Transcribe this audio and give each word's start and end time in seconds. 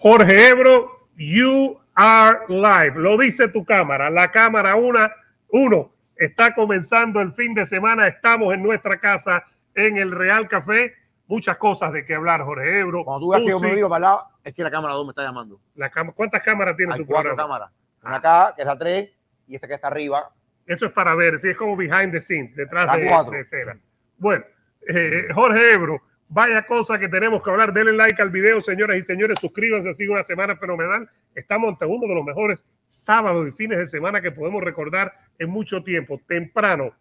Jorge 0.00 0.50
Ebro, 0.50 1.08
you 1.16 1.76
are 1.94 2.40
live. 2.48 2.94
Lo 2.96 3.18
dice 3.18 3.48
tu 3.48 3.64
cámara. 3.64 4.10
La 4.10 4.30
cámara 4.30 4.76
una, 4.76 5.12
uno. 5.48 5.92
Está 6.16 6.54
comenzando 6.54 7.20
el 7.20 7.32
fin 7.32 7.52
de 7.54 7.66
semana. 7.66 8.06
Estamos 8.06 8.54
en 8.54 8.62
nuestra 8.62 8.98
casa 8.98 9.44
en 9.74 9.96
el 9.96 10.12
Real 10.12 10.48
Café. 10.48 10.94
Muchas 11.26 11.56
cosas 11.56 11.92
de 11.92 12.04
qué 12.04 12.14
hablar, 12.14 12.42
Jorge 12.42 12.78
Ebro. 12.78 13.04
Cuando 13.04 13.26
tú 13.26 13.32
ves 13.32 13.40
que 13.42 13.50
yo 13.50 13.60
me 13.60 13.74
miro 13.74 13.88
para 13.88 14.00
lado, 14.00 14.28
es 14.44 14.54
que 14.54 14.62
la 14.62 14.70
cámara 14.70 14.94
2 14.94 15.06
me 15.06 15.10
está 15.10 15.22
llamando. 15.22 15.60
La 15.74 15.90
¿Cuántas 15.90 16.42
cámaras 16.42 16.76
tiene 16.76 16.94
Hay 16.94 17.00
tu 17.00 17.06
cuatro 17.06 17.34
cámaras. 17.34 17.70
Una 18.02 18.16
acá, 18.16 18.52
que 18.54 18.62
es 18.62 18.66
la 18.66 18.78
3, 18.78 19.10
y 19.48 19.54
esta 19.56 19.66
que 19.66 19.74
está 19.74 19.88
arriba. 19.88 20.30
Eso 20.64 20.86
es 20.86 20.92
para 20.92 21.14
ver, 21.14 21.40
sí, 21.40 21.48
es 21.48 21.56
como 21.56 21.76
behind 21.76 22.12
the 22.12 22.20
scenes, 22.20 22.54
detrás 22.54 22.92
de, 22.96 23.02
de 23.30 23.40
escena. 23.40 23.78
Bueno, 24.16 24.44
eh, 24.86 25.28
Jorge 25.34 25.72
Ebro, 25.72 26.02
vaya 26.28 26.66
cosa 26.66 26.98
que 26.98 27.08
tenemos 27.08 27.42
que 27.42 27.50
hablar. 27.50 27.72
Denle 27.72 27.92
like 27.92 28.20
al 28.20 28.30
video, 28.30 28.60
señoras 28.62 28.96
y 28.96 29.04
señores. 29.04 29.38
Suscríbanse, 29.40 29.90
ha 29.90 29.94
sido 29.94 30.12
una 30.12 30.24
semana 30.24 30.56
fenomenal. 30.56 31.08
Estamos 31.34 31.70
ante 31.70 31.86
uno 31.86 32.06
de 32.06 32.14
los 32.14 32.24
mejores 32.24 32.62
sábados 32.86 33.48
y 33.48 33.52
fines 33.52 33.78
de 33.78 33.86
semana 33.86 34.20
que 34.20 34.32
podemos 34.32 34.62
recordar 34.62 35.12
en 35.38 35.48
mucho 35.50 35.82
tiempo. 35.82 36.20
Temprano, 36.26 36.92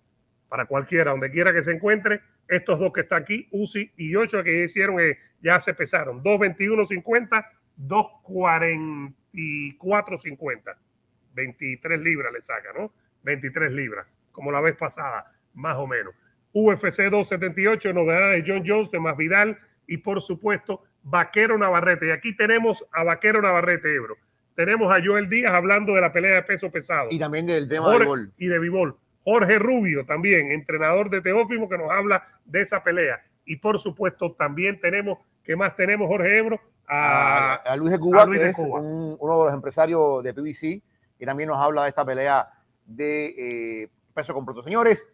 para 0.49 0.65
cualquiera, 0.65 1.11
donde 1.11 1.31
quiera 1.31 1.53
que 1.53 1.63
se 1.63 1.71
encuentre. 1.71 2.21
Estos 2.47 2.79
dos 2.79 2.93
que 2.93 3.01
están 3.01 3.23
aquí, 3.23 3.47
Uzi 3.51 3.91
y 3.97 4.15
Ochoa, 4.15 4.43
que 4.43 4.63
hicieron, 4.63 5.01
eh, 5.01 5.17
ya 5.41 5.59
se 5.59 5.73
pesaron. 5.73 6.23
221.50, 6.23 7.45
244.50. 7.77 10.77
23 11.33 11.99
libras 11.99 12.31
le 12.31 12.41
saca, 12.41 12.71
¿no? 12.73 12.93
23 13.23 13.69
libras, 13.71 14.07
como 14.31 14.51
la 14.51 14.61
vez 14.61 14.77
pasada, 14.77 15.33
más 15.53 15.75
o 15.77 15.85
menos. 15.85 16.15
UFC 16.53 17.03
278, 17.09 17.93
novedades 17.93 18.43
de 18.45 18.51
John 18.51 18.63
Jones, 18.65 18.91
de 18.91 18.99
Masvidal 18.99 19.57
y 19.87 19.97
por 19.97 20.21
supuesto 20.21 20.83
Vaquero 21.03 21.57
Navarrete. 21.57 22.07
Y 22.07 22.11
aquí 22.11 22.35
tenemos 22.35 22.85
a 22.91 23.03
Vaquero 23.03 23.41
Navarrete, 23.41 23.93
Ebro. 23.95 24.15
Tenemos 24.55 24.91
a 24.91 24.99
Joel 25.03 25.29
Díaz 25.29 25.53
hablando 25.53 25.93
de 25.93 26.01
la 26.01 26.11
pelea 26.11 26.35
de 26.35 26.43
peso 26.43 26.71
pesado. 26.71 27.09
Y 27.11 27.19
también 27.19 27.45
del 27.45 27.67
tema 27.69 27.85
Jorge- 27.85 27.99
del 27.99 28.07
gol. 28.07 28.31
y 28.37 28.47
de 28.47 28.59
Bivol. 28.59 28.97
Jorge 29.23 29.59
Rubio 29.59 30.05
también, 30.05 30.51
entrenador 30.51 31.09
de 31.09 31.21
Teófimo, 31.21 31.69
que 31.69 31.77
nos 31.77 31.91
habla 31.91 32.25
de 32.45 32.61
esa 32.61 32.83
pelea. 32.83 33.21
Y 33.45 33.57
por 33.57 33.77
supuesto 33.79 34.31
también 34.33 34.79
tenemos, 34.79 35.19
¿qué 35.43 35.55
más 35.55 35.75
tenemos, 35.75 36.07
Jorge 36.07 36.37
Ebro? 36.37 36.59
A, 36.87 37.53
A, 37.53 37.55
a 37.55 37.75
Luis 37.75 37.91
de 37.91 37.99
Cuba, 37.99 38.23
a 38.23 38.25
Luis 38.25 38.39
que 38.39 38.45
de 38.45 38.51
es 38.51 38.57
Cuba. 38.57 38.79
un- 38.79 39.17
uno 39.19 39.37
de 39.39 39.45
los 39.45 39.53
empresarios 39.53 40.23
de 40.23 40.33
PBC, 40.33 40.81
que 41.19 41.25
también 41.25 41.49
nos 41.49 41.57
habla 41.57 41.83
de 41.83 41.89
esta 41.89 42.05
pelea 42.05 42.47
de 42.85 43.25
eh, 43.83 43.89
peso 44.13 44.33
completo. 44.33 44.63
Señores, 44.63 45.05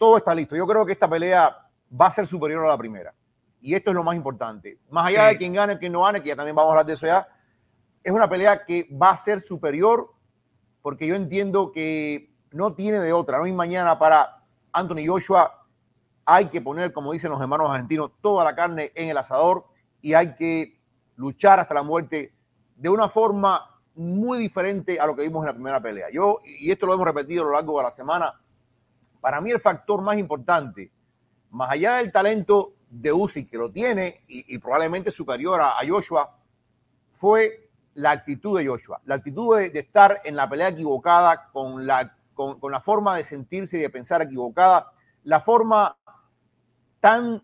todo 0.00 0.16
está 0.16 0.34
listo. 0.34 0.56
Yo 0.56 0.66
creo 0.66 0.86
que 0.86 0.92
esta 0.92 1.08
pelea 1.10 1.54
va 2.00 2.06
a 2.06 2.10
ser 2.10 2.26
superior 2.26 2.64
a 2.64 2.68
la 2.68 2.78
primera. 2.78 3.14
Y 3.60 3.74
esto 3.74 3.90
es 3.90 3.94
lo 3.94 4.02
más 4.02 4.16
importante. 4.16 4.78
Más 4.88 5.06
allá 5.08 5.26
Sí. 5.26 5.34
de 5.34 5.38
quién 5.38 5.52
gane, 5.52 5.78
quién 5.78 5.92
no 5.92 6.02
gane, 6.04 6.22
que 6.22 6.28
ya 6.30 6.36
también 6.36 6.56
vamos 6.56 6.70
a 6.70 6.72
hablar 6.72 6.86
de 6.86 6.94
eso 6.94 7.06
ya, 7.06 7.28
es 8.02 8.10
una 8.10 8.26
pelea 8.26 8.64
que 8.64 8.88
va 8.90 9.10
a 9.10 9.16
ser 9.18 9.42
superior 9.42 10.10
porque 10.80 11.06
yo 11.06 11.14
entiendo 11.14 11.70
que 11.70 12.34
no 12.50 12.72
tiene 12.72 12.98
de 13.00 13.12
otra. 13.12 13.36
No 13.36 13.44
hay 13.44 13.52
mañana 13.52 13.98
para 13.98 14.42
Anthony 14.72 15.06
Joshua. 15.06 15.66
Hay 16.24 16.46
que 16.46 16.62
poner, 16.62 16.94
como 16.94 17.12
dicen 17.12 17.30
los 17.30 17.40
hermanos 17.40 17.70
argentinos, 17.70 18.12
toda 18.22 18.42
la 18.42 18.56
carne 18.56 18.92
en 18.94 19.10
el 19.10 19.18
asador 19.18 19.66
y 20.00 20.14
hay 20.14 20.34
que 20.34 20.80
luchar 21.16 21.60
hasta 21.60 21.74
la 21.74 21.82
muerte 21.82 22.32
de 22.74 22.88
una 22.88 23.10
forma 23.10 23.78
muy 23.94 24.38
diferente 24.38 24.98
a 24.98 25.04
lo 25.06 25.14
que 25.14 25.22
vimos 25.24 25.42
en 25.42 25.48
la 25.48 25.52
primera 25.52 25.82
pelea. 25.82 26.06
Yo, 26.10 26.38
y 26.42 26.70
esto 26.70 26.86
lo 26.86 26.94
hemos 26.94 27.04
repetido 27.06 27.42
a 27.42 27.46
lo 27.46 27.52
largo 27.52 27.76
de 27.76 27.84
la 27.84 27.90
semana, 27.90 28.40
para 29.20 29.40
mí 29.40 29.50
el 29.50 29.60
factor 29.60 30.02
más 30.02 30.18
importante, 30.18 30.90
más 31.50 31.70
allá 31.70 31.96
del 31.96 32.12
talento 32.12 32.74
de 32.88 33.12
Uzi, 33.12 33.44
que 33.46 33.58
lo 33.58 33.70
tiene 33.70 34.20
y, 34.26 34.58
probablemente 34.58 35.10
superior 35.10 35.60
a, 35.60 35.76
Joshua, 35.86 36.36
fue 37.12 37.70
la 37.94 38.10
actitud 38.12 38.58
de 38.58 38.66
Joshua, 38.66 39.00
la 39.04 39.16
actitud 39.16 39.56
de, 39.56 39.78
estar 39.78 40.20
en 40.24 40.36
la 40.36 40.48
pelea 40.48 40.68
equivocada, 40.68 41.48
con 41.52 41.86
la, 41.86 42.16
con, 42.34 42.58
la 42.70 42.80
forma 42.80 43.16
de 43.16 43.24
sentirse 43.24 43.78
y 43.78 43.82
de 43.82 43.90
pensar 43.90 44.22
equivocada, 44.22 44.90
la 45.24 45.40
forma 45.40 45.96
tan 47.00 47.42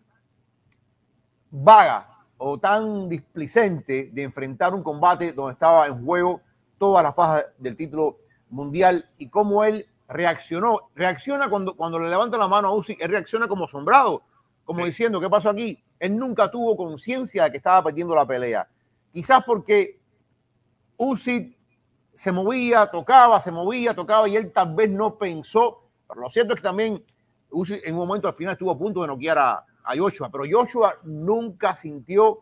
vaga 1.49 2.25
o 2.37 2.59
tan 2.59 3.07
displicente 3.07 4.09
de 4.11 4.23
enfrentar 4.23 4.73
un 4.73 4.83
combate 4.83 5.31
donde 5.31 5.53
estaba 5.53 5.87
en 5.87 6.03
juego 6.05 6.41
todas 6.77 7.03
las 7.03 7.15
fajas 7.15 7.45
del 7.57 7.75
título 7.75 8.19
mundial 8.49 9.09
y 9.17 9.29
cómo 9.29 9.63
él 9.63 9.87
reaccionó. 10.07 10.89
Reacciona 10.95 11.49
cuando, 11.49 11.75
cuando 11.75 11.99
le 11.99 12.09
levanta 12.09 12.37
la 12.37 12.47
mano 12.47 12.69
a 12.69 12.73
Uzi, 12.73 12.97
él 12.99 13.09
reacciona 13.11 13.47
como 13.47 13.65
asombrado, 13.65 14.23
como 14.65 14.81
Sí. 14.81 14.87
diciendo, 14.87 15.19
¿qué 15.19 15.29
pasó 15.29 15.49
aquí? 15.49 15.81
Él 15.99 16.17
nunca 16.17 16.49
tuvo 16.51 16.75
conciencia 16.77 17.45
de 17.45 17.51
que 17.51 17.57
estaba 17.57 17.83
perdiendo 17.83 18.13
la 18.15 18.25
pelea. 18.25 18.67
Quizás 19.13 19.43
porque 19.45 19.99
Uzi 20.97 21.55
se 22.13 22.31
movía, 22.31 22.87
tocaba, 22.87 23.39
se 23.41 23.51
movía, 23.51 23.93
tocaba 23.93 24.27
y 24.27 24.35
él 24.35 24.51
tal 24.51 24.73
vez 24.75 24.89
no 24.89 25.17
pensó. 25.17 25.83
Pero 26.07 26.21
lo 26.21 26.29
cierto 26.29 26.53
es 26.53 26.59
que 26.59 26.63
también 26.63 27.03
Uzi 27.49 27.79
en 27.83 27.93
un 27.95 28.07
momento 28.07 28.27
al 28.27 28.33
final 28.35 28.53
estuvo 28.53 28.71
a 28.71 28.77
punto 28.77 29.01
de 29.01 29.07
noquear 29.07 29.37
a, 29.37 29.65
a 29.83 29.97
Joshua, 29.97 30.29
pero 30.29 30.43
Joshua 30.49 30.95
nunca 31.03 31.75
sintió 31.75 32.41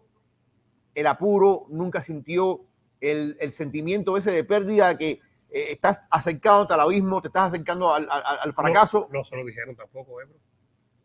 el 0.94 1.08
apuro, 1.08 1.66
nunca 1.70 2.02
sintió 2.02 2.62
el, 3.02 3.38
el 3.40 3.52
sentimiento 3.52 4.18
ese 4.18 4.32
de 4.32 4.44
pérdida 4.44 4.98
que 4.98 5.20
eh, 5.56 5.72
estás 5.72 6.00
acercándote 6.10 6.74
al 6.74 6.82
abismo, 6.82 7.22
te 7.22 7.30
estás 7.30 7.54
acercando 7.54 7.94
al, 7.94 8.08
al- 8.12 8.24
al 8.42 8.54
fracaso. 8.54 9.08
No, 9.12 9.20
no 9.20 9.24
se 9.26 9.36
lo 9.36 9.46
dijeron 9.46 9.76
tampoco, 9.76 10.20
Ebro. 10.22 10.36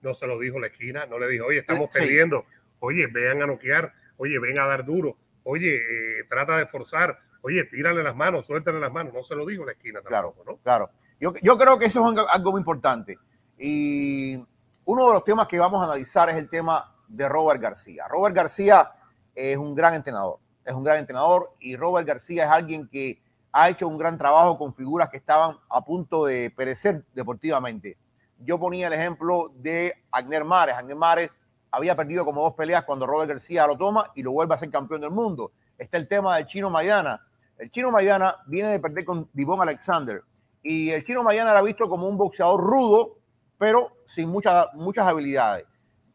No 0.02 0.14
se 0.14 0.26
lo 0.26 0.38
dijo 0.38 0.58
la 0.58 0.66
esquina, 0.68 1.06
no 1.06 1.18
le 1.18 1.28
dijo, 1.28 1.46
oye, 1.46 1.58
estamos 1.60 1.84
Eh, 1.88 1.90
sí. 1.92 1.98
perdiendo. 2.00 2.44
Oye, 2.80 3.06
vean 3.06 3.42
a 3.42 3.46
noquear. 3.46 3.92
Oye, 4.16 4.38
ven 4.38 4.58
a 4.58 4.66
dar 4.66 4.84
duro. 4.84 5.16
Oye, 5.44 5.76
eh, 5.76 6.24
trata 6.28 6.56
de 6.56 6.66
forzar. 6.66 7.18
Oye, 7.42 7.64
tírale 7.64 8.02
las 8.02 8.16
manos, 8.16 8.46
suéltale 8.46 8.80
las 8.80 8.92
manos. 8.92 9.12
No 9.14 9.22
se 9.22 9.34
lo 9.34 9.46
dijo 9.46 9.64
la 9.64 9.72
esquina 9.72 10.00
Claro, 10.02 10.28
tampoco, 10.30 10.52
¿no? 10.52 10.58
claro. 10.62 10.90
Yo, 11.20 11.32
yo 11.42 11.56
creo 11.58 11.78
que 11.78 11.86
eso 11.86 12.00
es 12.00 12.06
algo- 12.18 12.28
algo 12.28 12.50
muy 12.52 12.60
importante. 12.60 13.18
Y 13.58 14.36
uno 14.84 15.06
de 15.08 15.12
los 15.14 15.24
temas 15.24 15.46
que 15.46 15.58
vamos 15.58 15.82
a 15.82 15.84
analizar 15.84 16.28
es 16.30 16.36
el 16.36 16.48
tema 16.48 16.94
de 17.08 17.28
Robert 17.28 17.60
García. 17.60 18.06
Robert 18.08 18.34
García 18.34 18.90
es 19.34 19.56
un 19.56 19.74
gran 19.74 19.94
entrenador, 19.94 20.38
es 20.64 20.72
un 20.74 20.82
gran 20.82 20.96
entrenador 20.98 21.52
y 21.60 21.76
Robert 21.76 22.06
García 22.08 22.44
es 22.44 22.50
alguien 22.50 22.88
que 22.88 23.20
ha 23.52 23.68
hecho 23.68 23.88
un 23.88 23.98
gran 23.98 24.16
trabajo 24.16 24.56
con 24.58 24.74
figuras 24.74 25.08
que 25.08 25.16
estaban 25.16 25.56
a 25.68 25.84
punto 25.84 26.24
de 26.24 26.52
perecer 26.56 27.04
deportivamente. 27.14 27.96
Yo 28.38 28.58
ponía 28.58 28.86
el 28.86 28.92
ejemplo 28.92 29.52
de 29.56 29.92
Agner 30.10 30.44
Mares. 30.44 30.74
Agner 30.76 30.96
Mares 30.96 31.30
había 31.70 31.94
perdido 31.96 32.24
como 32.24 32.42
dos 32.42 32.54
peleas 32.54 32.84
cuando 32.84 33.06
Robert 33.06 33.30
García 33.30 33.66
lo 33.66 33.76
toma 33.76 34.10
y 34.14 34.22
lo 34.22 34.32
vuelve 34.32 34.54
a 34.54 34.58
ser 34.58 34.70
campeón 34.70 35.00
del 35.00 35.10
mundo. 35.10 35.52
Está 35.76 35.98
el 35.98 36.08
tema 36.08 36.36
del 36.36 36.46
Chino 36.46 36.70
Maidana. 36.70 37.20
El 37.58 37.70
Chino 37.70 37.90
Maidana 37.90 38.36
viene 38.46 38.70
de 38.70 38.80
perder 38.80 39.04
con 39.04 39.28
Divon 39.32 39.60
Alexander 39.60 40.22
y 40.62 40.90
el 40.90 41.04
Chino 41.04 41.22
Maidana 41.22 41.50
era 41.50 41.62
visto 41.62 41.88
como 41.88 42.08
un 42.08 42.16
boxeador 42.16 42.60
rudo, 42.60 43.18
pero 43.58 43.92
sin 44.06 44.28
muchas 44.28 44.66
muchas 44.74 45.06
habilidades. 45.06 45.66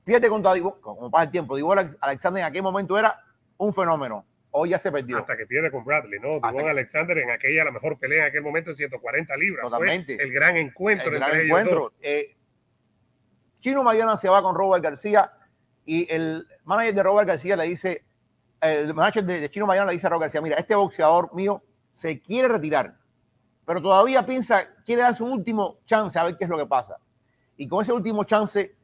Pierde 0.04 0.30
contra 0.30 0.54
Divon, 0.54 0.76
como 0.82 1.12
pasa 1.12 1.26
el 1.26 1.32
tiempo. 1.32 1.56
Divon 1.56 1.96
Alexander 2.00 2.42
en 2.42 2.48
aquel 2.48 2.64
momento 2.64 2.98
era 2.98 3.20
un 3.58 3.74
fenómeno. 3.74 4.26
Hoy 4.58 4.70
ya 4.70 4.80
se 4.80 4.90
perdió. 4.92 5.18
Hasta 5.18 5.36
que 5.36 5.46
pierde 5.46 5.70
con 5.70 5.84
Bradley, 5.84 6.18
¿no? 6.20 6.40
Que- 6.40 6.70
Alexander 6.70 7.18
en 7.18 7.30
aquella, 7.30 7.66
la 7.66 7.72
mejor 7.72 8.00
pelea 8.00 8.22
en 8.24 8.30
aquel 8.30 8.42
momento, 8.42 8.74
140 8.74 9.36
libras. 9.36 9.62
Fue 9.64 9.70
Totalmente. 9.70 10.14
el 10.22 10.32
gran 10.32 10.56
encuentro 10.56 11.10
el 11.10 11.16
entre 11.16 11.28
gran 11.30 11.42
ellos 11.42 11.48
encuentro. 11.60 11.80
dos. 11.82 11.94
Eh, 12.02 12.36
Chino 13.60 13.84
Maidana 13.84 14.16
se 14.18 14.30
va 14.30 14.42
con 14.42 14.56
Robert 14.56 14.84
García 14.84 15.32
y 15.86 16.12
el 16.14 16.48
manager 16.64 16.94
de 16.94 17.04
Robert 17.04 17.28
García 17.28 17.56
le 17.58 17.66
dice, 17.66 18.06
el 18.62 18.94
manager 18.94 19.24
de, 19.26 19.40
de 19.42 19.50
Chino 19.50 19.66
Maidana 19.66 19.88
le 19.88 19.94
dice 19.94 20.08
a 20.08 20.10
Robert 20.10 20.24
García, 20.24 20.42
mira, 20.42 20.56
este 20.58 20.76
boxeador 20.76 21.34
mío 21.34 21.62
se 21.92 22.22
quiere 22.22 22.48
retirar, 22.48 22.96
pero 23.66 23.82
todavía 23.82 24.26
piensa, 24.26 24.74
quiere 24.86 25.02
darse 25.02 25.22
un 25.24 25.32
último 25.32 25.80
chance 25.86 26.18
a 26.18 26.24
ver 26.24 26.38
qué 26.38 26.44
es 26.46 26.50
lo 26.50 26.58
que 26.58 26.66
pasa. 26.66 26.98
Y 27.58 27.68
con 27.68 27.82
ese 27.82 27.92
último 27.92 28.24
chance, 28.24 28.76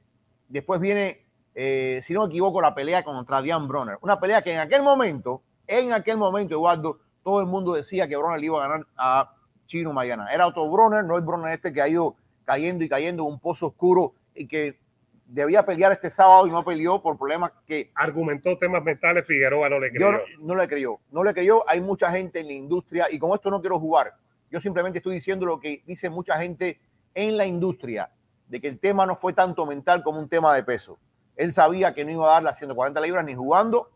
después 0.50 0.80
viene, 0.82 1.26
eh, 1.56 2.00
si 2.04 2.14
no 2.14 2.22
me 2.22 2.28
equivoco, 2.28 2.62
la 2.62 2.74
pelea 2.76 3.04
contra 3.04 3.42
Diane 3.42 3.68
Bronner. 3.68 3.98
Una 4.02 4.20
pelea 4.20 4.42
que 4.42 4.54
en 4.54 4.60
aquel 4.60 4.82
momento, 4.84 5.44
en 5.68 5.94
aquel 5.94 6.18
momento, 6.18 6.56
Eduardo, 6.56 7.00
todo 7.24 7.40
el 7.40 7.46
mundo 7.46 7.74
decía 7.74 8.08
que 8.08 8.18
Bronner 8.18 8.40
le 8.40 8.46
iba 8.48 8.64
a 8.64 8.68
ganar 8.68 8.88
a 8.98 9.36
Chino 9.68 9.94
Maidana. 9.94 10.28
Era 10.34 10.48
otro 10.48 10.70
Bronner, 10.70 11.04
no 11.04 11.16
el 11.16 11.24
Bronner 11.24 11.54
este 11.54 11.72
que 11.72 11.82
ha 11.82 11.88
ido 11.88 12.16
cayendo 12.46 12.84
y 12.84 12.90
cayendo 12.90 13.24
en 13.24 13.34
un 13.34 13.40
pozo 13.40 13.68
oscuro 13.68 14.14
y 14.36 14.48
que 14.48 14.80
debía 15.26 15.66
pelear 15.66 15.94
este 15.94 16.10
sábado 16.10 16.46
y 16.46 16.52
no 16.52 16.64
peleó 16.66 17.02
por 17.02 17.18
problemas 17.18 17.52
que 17.66 17.90
Argumentó 17.96 18.58
temas 18.58 18.84
mentales, 18.84 19.26
Figueroa 19.26 19.70
no 19.70 19.80
le 19.80 19.88
yo 19.88 19.94
creyó. 19.94 20.12
no, 20.12 20.20
no 20.48 20.56
le 20.56 20.68
creyó. 20.68 21.00
No 21.12 21.24
le 21.24 21.34
creyó. 21.34 21.64
Hay 21.70 21.80
mucha 21.80 22.12
gente 22.12 22.42
en 22.42 22.48
la 22.48 22.54
industria 22.54 23.08
y 23.10 23.18
con 23.18 23.32
esto 23.32 23.50
no 23.50 23.62
quiero 23.62 23.80
jugar. 23.80 24.14
Yo 24.50 24.60
simplemente 24.60 25.00
estoy 25.00 25.16
diciendo 25.16 25.46
lo 25.46 25.60
que 25.60 25.82
dice 25.86 26.10
mucha 26.10 26.38
gente 26.38 26.82
en 27.14 27.38
la 27.38 27.46
industria, 27.46 28.12
de 28.48 28.60
que 28.60 28.68
el 28.68 28.80
tema 28.80 29.06
no 29.06 29.16
fue 29.16 29.32
tanto 29.32 29.66
mental 29.66 30.04
como 30.04 30.20
un 30.20 30.28
tema 30.28 30.54
de 30.54 30.64
peso. 30.64 31.00
Él 31.38 31.54
sabía 31.54 31.94
que 31.94 32.04
no 32.04 32.12
iba 32.12 32.30
a 32.30 32.34
dar 32.34 32.44
las 32.44 32.58
140 32.58 33.00
libras 33.00 33.24
ni 33.24 33.34
jugando 33.34 33.90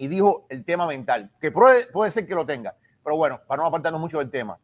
y 0.00 0.08
dijo 0.08 0.46
el 0.48 0.64
tema 0.64 0.86
mental, 0.86 1.30
que 1.38 1.52
puede, 1.52 1.86
puede 1.88 2.10
ser 2.10 2.26
que 2.26 2.34
lo 2.34 2.46
tenga. 2.46 2.74
Pero 3.04 3.16
bueno, 3.16 3.38
para 3.46 3.60
no 3.60 3.68
apartarnos 3.68 4.00
mucho 4.00 4.18
del 4.18 4.30
tema. 4.30 4.58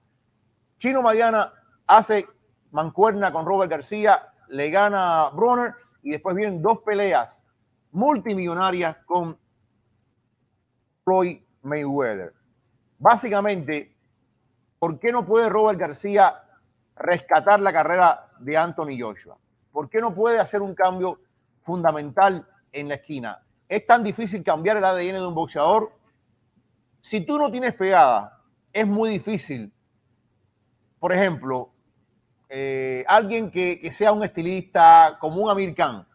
Chino 0.79 1.03
Mariana 1.03 1.53
hace 1.87 2.27
mancuerna 2.71 3.31
con 3.31 3.45
Robert 3.45 3.71
García, 3.71 4.33
le 4.49 4.71
gana 4.71 5.29
Bronner 5.35 5.75
y 6.03 6.13
después 6.13 6.35
vienen 6.35 6.63
dos 6.63 6.79
peleas 6.79 7.43
multimillonarias 7.93 8.97
con 9.05 9.39
Floyd 11.05 11.43
Mayweather. 11.61 12.33
Básicamente, 12.99 13.95
¿por 14.79 14.99
qué 14.99 15.13
no 15.13 15.27
puede 15.27 15.51
Robert 15.51 15.79
García 15.79 16.45
rescatar 16.97 17.61
la 17.61 17.75
carrera 17.75 18.31
de 18.39 18.57
Anthony 18.57 18.99
Joshua? 18.99 19.37
¿Por 19.71 19.91
qué 19.91 20.01
no 20.01 20.15
puede 20.15 20.39
hacer 20.39 20.63
un 20.63 20.75
cambio 20.75 21.21
fundamental 21.61 22.49
en 22.73 22.89
la 22.89 22.95
esquina? 22.95 23.46
Es 23.69 23.87
tan 23.87 24.05
difícil 24.05 24.43
cambiar 24.43 24.77
el 24.77 24.85
ADN 24.85 25.15
de 25.15 25.27
un 25.27 25.35
boxeador. 25.35 25.93
Si 27.01 27.21
tú 27.21 27.39
no 27.39 27.51
tienes 27.51 27.75
pegada, 27.75 28.41
es 28.73 28.87
muy 28.87 29.11
difícil. 29.11 29.73
Por 30.99 31.13
ejemplo, 31.13 31.73
eh, 32.49 33.05
alguien 33.09 33.51
que, 33.51 33.81
que, 33.81 33.91
sea 33.91 34.13
un 34.13 34.23
estilista 34.23 35.17
como 35.21 35.43
un 35.43 35.51
Amir 35.51 35.75
Khan. 35.75 36.07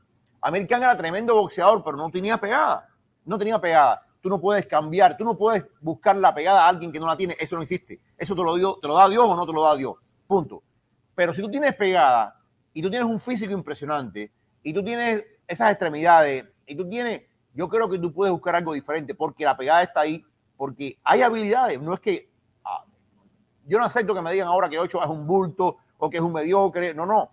Amir 0.42 0.68
Khan 0.68 0.84
era 0.84 0.98
tremendo 0.98 1.36
boxeador, 1.36 1.84
pero 1.84 1.98
no 1.98 2.10
tenía 2.10 2.38
pegada. 2.38 2.88
No 3.26 3.38
tenía 3.38 3.60
pegada. 3.60 4.06
Tú 4.22 4.30
no 4.30 4.40
puedes 4.40 4.68
cambiar, 4.68 5.18
tú 5.18 5.26
no 5.26 5.36
puedes 5.38 5.66
buscar 5.82 6.16
la 6.16 6.34
pegada 6.34 6.66
a 6.66 6.70
alguien 6.70 6.92
que 6.92 7.00
no 7.00 7.08
la 7.08 7.18
tiene. 7.18 7.36
Eso 7.40 7.56
no 7.56 7.64
existe. 7.64 8.00
Eso 8.18 8.36
te 8.36 8.44
lo, 8.44 8.56
dio, 8.56 8.78
te 8.80 8.88
lo 8.88 8.96
da 8.96 9.10
Dios 9.10 9.28
o 9.28 9.36
no 9.36 9.46
te 9.46 9.54
lo 9.54 9.64
da 9.64 9.76
Dios. 9.76 9.96
Punto. 10.28 10.62
Pero 11.16 11.34
si 11.34 11.42
tú 11.42 11.50
tienes 11.50 11.76
pegada 11.76 12.40
y 12.74 12.82
tú 12.82 12.90
tienes 12.90 13.08
un 13.08 13.20
físico 13.20 13.52
impresionante 13.54 14.32
y 14.64 14.74
tú 14.74 14.84
tienes 14.84 15.24
esas 15.48 15.72
extremidades 15.72 16.46
y 16.66 16.76
tú 16.76 16.88
tienes, 16.88 17.24
yo 17.54 17.68
creo 17.68 17.90
que 17.90 18.00
tú 18.00 18.14
puedes 18.14 18.32
buscar 18.32 18.56
algo 18.56 18.74
diferente 18.74 19.14
porque 19.14 19.44
la 19.44 19.58
pegada 19.58 19.84
está 19.84 20.02
ahí, 20.02 20.24
porque 20.56 20.98
hay 21.04 21.22
habilidades. 21.22 21.82
No 21.82 21.94
es 21.94 22.00
que 22.00 22.30
ah, 22.64 22.86
yo 23.66 23.78
no 23.78 23.86
acepto 23.86 24.14
que 24.14 24.22
me 24.22 24.32
digan 24.32 24.48
ahora 24.48 24.70
que 24.70 24.80
Ocho 24.80 25.04
es 25.04 25.10
un 25.10 25.28
bulto 25.28 25.78
o 25.98 26.10
que 26.10 26.18
es 26.18 26.24
un 26.24 26.34
mediocre. 26.34 26.94
No, 26.94 27.06
no. 27.06 27.32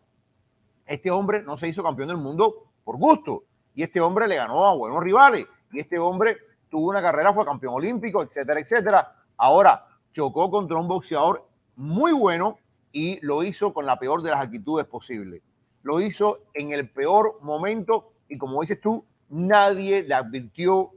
Este 0.87 1.11
hombre 1.11 1.43
no 1.43 1.57
se 1.57 1.69
hizo 1.69 1.83
campeón 1.83 2.09
del 2.09 2.17
mundo 2.17 2.71
por 2.85 2.97
gusto. 2.97 3.45
Y 3.75 3.83
este 3.83 4.01
hombre 4.01 4.27
le 4.27 4.37
ganó 4.37 4.67
a 4.67 4.75
buenos 4.75 5.03
rivales. 5.03 5.47
Y 5.73 5.81
este 5.81 5.99
hombre 5.99 6.39
tuvo 6.69 6.89
una 6.89 7.01
carrera, 7.01 7.33
fue 7.33 7.45
campeón 7.45 7.75
olímpico, 7.75 8.23
etcétera, 8.23 8.61
etcétera. 8.61 9.15
Ahora 9.37 9.87
chocó 10.13 10.51
contra 10.51 10.77
un 10.77 10.89
boxeador 10.89 11.47
muy 11.77 12.13
bueno 12.13 12.59
y 12.91 13.25
lo 13.25 13.43
hizo 13.43 13.73
con 13.73 13.87
la 13.87 13.99
peor 13.99 14.23
de 14.23 14.31
las 14.31 14.41
actitudes 14.41 14.87
posibles. 14.87 15.43
Lo 15.83 16.01
hizo 16.01 16.41
en 16.55 16.73
el 16.73 16.91
peor 16.91 17.39
momento 17.43 18.13
y 18.29 18.37
como 18.37 18.61
dices 18.61 18.81
tú, 18.81 19.05
nadie 19.29 20.03
le 20.03 20.15
advirtió, 20.15 20.93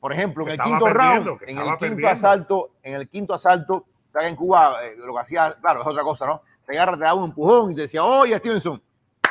por 0.00 0.12
ejemplo, 0.12 0.44
en 0.44 0.52
el 0.52 0.60
quinto 0.60 0.88
round, 0.88 1.38
en 1.46 1.58
el 1.58 1.76
quinto 1.78 2.08
asalto, 2.08 2.70
en 2.82 2.94
el 2.94 3.08
quinto 3.08 3.34
asalto, 3.34 3.86
en 4.14 4.36
Cuba 4.36 4.76
eh, 4.84 4.94
lo 4.96 5.14
que 5.14 5.20
hacía, 5.20 5.56
claro, 5.60 5.82
es 5.82 5.86
otra 5.86 6.02
cosa, 6.02 6.26
¿no? 6.26 6.42
Se 6.60 6.72
agarra, 6.72 6.96
te 6.96 7.04
da 7.04 7.14
un 7.14 7.24
empujón 7.24 7.72
y 7.72 7.74
te 7.74 7.82
decía, 7.82 8.04
oye, 8.04 8.36
Stevenson, 8.38 8.82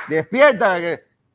despierta. 0.08 0.78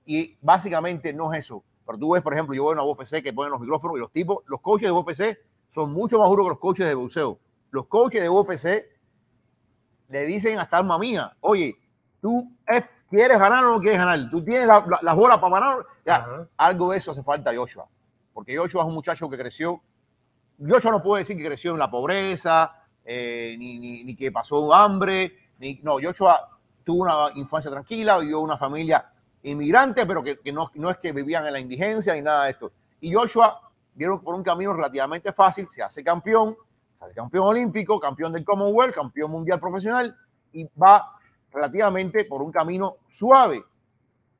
Y 0.07 0.37
básicamente 0.41 1.13
no 1.13 1.33
es 1.33 1.41
eso. 1.41 1.63
Pero 1.87 1.99
tú 1.99 2.13
ves, 2.13 2.23
por 2.23 2.33
ejemplo, 2.33 2.55
yo 2.55 2.63
voy 2.63 2.73
a 2.73 2.83
una 2.83 2.85
UFC 2.85 3.23
que 3.23 3.33
ponen 3.33 3.51
los 3.51 3.61
micrófonos 3.61 3.97
y 3.97 4.01
los 4.01 4.13
tipos, 4.13 4.39
los 4.47 4.61
coaches 4.61 4.89
de 4.89 4.93
UFC 4.93 5.39
son 5.69 5.93
mucho 5.93 6.19
más 6.19 6.29
duros 6.29 6.47
que 6.47 6.51
los 6.51 6.59
coaches 6.59 6.87
de 6.87 6.95
boxeo. 6.95 7.39
Los 7.71 7.87
coaches 7.87 8.23
de 8.23 8.29
UFC 8.29 8.87
le 10.09 10.27
dicen 10.27 10.59
hasta 10.59 10.79
alma 10.79 10.99
mía, 10.99 11.37
oye, 11.41 11.77
tú 12.21 12.51
quieres 13.11 13.39
ganar 13.39 13.65
o 13.65 13.73
no 13.73 13.81
quieres 13.81 13.99
ganar, 13.99 14.31
tú 14.31 14.43
tienes 14.43 14.67
las 14.67 14.85
la, 15.03 15.13
bolas 15.13 15.39
para 15.39 15.61
ganar. 16.07 16.49
algo 16.57 16.93
de 16.93 16.99
eso 16.99 17.11
hace 17.11 17.23
falta 17.23 17.51
a 17.51 17.55
Joshua, 17.55 17.87
porque 18.33 18.57
Joshua 18.57 18.83
es 18.83 18.89
un 18.89 18.95
muchacho 18.95 19.29
que 19.29 19.37
creció. 19.37 19.83
Joshua 20.59 20.93
no 20.93 21.03
puede 21.03 21.23
decir 21.23 21.37
que 21.37 21.45
creció 21.45 21.73
en 21.73 21.79
la 21.79 21.91
pobreza, 21.91 22.85
eh, 23.05 23.57
ni, 23.59 23.79
ni, 23.79 24.05
ni, 24.05 24.15
que 24.15 24.31
pasó 24.31 24.73
hambre, 24.73 25.51
ni, 25.59 25.81
no, 25.83 25.97
Joshua 26.03 26.49
tuvo 26.85 27.03
una 27.03 27.15
infancia 27.35 27.71
tranquila, 27.71 28.19
vivió 28.19 28.41
una 28.41 28.57
familia 28.57 29.11
inmigrante, 29.43 30.07
pero 30.07 30.23
que, 30.23 30.39
que 30.39 30.53
no, 30.53 30.71
no, 30.75 30.91
es 30.91 30.99
que 30.99 31.13
vivían 31.13 31.47
en 31.47 31.53
la 31.55 31.61
indigencia 31.61 32.15
ni 32.15 32.23
nada 32.23 32.45
de 32.45 32.51
esto. 32.51 32.73
Y 33.01 33.13
Joshua 33.13 33.61
vieron 33.95 34.21
por 34.21 34.35
un 34.35 34.43
camino 34.43 34.73
relativamente 34.73 35.33
fácil, 35.33 35.67
se 35.69 35.83
hace 35.83 36.05
campeón, 36.05 36.57
se 36.95 37.05
hace 37.05 37.15
campeón 37.15 37.49
olímpico, 37.49 37.99
campeón 37.99 38.33
del 38.33 38.45
Commonwealth, 38.45 38.95
campeón 38.95 39.31
mundial 39.31 39.59
profesional 39.59 40.17
y 40.53 40.65
va 40.81 41.20
relativamente 41.53 42.25
por 42.25 42.43
un 42.43 42.53
camino 42.53 42.97
suave. 43.09 43.65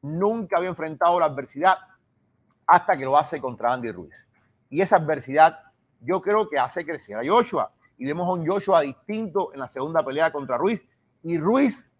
Nunca 0.03 0.57
había 0.57 0.71
enfrentado 0.71 1.19
la 1.21 1.27
adversidad 1.27 1.77
hasta 2.67 2.97
que 2.97 3.05
lo 3.05 3.19
hace 3.19 3.41
contra 3.41 3.73
Andy 3.73 3.91
Ruiz. 3.91 4.27
Y 4.71 4.81
esa 4.81 4.97
adversidad 4.97 5.61
yo 6.01 6.23
creo 6.23 6.49
que 6.49 6.59
hace 6.59 6.85
crecer 6.85 7.17
a 7.17 7.23
Joshua. 7.25 7.73
Y 7.99 8.07
vemos 8.07 8.29
a 8.29 8.33
un 8.33 8.47
Joshua 8.47 8.81
distinto 8.81 9.53
en 9.53 9.61
la 9.61 9.69
segunda 9.69 10.05
pelea 10.05 10.33
contra 10.33 10.57
Ruiz. 10.57 10.83
Y 11.23 11.39
Ruiz 11.39 11.91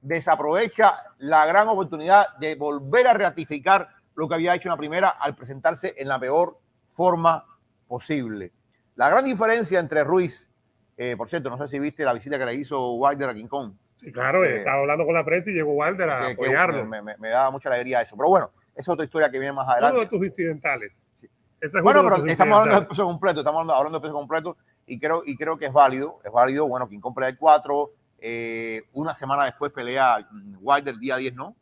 desaprovecha 0.00 0.96
la 1.18 1.46
gran 1.46 1.68
oportunidad 1.68 2.36
de 2.38 2.56
volver 2.56 3.06
a 3.06 3.14
ratificar 3.14 3.88
lo 4.14 4.28
que 4.28 4.34
había 4.34 4.54
hecho 4.54 4.68
en 4.68 4.72
la 4.72 4.76
primera 4.76 5.08
al 5.08 5.34
presentarse 5.34 5.94
en 5.96 6.08
la 6.08 6.18
peor 6.18 6.58
forma 6.92 7.44
posible. 7.86 8.52
La 8.96 9.08
gran 9.08 9.24
diferencia 9.24 9.80
entre 9.80 10.04
Ruiz, 10.04 10.48
eh, 10.96 11.16
por 11.16 11.28
cierto, 11.28 11.50
no 11.50 11.58
sé 11.58 11.68
si 11.68 11.78
viste 11.78 12.04
la 12.04 12.12
visita 12.12 12.38
que 12.38 12.46
le 12.46 12.54
hizo 12.54 12.92
Wilder 12.92 13.30
a 13.30 13.34
King 13.34 13.48
Kong. 13.48 13.72
Sí, 13.96 14.12
claro, 14.12 14.44
eh, 14.44 14.56
estaba 14.58 14.80
hablando 14.80 15.04
con 15.06 15.14
la 15.14 15.24
prensa 15.24 15.50
y 15.50 15.54
llegó 15.54 15.72
Wilder 15.72 16.10
a 16.10 16.28
apoyarlo. 16.28 16.84
me, 16.84 17.02
me, 17.02 17.28
da 17.28 17.50
mucha 17.50 17.68
alegría 17.68 18.02
eso. 18.02 18.16
Pero 18.16 18.28
bueno, 18.28 18.50
esa 18.74 18.80
es 18.80 18.88
otra 18.88 19.04
historia 19.04 19.30
que 19.30 19.38
viene 19.38 19.52
más 19.52 19.68
adelante. 19.68 19.94
Uno 19.94 20.04
de 20.04 20.10
tus 20.10 20.26
incidentales. 20.26 21.04
Sí. 21.16 21.28
Es 21.60 21.72
bueno, 21.82 22.02
pero 22.02 22.26
estamos 22.26 22.58
hablando 22.58 22.80
del 22.80 22.88
peso 22.88 23.04
completo, 23.04 23.40
estamos 23.40 23.60
hablando, 23.60 23.74
hablando 23.74 23.98
del 23.98 24.02
peso 24.02 24.14
completo 24.14 24.56
y 24.86 24.98
creo, 24.98 25.22
y 25.24 25.36
creo 25.36 25.56
que 25.56 25.66
es 25.66 25.72
válido, 25.72 26.20
es 26.24 26.30
válido. 26.30 26.68
Bueno, 26.68 26.88
Kong 27.00 27.14
pelea 27.14 27.30
el 27.30 27.38
4, 27.38 27.90
eh, 28.18 28.82
una 28.92 29.14
semana 29.14 29.44
después 29.44 29.72
pelea 29.72 30.28
Wilder 30.60 30.98
día 30.98 31.16
10, 31.16 31.34
¿no? 31.34 31.56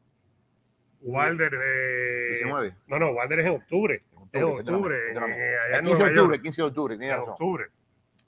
Wilder. 1.03 1.53
Eh, 1.55 2.29
19. 2.33 2.75
No, 2.87 2.99
no, 2.99 3.11
Wilder 3.11 3.41
es 3.41 3.47
en 3.47 3.53
octubre. 3.53 4.03
En 4.33 4.45
octubre. 4.45 5.11
En 5.11 5.19
octubre. 5.19 5.77
Eh, 5.77 5.83
15 5.85 6.05
de 6.05 6.11
octubre, 6.11 6.41
15 6.41 6.63
de 6.63 6.69
octubre. 6.69 6.95
En 6.95 7.19
octubre. 7.21 7.65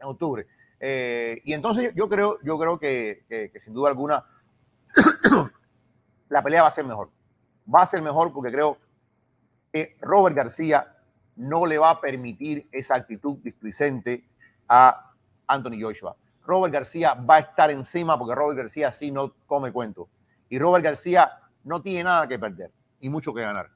En 0.00 0.06
octubre. 0.06 0.46
Eh, 0.86 1.40
y 1.44 1.54
entonces 1.54 1.94
yo 1.94 2.10
creo, 2.10 2.38
yo 2.42 2.58
creo 2.58 2.78
que, 2.78 3.24
sin 3.58 3.72
duda 3.72 3.88
alguna 3.88 4.22
la 6.28 6.42
pelea 6.42 6.60
va 6.60 6.68
a 6.68 6.72
ser 6.72 6.84
mejor. 6.84 7.08
Va 7.74 7.80
a 7.80 7.86
ser 7.86 8.02
mejor 8.02 8.34
porque 8.34 8.52
creo 8.52 8.76
que 9.72 9.96
Robert 10.02 10.36
García 10.36 10.94
no 11.36 11.64
le 11.64 11.78
va 11.78 11.88
a 11.88 12.00
permitir 12.02 12.68
esa 12.70 12.96
actitud 12.96 13.38
displicente 13.38 14.28
a 14.68 15.10
Anthony 15.46 15.80
Joshua. 15.80 16.16
Robert 16.44 16.74
García 16.74 17.14
va 17.14 17.36
a 17.36 17.38
estar 17.38 17.70
encima 17.70 18.18
porque 18.18 18.34
Robert 18.34 18.58
García 18.58 18.92
sí 18.92 19.10
no 19.10 19.32
come 19.46 19.72
cuento. 19.72 20.10
Y 20.50 20.58
Robert 20.58 20.84
García 20.84 21.32
no 21.62 21.80
tiene 21.80 22.04
nada 22.04 22.28
que 22.28 22.38
perder 22.38 22.70
y 23.00 23.08
mucho 23.08 23.32
que 23.32 23.40
ganar. 23.40 23.70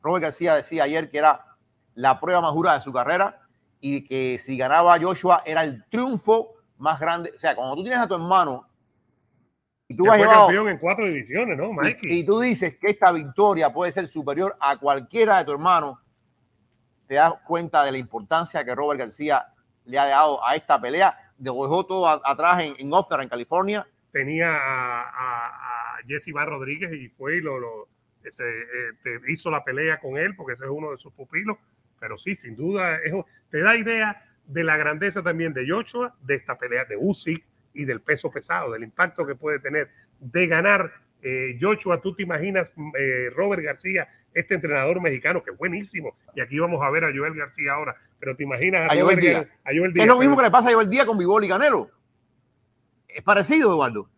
Robert 0.00 0.22
García 0.22 0.54
decía 0.54 0.84
ayer 0.84 1.10
que 1.10 1.18
era 1.18 1.44
la 1.96 2.20
prueba 2.20 2.40
más 2.40 2.54
dura 2.54 2.74
de 2.74 2.82
su 2.82 2.92
carrera 2.92 3.45
y 3.88 4.04
que 4.04 4.38
si 4.38 4.56
ganaba 4.56 4.98
Joshua 4.98 5.42
era 5.46 5.62
el 5.62 5.84
triunfo 5.88 6.54
más 6.78 6.98
grande. 6.98 7.32
O 7.34 7.38
sea, 7.38 7.54
cuando 7.54 7.76
tú 7.76 7.82
tienes 7.82 8.00
a 8.00 8.08
tu 8.08 8.14
hermano 8.14 8.68
y 9.88 9.96
tú 9.96 10.06
vas 10.06 10.20
campeón 10.20 10.68
en 10.68 10.78
cuatro 10.78 11.06
divisiones, 11.06 11.56
¿no, 11.56 11.72
Mikey? 11.72 12.12
Y, 12.12 12.18
y, 12.20 12.24
tú 12.24 12.40
dices 12.40 12.76
que 12.78 12.90
esta 12.90 13.12
victoria 13.12 13.72
puede 13.72 13.92
ser 13.92 14.08
superior 14.08 14.56
a 14.60 14.76
cualquiera 14.76 15.38
de 15.38 15.44
tu 15.44 15.52
hermano, 15.52 16.00
te 17.06 17.14
das 17.14 17.34
cuenta 17.46 17.84
de 17.84 17.92
la 17.92 17.98
importancia 17.98 18.64
que 18.64 18.74
Robert 18.74 18.98
García 18.98 19.46
le 19.84 19.98
ha 19.98 20.06
dado 20.06 20.44
a 20.44 20.56
esta 20.56 20.80
pelea 20.80 21.16
dejó 21.38 21.86
todo 21.86 22.08
atrás 22.08 22.64
en, 22.64 22.74
en 22.78 22.90
en 23.20 23.28
California. 23.28 23.86
Tenía 24.10 24.48
a, 24.48 25.02
a, 25.02 25.96
a 25.96 25.98
Jesse 26.06 26.32
Bar 26.32 26.48
Rodríguez 26.48 26.92
y 26.92 27.08
fue 27.08 27.36
y 27.36 27.40
lo, 27.40 27.58
lo 27.58 27.88
ese, 28.24 28.42
eh, 28.44 29.20
hizo 29.28 29.50
la 29.50 29.62
pelea 29.62 30.00
con 30.00 30.16
él 30.16 30.34
porque 30.34 30.54
ese 30.54 30.64
es 30.64 30.70
uno 30.70 30.90
de 30.90 30.98
sus 30.98 31.12
pupilos. 31.12 31.58
Pero 32.06 32.18
sí, 32.18 32.36
sin 32.36 32.54
duda, 32.54 32.98
es, 33.04 33.12
te 33.50 33.62
da 33.62 33.74
idea 33.76 34.24
de 34.46 34.62
la 34.62 34.76
grandeza 34.76 35.24
también 35.24 35.52
de 35.52 35.68
Joshua, 35.68 36.14
de 36.22 36.36
esta 36.36 36.56
pelea 36.56 36.84
de 36.84 36.96
Usyk 36.96 37.44
y 37.74 37.84
del 37.84 38.00
peso 38.00 38.30
pesado, 38.30 38.70
del 38.70 38.84
impacto 38.84 39.26
que 39.26 39.34
puede 39.34 39.58
tener 39.58 39.90
de 40.20 40.46
ganar 40.46 40.92
eh, 41.20 41.58
Joshua. 41.60 42.00
Tú 42.00 42.14
te 42.14 42.22
imaginas 42.22 42.72
eh, 42.96 43.30
Robert 43.34 43.60
García, 43.60 44.06
este 44.32 44.54
entrenador 44.54 45.00
mexicano 45.00 45.42
que 45.42 45.50
es 45.50 45.58
buenísimo. 45.58 46.16
Y 46.36 46.40
aquí 46.42 46.60
vamos 46.60 46.80
a 46.80 46.90
ver 46.90 47.06
a 47.06 47.08
Joel 47.12 47.34
García 47.34 47.72
ahora 47.72 47.96
pero 48.20 48.36
te 48.36 48.44
imaginas 48.44 48.88
a, 48.88 48.94
a, 48.94 48.96
Joel, 48.96 49.20
Díaz. 49.20 49.46
a 49.64 49.70
Joel 49.76 49.92
Díaz. 49.92 50.04
Es 50.04 50.08
lo 50.08 50.18
mismo 50.18 50.36
que 50.36 50.44
le 50.44 50.50
pasa 50.50 50.70
a 50.70 50.72
Joel 50.72 50.88
Díaz 50.88 51.06
con 51.06 51.18
Vivol 51.18 51.44
y 51.44 51.48
Canelo. 51.48 51.90
Es 53.08 53.22
parecido, 53.22 53.72
Eduardo. 53.72 54.08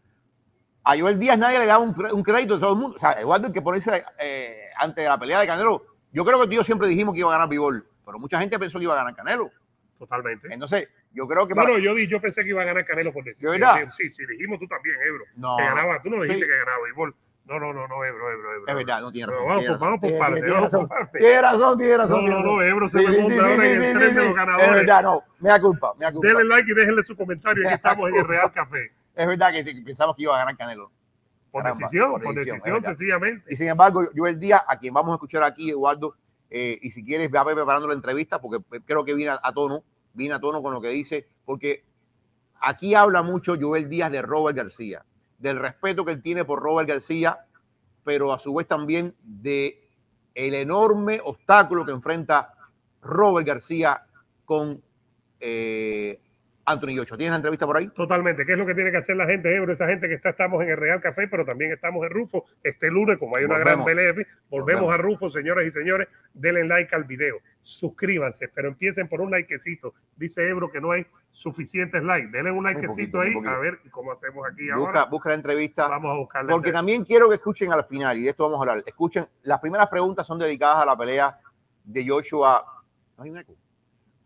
A 0.84 0.96
Joel 0.96 1.18
Díaz 1.18 1.38
nadie 1.38 1.58
le 1.58 1.66
da 1.66 1.78
un, 1.78 1.94
un 2.12 2.22
crédito 2.22 2.58
todo 2.58 2.74
el 2.74 2.78
mundo. 2.78 2.96
O 2.96 2.98
sea, 2.98 3.12
Eduardo, 3.12 3.48
el 3.48 3.52
que 3.52 3.62
ponerse 3.62 4.04
eh, 4.20 4.68
ante 4.78 5.04
la 5.04 5.18
pelea 5.18 5.40
de 5.40 5.46
Canelo. 5.46 5.84
Yo 6.12 6.24
creo 6.24 6.40
que 6.40 6.48
tío 6.48 6.64
siempre 6.64 6.88
dijimos 6.88 7.14
que 7.14 7.20
iba 7.20 7.28
a 7.28 7.32
ganar 7.32 7.48
Vivol, 7.48 7.86
pero 8.04 8.18
mucha 8.18 8.40
gente 8.40 8.58
pensó 8.58 8.78
que 8.78 8.84
iba 8.84 8.94
a 8.94 8.98
ganar 8.98 9.14
Canelo. 9.14 9.50
Totalmente. 9.98 10.48
Entonces, 10.52 10.88
yo 11.12 11.26
creo 11.26 11.46
que. 11.46 11.54
Bueno, 11.54 11.72
para... 11.72 11.82
yo, 11.82 11.98
yo 11.98 12.20
pensé 12.20 12.42
que 12.42 12.50
iba 12.50 12.62
a 12.62 12.64
ganar 12.64 12.86
Canelo 12.86 13.12
por 13.12 13.24
decisión. 13.24 13.60
Sí, 13.96 14.08
sí, 14.10 14.26
dijimos 14.26 14.58
tú 14.58 14.66
también, 14.66 14.96
Ebro. 15.06 15.24
No. 15.36 15.56
Que 15.56 15.64
ganaba, 15.64 16.00
tú 16.02 16.10
no 16.10 16.22
dijiste 16.22 16.44
sí. 16.44 16.50
que 16.50 16.58
ganaba 16.58 16.84
Vivol. 16.86 17.14
No, 17.48 17.58
no, 17.58 17.72
no, 17.72 17.88
no, 17.88 18.04
Ebro, 18.04 18.30
Ebro, 18.30 18.54
Ebro. 18.54 18.68
Es 18.68 18.74
verdad, 18.74 19.00
no 19.00 19.10
tiene 19.10 19.32
razón. 19.32 19.48
Vamos, 19.48 19.62
tiene 19.62 19.76
vamos 19.78 20.00
por 20.00 20.18
partes. 20.18 20.44
Tiene 20.44 20.60
razón, 20.60 20.88
tiene 21.12 21.40
razón, 21.40 21.78
tiene 21.78 21.96
razón. 21.96 22.26
No, 22.26 22.40
no, 22.40 22.42
no, 22.42 22.62
Ebro 22.62 22.88
se 22.90 22.98
sí, 22.98 23.06
me 23.06 23.20
monta 23.22 23.34
sí, 23.34 23.40
ahora 23.40 23.62
sí, 23.62 23.68
en 23.70 23.82
el 23.82 23.98
tren 23.98 24.14
de 24.14 24.24
los 24.24 24.34
ganadores. 24.34 24.68
Es 24.68 24.74
verdad, 24.74 25.02
no, 25.02 25.22
me 25.38 25.48
da 25.48 25.60
culpa, 25.60 25.94
me 25.98 26.04
da 26.04 26.12
culpa. 26.12 26.28
Denle 26.28 26.44
like 26.44 26.70
y 26.70 26.74
déjenle 26.74 27.02
su 27.02 27.16
comentario. 27.16 27.66
Aquí 27.66 27.74
estamos 27.76 28.10
en 28.10 28.16
el 28.16 28.28
Real 28.28 28.52
Café. 28.52 28.92
Es 29.14 29.26
verdad 29.26 29.52
que 29.52 29.64
pensamos 29.82 30.14
que 30.14 30.22
iba 30.22 30.34
a 30.34 30.38
ganar 30.40 30.56
Canelo. 30.58 30.92
Por 31.50 31.62
Caramba, 31.62 31.86
decisión, 31.86 32.10
por, 32.12 32.22
por 32.22 32.34
decisión, 32.34 32.56
decisión 32.58 32.84
sencillamente. 32.84 33.52
Y 33.52 33.56
sin 33.56 33.68
embargo, 33.68 34.02
yo 34.14 34.26
el 34.26 34.38
día 34.38 34.64
a 34.66 34.78
quien 34.78 34.92
vamos 34.92 35.12
a 35.12 35.14
escuchar 35.14 35.42
aquí, 35.42 35.70
Eduardo, 35.70 36.14
eh, 36.50 36.78
y 36.82 36.90
si 36.90 37.04
quieres, 37.04 37.30
ve 37.30 37.38
a 37.38 37.44
preparando 37.44 37.88
la 37.88 37.94
entrevista, 37.94 38.40
porque 38.40 38.62
creo 38.84 39.04
que 39.04 39.14
viene 39.14 39.32
a, 39.32 39.40
a 39.42 39.52
tono 39.52 39.84
viene 40.18 40.34
a 40.34 40.40
tono 40.40 40.62
con 40.62 40.74
lo 40.74 40.80
que 40.80 40.88
dice, 40.88 41.28
porque 41.44 41.84
aquí 42.60 42.94
habla 42.94 43.22
mucho 43.22 43.56
Joel 43.58 43.88
Díaz 43.88 44.10
de 44.10 44.20
Robert 44.20 44.56
García, 44.56 45.04
del 45.38 45.58
respeto 45.58 46.04
que 46.04 46.12
él 46.12 46.22
tiene 46.22 46.44
por 46.44 46.60
Robert 46.60 46.88
García, 46.88 47.46
pero 48.04 48.32
a 48.32 48.38
su 48.38 48.52
vez 48.54 48.66
también 48.66 49.14
de 49.22 49.88
el 50.34 50.54
enorme 50.54 51.20
obstáculo 51.22 51.86
que 51.86 51.92
enfrenta 51.92 52.52
Robert 53.00 53.46
García 53.46 54.06
con 54.44 54.82
eh, 55.40 56.20
Anthony 56.70 56.94
Yocho. 56.94 57.16
¿Tienes 57.16 57.30
la 57.30 57.36
entrevista 57.36 57.66
por 57.66 57.76
ahí? 57.76 57.88
Totalmente. 57.88 58.44
¿Qué 58.44 58.52
es 58.52 58.58
lo 58.58 58.66
que 58.66 58.74
tiene 58.74 58.90
que 58.90 58.98
hacer 58.98 59.16
la 59.16 59.26
gente, 59.26 59.54
Ebro? 59.54 59.72
Esa 59.72 59.86
gente 59.88 60.06
que 60.08 60.14
está, 60.14 60.30
estamos 60.30 60.62
en 60.62 60.70
el 60.70 60.76
Real 60.76 61.00
Café, 61.00 61.26
pero 61.28 61.44
también 61.44 61.72
estamos 61.72 62.04
en 62.04 62.10
Rufo. 62.10 62.44
Este 62.62 62.90
lunes, 62.90 63.18
como 63.18 63.36
hay 63.36 63.44
una 63.44 63.58
Volvemos. 63.58 63.84
gran 63.86 63.96
pelea, 63.96 64.12
volvemos, 64.12 64.38
Volvemos. 64.50 64.94
a 64.94 64.96
Rufo, 64.98 65.30
señoras 65.30 65.66
y 65.66 65.70
señores. 65.72 66.08
Denle 66.34 66.64
like 66.64 66.94
al 66.94 67.04
video. 67.04 67.36
Suscríbanse, 67.62 68.48
pero 68.48 68.68
empiecen 68.68 69.08
por 69.08 69.20
un 69.20 69.30
likecito. 69.30 69.94
Dice 70.16 70.48
Ebro 70.48 70.70
que 70.70 70.80
no 70.80 70.92
hay 70.92 71.06
suficientes 71.30 72.02
likes. 72.02 72.28
Denle 72.30 72.50
un 72.50 72.64
likecito 72.64 73.20
ahí, 73.20 73.34
un 73.34 73.46
a 73.46 73.58
ver 73.58 73.78
cómo 73.90 74.12
hacemos 74.12 74.46
aquí 74.50 74.64
Busca, 74.70 74.74
ahora. 74.76 75.04
busca 75.04 75.28
la 75.30 75.34
entrevista. 75.36 75.88
Vamos 75.88 76.10
a 76.10 76.18
buscarla. 76.18 76.52
Porque 76.52 76.72
también 76.72 77.04
quiero 77.04 77.28
que 77.28 77.34
escuchen 77.36 77.72
al 77.72 77.84
final, 77.84 78.16
y 78.18 78.22
de 78.24 78.30
esto 78.30 78.44
vamos 78.44 78.58
a 78.66 78.70
hablar. 78.70 78.84
Escuchen, 78.86 79.24
las 79.42 79.58
primeras 79.60 79.88
preguntas 79.88 80.26
son 80.26 80.38
dedicadas 80.38 80.82
a 80.82 80.86
la 80.86 80.96
pelea 80.96 81.38
de 81.84 82.06
Joshua. 82.06 82.64
¿No? 83.16 83.24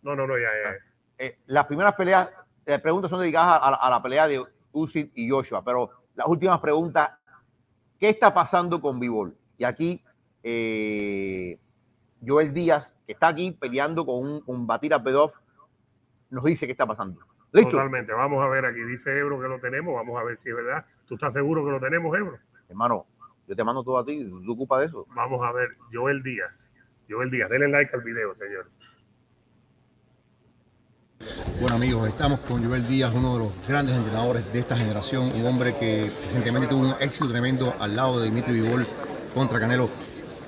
No, 0.02 0.16
no, 0.16 0.26
no, 0.26 0.36
ya, 0.38 0.48
ya. 0.64 0.70
ya. 0.72 0.91
Eh, 1.22 1.38
las 1.46 1.66
primeras 1.66 1.94
peleas, 1.94 2.28
eh, 2.66 2.80
preguntas 2.80 3.08
son 3.08 3.20
dedicadas 3.20 3.60
a, 3.62 3.70
la- 3.70 3.76
a 3.76 3.90
la 3.90 4.02
pelea 4.02 4.26
de 4.26 4.44
Usyk 4.72 5.12
y 5.14 5.30
Joshua, 5.30 5.62
pero 5.64 5.88
las 6.16 6.26
últimas 6.26 6.58
preguntas, 6.58 7.12
¿qué 7.96 8.08
está 8.08 8.34
pasando 8.34 8.80
con 8.80 8.98
Bivol? 8.98 9.36
Y 9.56 9.62
aquí 9.62 10.02
eh, 10.42 11.60
Joel 12.26 12.52
Díaz, 12.52 12.96
que 13.06 13.12
está 13.12 13.28
aquí 13.28 13.52
peleando 13.52 14.04
con 14.04 14.16
un, 14.16 14.42
un 14.46 14.66
Batira 14.66 15.00
Pedov, 15.00 15.30
nos 16.28 16.42
dice 16.42 16.66
qué 16.66 16.72
está 16.72 16.86
pasando. 16.86 17.20
¿Listo? 17.52 17.70
Totalmente. 17.70 18.12
Vamos 18.12 18.42
a 18.44 18.48
ver 18.48 18.64
aquí. 18.64 18.82
Dice 18.82 19.16
Ebro 19.16 19.40
que 19.40 19.46
lo 19.46 19.60
tenemos. 19.60 19.94
Vamos 19.94 20.20
a 20.20 20.24
ver 20.24 20.36
si 20.38 20.48
es 20.48 20.56
verdad. 20.56 20.84
¿Tú 21.06 21.14
estás 21.14 21.34
seguro 21.34 21.64
que 21.64 21.70
lo 21.70 21.78
tenemos, 21.78 22.16
Ebro? 22.18 22.36
Hermano, 22.68 23.06
yo 23.46 23.54
te 23.54 23.62
mando 23.62 23.84
todo 23.84 23.98
a 23.98 24.04
ti, 24.04 24.24
tú 24.44 24.52
ocupas 24.54 24.80
de 24.80 24.86
eso. 24.86 25.06
Vamos 25.14 25.40
a 25.46 25.52
ver. 25.52 25.76
Joel 25.92 26.20
Díaz. 26.24 26.68
Joel 27.08 27.30
Díaz. 27.30 27.48
Denle 27.48 27.68
like 27.68 27.94
al 27.94 28.02
video, 28.02 28.34
señor. 28.34 28.68
Bueno 31.60 31.76
amigos, 31.76 32.08
estamos 32.08 32.40
con 32.40 32.66
Joel 32.66 32.86
Díaz, 32.86 33.12
uno 33.14 33.34
de 33.34 33.38
los 33.40 33.52
grandes 33.68 33.94
entrenadores 33.96 34.50
de 34.52 34.58
esta 34.58 34.76
generación, 34.76 35.32
un 35.34 35.46
hombre 35.46 35.76
que 35.76 36.10
recientemente 36.22 36.68
tuvo 36.68 36.80
un 36.80 36.94
éxito 37.00 37.28
tremendo 37.28 37.74
al 37.78 37.94
lado 37.94 38.18
de 38.18 38.26
Dimitri 38.26 38.54
Vivol 38.54 38.86
contra 39.34 39.60
Canelo. 39.60 39.88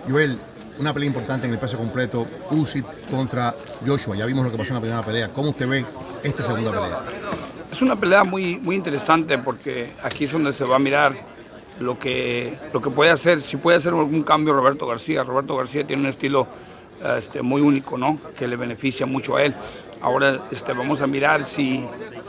Joel, 0.08 0.38
una 0.78 0.92
pelea 0.92 1.06
importante 1.06 1.46
en 1.46 1.52
el 1.52 1.58
peso 1.58 1.78
completo, 1.78 2.26
Usyk 2.50 3.08
contra 3.10 3.54
Joshua. 3.86 4.16
Ya 4.16 4.26
vimos 4.26 4.44
lo 4.44 4.50
que 4.50 4.58
pasó 4.58 4.70
en 4.70 4.74
la 4.74 4.80
primera 4.80 5.02
pelea. 5.04 5.32
¿Cómo 5.32 5.50
usted 5.50 5.68
ve 5.68 5.86
esta 6.22 6.42
segunda 6.42 6.70
pelea? 6.72 7.00
Es 7.70 7.80
una 7.80 7.94
pelea 7.94 8.24
muy, 8.24 8.56
muy 8.58 8.76
interesante 8.76 9.38
porque 9.38 9.92
aquí 10.02 10.24
es 10.24 10.32
donde 10.32 10.52
se 10.52 10.64
va 10.64 10.76
a 10.76 10.80
mirar 10.80 11.14
lo 11.78 11.98
que, 11.98 12.58
lo 12.72 12.82
que 12.82 12.90
puede 12.90 13.10
hacer, 13.10 13.40
si 13.40 13.56
puede 13.56 13.78
hacer 13.78 13.92
algún 13.92 14.24
cambio 14.24 14.52
Roberto 14.52 14.86
García. 14.86 15.22
Roberto 15.22 15.56
García 15.56 15.86
tiene 15.86 16.02
un 16.02 16.08
estilo 16.08 16.46
este, 17.16 17.42
muy 17.42 17.60
único, 17.60 17.98
¿no? 17.98 18.18
Que 18.36 18.46
le 18.46 18.56
beneficia 18.56 19.06
mucho 19.06 19.36
a 19.36 19.42
él. 19.42 19.54
Ahora 20.04 20.38
este, 20.50 20.74
vamos 20.74 21.00
a 21.00 21.06
mirar 21.06 21.46
si 21.46 21.82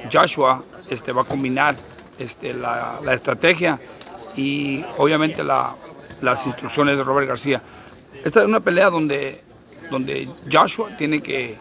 Joshua 0.09 0.63
este, 0.89 1.11
va 1.11 1.23
a 1.23 1.25
combinar 1.25 1.75
este, 2.17 2.53
la, 2.53 3.01
estrategia 3.11 3.77
y 4.37 4.81
obviamente 4.97 5.43
la- 5.43 5.75
las 6.21 6.45
instrucciones 6.47 6.97
de 6.97 7.03
Robert 7.03 7.27
García. 7.27 7.61
Esta 8.23 8.39
es 8.39 8.47
una 8.47 8.61
pelea 8.61 8.89
donde, 8.89 9.41
Joshua 10.49 10.95
tiene 10.97 11.21
que 11.21 11.57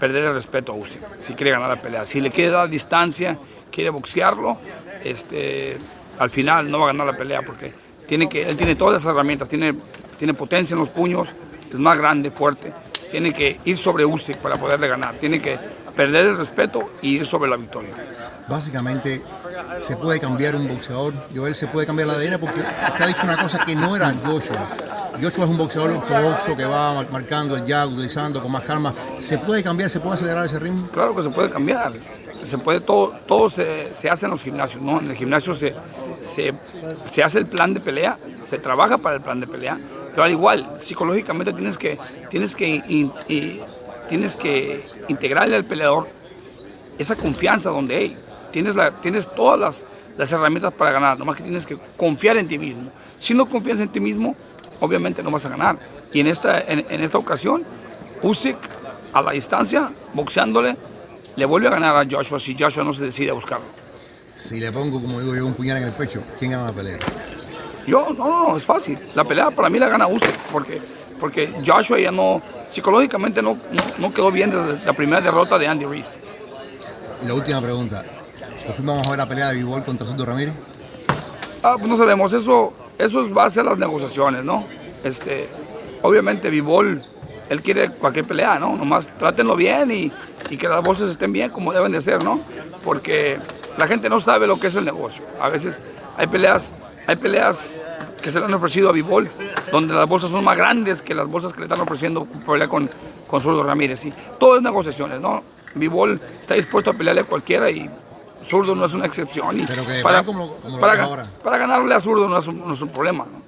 perder 0.00 0.24
el 0.24 0.34
respeto 0.34 0.72
a 0.72 0.74
Usyk 0.74 1.00
si 1.20 1.34
quiere 1.34 1.52
ganar 1.52 1.68
la 1.68 1.80
pelea. 1.80 2.04
Si 2.06 2.20
le 2.20 2.32
quiere 2.32 2.50
dar 2.50 2.68
distancia, 2.68 3.38
quiere 3.70 3.90
boxearlo, 3.90 4.58
este, 5.04 5.78
al 6.18 6.30
final 6.30 6.68
no 6.72 6.80
va 6.80 6.84
a 6.86 6.86
ganar 6.88 7.06
la 7.06 7.16
pelea 7.16 7.42
porque 7.42 7.72
tiene 8.08 8.28
él 8.32 8.56
tiene 8.56 8.74
todas 8.74 8.94
las 8.94 9.06
herramientas, 9.06 9.48
tiene, 9.48 9.74
tiene 10.18 10.34
potencia 10.34 10.74
en 10.74 10.80
los 10.80 10.88
puños, 10.88 11.28
es 11.70 11.78
más 11.78 11.96
grande, 11.96 12.32
fuerte. 12.32 12.72
Tiene 13.12 13.32
que 13.32 13.60
ir 13.64 13.78
sobre 13.78 14.04
Usyk 14.04 14.38
para 14.38 14.56
poderle 14.56 14.88
ganar. 14.88 15.14
Tiene 15.20 15.40
que 15.40 15.56
perder 15.94 16.26
el 16.26 16.36
respeto 16.38 16.94
y 17.02 17.16
ir 17.16 17.26
sobre 17.26 17.48
la 17.50 17.56
victoria. 17.56 17.90
Básicamente, 18.48 19.22
se 19.80 19.96
puede 19.96 20.18
cambiar 20.18 20.56
un 20.56 20.66
boxeador, 20.66 21.14
Joel, 21.34 21.54
se 21.54 21.68
puede 21.68 21.86
cambiar 21.86 22.08
el 22.08 22.14
ADN 22.14 22.40
porque 22.40 22.60
usted 22.60 23.04
ha 23.04 23.06
dicho 23.06 23.22
una 23.22 23.36
cosa 23.40 23.64
que 23.64 23.76
no 23.76 23.94
era 23.94 24.12
Joshua. 24.24 24.68
Joshua 25.22 25.44
es 25.44 25.50
un 25.50 25.58
boxeador 25.58 25.90
ortodoxo 25.90 26.56
que 26.56 26.64
va 26.64 26.94
mar- 26.94 27.08
marcando 27.12 27.54
el 27.56 27.64
jab, 27.66 27.88
utilizando 27.90 28.42
con 28.42 28.50
más 28.50 28.62
calma. 28.62 28.94
¿Se 29.18 29.38
puede 29.38 29.62
cambiar, 29.62 29.90
se 29.90 30.00
puede 30.00 30.14
acelerar 30.14 30.44
ese 30.46 30.58
ritmo? 30.58 30.88
Claro 30.88 31.14
que 31.14 31.22
se 31.22 31.30
puede 31.30 31.50
cambiar. 31.50 31.92
Se 32.44 32.58
puede, 32.58 32.80
todo, 32.80 33.10
todo 33.28 33.48
se, 33.48 33.94
se 33.94 34.10
hace 34.10 34.24
en 34.26 34.32
los 34.32 34.42
gimnasios, 34.42 34.82
¿no? 34.82 34.98
En 34.98 35.08
el 35.10 35.16
gimnasio 35.16 35.54
se, 35.54 35.72
se, 36.22 36.52
se 37.06 37.22
hace 37.22 37.38
el 37.38 37.46
plan 37.46 37.72
de 37.72 37.78
pelea, 37.78 38.18
se 38.42 38.58
trabaja 38.58 38.98
para 38.98 39.16
el 39.16 39.22
plan 39.22 39.38
de 39.38 39.46
pelea, 39.46 39.78
pero 40.12 40.24
al 40.24 40.30
igual, 40.30 40.76
psicológicamente 40.78 41.52
tienes 41.52 41.76
que, 41.76 41.98
tienes 42.30 42.54
que, 42.54 43.10
tienes 44.08 44.36
que 44.36 44.84
integrarle 45.08 45.56
al 45.56 45.64
peleador 45.64 46.08
esa 46.98 47.16
confianza 47.16 47.70
donde 47.70 47.96
hey, 47.96 48.16
tienes, 48.52 48.74
la, 48.74 48.90
tienes 48.92 49.26
todas 49.34 49.58
las, 49.58 49.86
las 50.16 50.30
herramientas 50.30 50.72
para 50.74 50.92
ganar, 50.92 51.18
nomás 51.18 51.36
que 51.36 51.42
tienes 51.42 51.66
que 51.66 51.78
confiar 51.96 52.36
en 52.36 52.46
ti 52.46 52.58
mismo. 52.58 52.90
Si 53.18 53.34
no 53.34 53.46
confías 53.46 53.80
en 53.80 53.88
ti 53.88 54.00
mismo, 54.00 54.36
obviamente 54.80 55.22
no 55.22 55.30
vas 55.30 55.44
a 55.46 55.48
ganar. 55.48 55.78
Y 56.12 56.20
en 56.20 56.26
esta, 56.26 56.60
en, 56.60 56.84
en 56.88 57.02
esta 57.02 57.18
ocasión, 57.18 57.64
Usyk 58.22 58.56
a 59.12 59.22
la 59.22 59.32
distancia, 59.32 59.90
boxeándole, 60.12 60.76
le 61.36 61.44
vuelve 61.46 61.68
a 61.68 61.70
ganar 61.70 61.96
a 61.96 62.08
Joshua 62.08 62.38
si 62.38 62.56
Joshua 62.58 62.84
no 62.84 62.92
se 62.92 63.02
decide 63.02 63.30
a 63.30 63.34
buscarlo. 63.34 63.66
Si 64.34 64.60
le 64.60 64.70
pongo, 64.72 65.00
como 65.00 65.20
digo 65.20 65.34
yo, 65.34 65.46
un 65.46 65.54
puñal 65.54 65.78
en 65.78 65.84
el 65.84 65.92
pecho, 65.92 66.22
¿quién 66.38 66.52
gana 66.52 66.66
la 66.66 66.72
pelea? 66.72 66.98
Yo, 67.86 68.08
no, 68.16 68.24
no, 68.24 68.48
no, 68.48 68.56
es 68.56 68.64
fácil. 68.64 68.98
La 69.14 69.24
pelea 69.24 69.50
para 69.50 69.68
mí 69.68 69.78
la 69.78 69.88
gana 69.88 70.06
Usyk, 70.06 70.38
porque, 70.52 70.80
porque 71.18 71.52
Joshua 71.66 71.98
ya 71.98 72.10
no, 72.10 72.40
psicológicamente 72.68 73.42
no, 73.42 73.54
no, 73.54 73.82
no 73.98 74.14
quedó 74.14 74.30
bien 74.30 74.50
desde 74.50 74.84
la 74.84 74.92
primera 74.92 75.20
derrota 75.20 75.58
de 75.58 75.66
Andy 75.66 75.84
Reese. 75.84 76.16
Y 77.22 77.26
la 77.26 77.34
última 77.34 77.60
pregunta, 77.60 78.04
¿por 78.66 78.74
fin 78.74 78.86
vamos 78.86 79.06
a 79.06 79.10
ver 79.10 79.18
la 79.18 79.28
pelea 79.28 79.48
de 79.48 79.54
Bivol 79.54 79.84
contra 79.84 80.06
Soto 80.06 80.24
Ramírez? 80.24 80.54
Ah, 81.62 81.74
pues 81.76 81.86
no 81.86 81.96
sabemos, 81.96 82.32
eso, 82.32 82.72
eso 82.98 83.20
es 83.20 83.32
base 83.32 83.60
a 83.60 83.62
las 83.62 83.78
negociaciones, 83.78 84.44
¿no? 84.44 84.66
Este, 85.04 85.48
obviamente 86.02 86.50
Vivol, 86.50 87.02
él 87.48 87.62
quiere 87.62 87.90
cualquier 87.90 88.24
pelea, 88.24 88.58
¿no? 88.58 88.76
Nomás 88.76 89.08
trátenlo 89.18 89.54
bien 89.54 89.90
y, 89.90 90.12
y 90.50 90.56
que 90.56 90.68
las 90.68 90.82
bolsas 90.82 91.10
estén 91.10 91.32
bien 91.32 91.50
como 91.50 91.72
deben 91.72 91.92
de 91.92 92.00
ser, 92.00 92.24
¿no? 92.24 92.40
Porque 92.82 93.38
la 93.78 93.86
gente 93.86 94.08
no 94.08 94.18
sabe 94.20 94.46
lo 94.46 94.58
que 94.58 94.68
es 94.68 94.74
el 94.74 94.84
negocio. 94.84 95.22
A 95.40 95.48
veces 95.48 95.80
hay 96.16 96.26
peleas, 96.26 96.72
hay 97.06 97.16
peleas 97.16 97.80
que 98.22 98.30
se 98.30 98.38
le 98.38 98.44
han 98.46 98.54
ofrecido 98.54 98.88
a 98.88 98.92
Vivol, 98.92 99.28
donde 99.72 99.94
las 99.94 100.08
bolsas 100.08 100.30
son 100.30 100.44
más 100.44 100.56
grandes 100.56 101.02
que 101.02 101.14
las 101.14 101.26
bolsas 101.28 101.52
que 101.52 101.60
le 101.60 101.66
están 101.66 101.80
ofreciendo 101.80 102.24
para 102.24 102.46
pelear 102.52 102.68
con, 102.68 102.88
con 103.26 103.40
Zurdo 103.40 103.62
Ramírez. 103.64 104.04
Y 104.06 104.12
todo 104.38 104.56
es 104.56 104.62
negociaciones, 104.62 105.20
¿no? 105.20 105.42
Vivol 105.74 106.20
está 106.40 106.54
dispuesto 106.54 106.90
a 106.90 106.94
pelearle 106.94 107.22
a 107.22 107.24
cualquiera 107.24 107.68
y 107.70 107.90
Zurdo 108.48 108.74
no 108.76 108.84
es 108.84 108.92
una 108.92 109.06
excepción. 109.06 109.58
Y 109.58 109.64
Pero 109.66 109.84
que 109.86 110.02
para, 110.02 110.22
como- 110.24 110.54
como 110.56 110.78
para, 110.80 110.92
que 110.92 110.98
es 111.00 111.04
ga- 111.04 111.08
ahora. 111.10 111.26
para 111.42 111.58
ganarle 111.58 111.94
a 111.94 112.00
Zurdo 112.00 112.28
no 112.28 112.38
es 112.38 112.46
un, 112.46 112.60
no 112.66 112.74
es 112.74 112.80
un 112.82 112.88
problema. 112.90 113.24
¿no? 113.24 113.42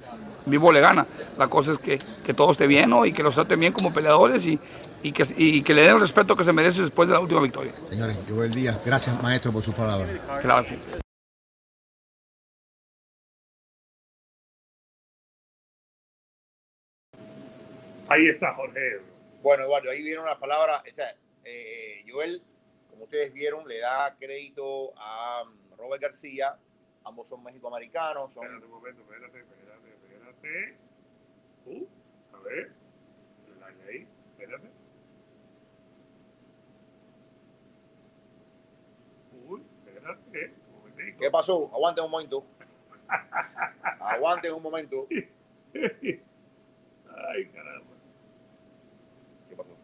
Vivo 0.45 0.71
le 0.71 0.79
gana. 0.81 1.05
La 1.37 1.47
cosa 1.47 1.71
es 1.71 1.77
que, 1.77 1.97
que 2.25 2.33
todo 2.33 2.51
esté 2.51 2.67
bien 2.67 2.89
¿no? 2.89 3.05
y 3.05 3.13
que 3.13 3.23
los 3.23 3.33
traten 3.35 3.59
bien 3.59 3.71
como 3.73 3.93
peleadores 3.93 4.45
y, 4.45 4.59
y, 5.03 5.11
que, 5.11 5.25
y 5.37 5.61
que 5.61 5.73
le 5.73 5.83
den 5.83 5.95
el 5.95 5.99
respeto 6.01 6.35
que 6.35 6.43
se 6.43 6.51
merece 6.53 6.81
después 6.81 7.07
de 7.07 7.13
la 7.15 7.19
última 7.21 7.39
victoria. 7.41 7.71
Señores, 7.89 8.17
Joel 8.29 8.51
Díaz, 8.51 8.77
gracias 8.85 9.21
maestro 9.23 9.51
por 9.51 9.63
sus 9.63 9.73
palabras. 9.73 10.07
Claro 10.41 10.67
sí. 10.67 10.75
Ahí 18.07 18.27
está 18.27 18.53
Jorge. 18.53 19.01
Bueno, 19.41 19.63
Eduardo, 19.63 19.89
ahí 19.89 20.03
vieron 20.03 20.25
las 20.25 20.37
palabras. 20.37 20.83
O 20.89 20.93
sea, 20.93 21.15
eh, 21.43 22.03
Joel, 22.07 22.41
como 22.89 23.05
ustedes 23.05 23.33
vieron, 23.33 23.67
le 23.67 23.79
da 23.79 24.15
crédito 24.19 24.93
a 24.95 25.43
Robert 25.77 26.01
García. 26.01 26.57
Ambos 27.03 27.27
son 27.27 27.43
mexicoamericanos. 27.43 28.31
Son, 28.33 28.43
Espérate 28.43 28.65
un 28.65 28.71
momento, 28.71 29.01
espérate, 29.01 29.39
espérate, 29.39 29.89
espérate. 29.89 30.77
Uh, 31.65 31.87
a 32.33 32.39
ver. 32.41 32.71
Like 33.59 33.89
ahí, 33.89 34.07
espérate. 34.31 34.69
Uy, 39.47 39.61
espérate. 39.85 40.53
Un. 40.83 41.17
¿Qué 41.17 41.31
pasó? 41.31 41.71
Aguanten 41.73 42.05
un 42.05 42.11
momento. 42.11 42.45
Aguanten 43.99 44.53
un 44.53 44.61
momento. 44.61 45.07
Ay, 47.17 47.45
caramba. 47.47 47.95
¿Qué 49.49 49.55
pasó? 49.55 49.75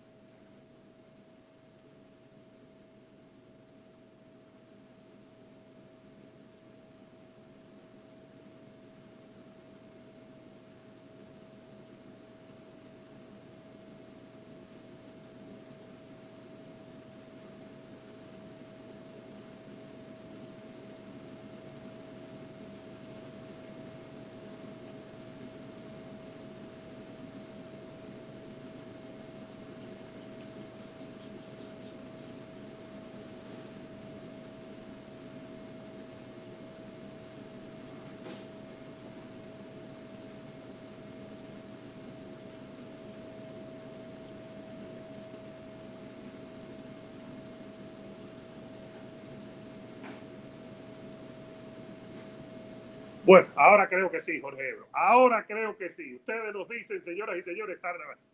Bueno, 53.24 53.48
ahora 53.56 53.88
creo 53.88 54.10
que 54.10 54.20
sí, 54.20 54.42
Jorge 54.42 54.70
Ebro. 54.70 54.88
Ahora 54.94 55.46
creo 55.46 55.78
que 55.78 55.90
sí. 55.90 56.16
Ustedes 56.16 56.54
nos 56.54 56.68
dicen, 56.68 57.02
señoras 57.02 57.38
y 57.38 57.44
señores, 57.44 57.80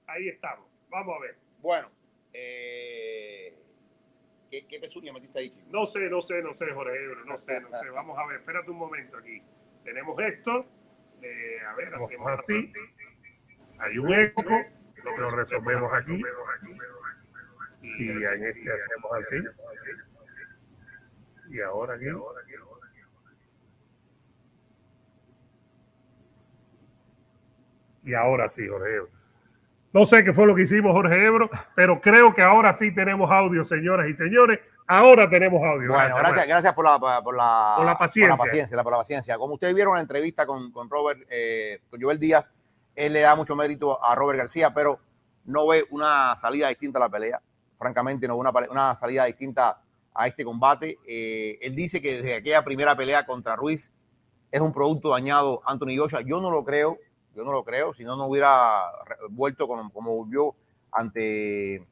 ahí 0.08 0.30
estamos. 0.30 0.66
Vamos 0.90 1.18
a 1.18 1.22
ver. 1.22 1.36
Bueno, 1.60 1.92
eh, 2.34 3.54
¿qué, 4.50 4.66
¿qué 4.66 4.80
pezuña 4.80 5.12
metiste 5.12 5.40
ahí, 5.40 5.50
chico? 5.50 5.68
No 5.70 5.86
sé, 5.86 6.10
no 6.10 6.22
sé, 6.22 6.42
no 6.42 6.54
sé, 6.54 6.72
Jorge 6.72 7.04
Ebro. 7.04 7.26
No 7.26 7.38
sé, 7.38 7.60
no 7.60 7.70
sé. 7.80 7.90
Vamos 7.90 8.18
a 8.18 8.26
ver, 8.28 8.38
espérate 8.38 8.72
un 8.72 8.78
momento 8.78 9.18
aquí. 9.18 9.42
Tenemos 9.84 10.18
esto. 10.22 10.66
Eh, 11.22 11.60
a 11.68 11.76
ver, 11.76 11.94
hacemos 11.94 12.40
así. 12.40 12.54
Hay 13.82 13.98
un 13.98 14.14
eco. 14.14 14.44
Lo 15.20 15.32
resolvemos 15.32 15.94
aquí. 15.94 16.22
Y 17.84 18.10
en 18.10 18.44
este 18.46 18.72
hacemos 18.72 19.12
así. 19.20 19.36
Y 21.54 21.62
ahora 21.62 21.96
aquí. 21.96 22.06
Y 28.08 28.14
ahora 28.14 28.48
sí, 28.48 28.68
Jorge 28.68 28.96
Ebro. 28.96 29.10
No 29.94 30.06
sé 30.06 30.24
qué 30.24 30.34
fue 30.34 30.48
lo 30.48 30.56
que 30.56 30.64
hicimos, 30.64 30.94
Jorge 30.94 31.26
Ebro, 31.26 31.50
pero 31.76 32.00
creo 32.00 32.34
que 32.34 32.42
ahora 32.42 32.74
sí 32.74 32.94
tenemos 32.94 33.30
audio, 33.30 33.66
señoras 33.66 34.08
y 34.08 34.16
señores. 34.16 34.60
Ahora 34.88 35.30
tenemos 35.30 35.62
audio. 35.62 35.92
Bueno, 35.92 36.16
gracias, 36.16 36.48
gracias, 36.48 36.74
por, 36.74 36.86
la, 36.86 36.98
por, 36.98 37.36
la, 37.36 37.74
por 37.76 37.86
la 37.86 37.98
paciencia. 37.98 38.36
Por 38.36 38.46
la 38.46 38.52
paciencia, 38.52 38.84
por 38.84 38.92
la 38.92 38.98
paciencia. 38.98 39.38
Como 39.38 39.56
ustedes 39.56 39.76
vieron 39.76 39.94
en 39.94 39.98
la 39.98 40.02
entrevista 40.02 40.46
con, 40.46 40.72
con 40.72 40.90
Robert, 40.90 41.20
eh, 41.30 41.82
con 41.90 42.02
Joel 42.02 42.18
Díaz, 42.18 42.54
él 42.96 43.12
le 43.12 43.22
da 43.22 43.36
mucho 43.36 43.56
mérito 43.56 44.02
a 44.02 44.16
Robert 44.16 44.40
García, 44.40 44.74
pero 44.74 45.00
no 45.44 45.68
ve 45.68 45.86
una 45.90 46.38
salida 46.38 46.70
distinta 46.70 47.00
a 47.00 47.02
la 47.02 47.10
pelea. 47.10 47.42
Francamente, 47.78 48.28
no 48.28 48.36
ve 48.36 48.40
una, 48.40 48.52
una 48.72 48.96
salida 48.96 49.26
distinta 49.26 49.82
a 50.14 50.28
este 50.28 50.46
combate. 50.46 50.98
Eh, 51.06 51.60
él 51.62 51.76
dice 51.76 52.02
que 52.02 52.22
desde 52.22 52.36
aquella 52.36 52.64
primera 52.64 52.96
pelea 52.96 53.26
contra 53.26 53.58
Ruiz 53.58 53.92
es 54.52 54.62
un 54.62 54.72
producto 54.72 55.10
dañado 55.10 55.62
Anthony 55.66 55.98
Joshua. 55.98 56.22
Yo 56.22 56.40
no 56.40 56.50
lo 56.50 56.64
creo. 56.64 56.98
Yo 57.38 57.44
no 57.44 57.52
lo 57.52 57.64
creo, 57.64 57.94
si 57.94 58.04
no, 58.04 58.16
no 58.16 58.26
hubiera 58.26 58.92
vuelto 59.30 59.68
como, 59.68 59.92
como 59.92 60.16
volvió 60.16 60.56
ante 60.92 61.88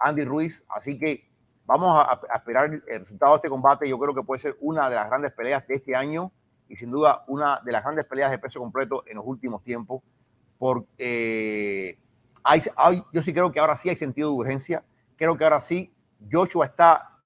Andy 0.00 0.24
Ruiz. 0.24 0.64
Así 0.68 0.98
que 0.98 1.30
vamos 1.66 2.04
a, 2.04 2.20
esperar 2.34 2.64
el 2.64 2.98
resultado 2.98 3.30
de 3.34 3.36
este 3.36 3.48
combate. 3.48 3.88
Yo 3.88 3.96
creo 3.96 4.12
que 4.12 4.24
puede 4.24 4.40
ser 4.40 4.56
una 4.58 4.90
de 4.90 4.96
las 4.96 5.06
grandes 5.06 5.32
peleas 5.32 5.64
de 5.68 5.74
este 5.74 5.94
año 5.94 6.32
y 6.68 6.74
sin 6.74 6.90
duda 6.90 7.22
una 7.28 7.60
de 7.64 7.70
las 7.70 7.84
grandes 7.84 8.06
peleas 8.06 8.32
de 8.32 8.40
peso 8.40 8.58
completo 8.58 9.04
en 9.06 9.18
los 9.18 9.24
últimos 9.24 9.62
tiempos. 9.62 10.02
Porque 10.58 10.88
eh, 10.98 11.98
hay, 12.42 12.60
yo 13.12 13.22
sí 13.22 13.32
creo 13.32 13.52
que 13.52 13.60
ahora 13.60 13.76
sí 13.76 13.88
hay 13.88 13.96
sentido 13.96 14.30
de 14.30 14.34
urgencia. 14.34 14.84
Creo 15.14 15.38
que 15.38 15.44
ahora 15.44 15.60
sí 15.60 15.94
Joshua 16.28 16.66
está 16.66 17.22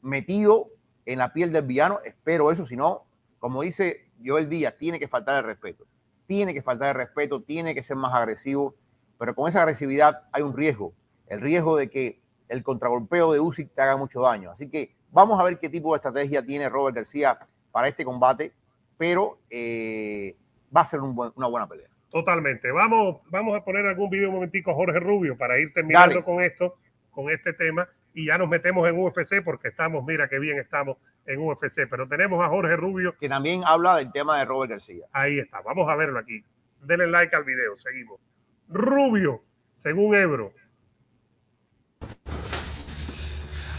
metido 0.00 0.70
en 1.04 1.18
la 1.18 1.34
piel 1.34 1.52
del 1.52 1.66
villano. 1.66 1.98
Espero 2.02 2.50
eso, 2.50 2.64
si 2.64 2.76
no, 2.76 3.04
como 3.38 3.60
dice 3.60 4.10
Joel 4.24 4.48
Díaz, 4.48 4.76
tiene 4.78 4.98
que 4.98 5.06
faltar 5.06 5.36
el 5.36 5.44
respeto 5.44 5.84
tiene 6.26 6.54
que 6.54 6.62
faltar 6.62 6.88
de 6.88 7.04
respeto, 7.04 7.42
tiene 7.42 7.74
que 7.74 7.82
ser 7.82 7.96
más 7.96 8.14
agresivo, 8.14 8.74
pero 9.18 9.34
con 9.34 9.48
esa 9.48 9.62
agresividad 9.62 10.22
hay 10.32 10.42
un 10.42 10.56
riesgo, 10.56 10.92
el 11.28 11.40
riesgo 11.40 11.76
de 11.76 11.88
que 11.90 12.20
el 12.48 12.62
contragolpeo 12.62 13.32
de 13.32 13.40
Usyk 13.40 13.74
te 13.74 13.82
haga 13.82 13.96
mucho 13.96 14.20
daño. 14.20 14.50
Así 14.50 14.68
que 14.68 14.94
vamos 15.10 15.40
a 15.40 15.44
ver 15.44 15.58
qué 15.58 15.68
tipo 15.68 15.92
de 15.92 15.96
estrategia 15.96 16.44
tiene 16.44 16.68
Robert 16.68 16.96
García 16.96 17.38
para 17.72 17.88
este 17.88 18.04
combate, 18.04 18.52
pero 18.96 19.38
eh, 19.50 20.36
va 20.74 20.82
a 20.82 20.84
ser 20.84 21.00
una 21.00 21.46
buena 21.46 21.68
pelea. 21.68 21.88
Totalmente. 22.10 22.70
Vamos, 22.70 23.20
vamos 23.28 23.56
a 23.56 23.64
poner 23.64 23.86
algún 23.86 24.08
video 24.08 24.28
un 24.28 24.36
momentico 24.36 24.70
a 24.70 24.74
Jorge 24.74 25.00
Rubio 25.00 25.36
para 25.36 25.58
ir 25.58 25.72
terminando 25.72 26.24
con 26.24 26.42
esto, 26.42 26.76
con 27.10 27.28
este 27.30 27.52
tema, 27.52 27.88
y 28.14 28.26
ya 28.26 28.38
nos 28.38 28.48
metemos 28.48 28.88
en 28.88 28.98
UFC 28.98 29.42
porque 29.44 29.68
estamos, 29.68 30.04
mira 30.04 30.28
qué 30.28 30.38
bien 30.38 30.58
estamos 30.58 30.96
en 31.26 31.40
UFC, 31.40 31.88
pero 31.90 32.06
tenemos 32.08 32.42
a 32.44 32.48
Jorge 32.48 32.76
Rubio. 32.76 33.16
Que 33.18 33.28
también 33.28 33.62
habla 33.66 33.96
del 33.96 34.12
tema 34.12 34.38
de 34.38 34.44
Robert 34.44 34.70
García. 34.70 35.06
Ahí 35.12 35.40
está, 35.40 35.60
vamos 35.62 35.88
a 35.90 35.96
verlo 35.96 36.20
aquí. 36.20 36.44
Denle 36.80 37.08
like 37.08 37.34
al 37.34 37.44
video, 37.44 37.74
seguimos. 37.76 38.20
Rubio, 38.68 39.42
según 39.74 40.14
Ebro. 40.14 40.52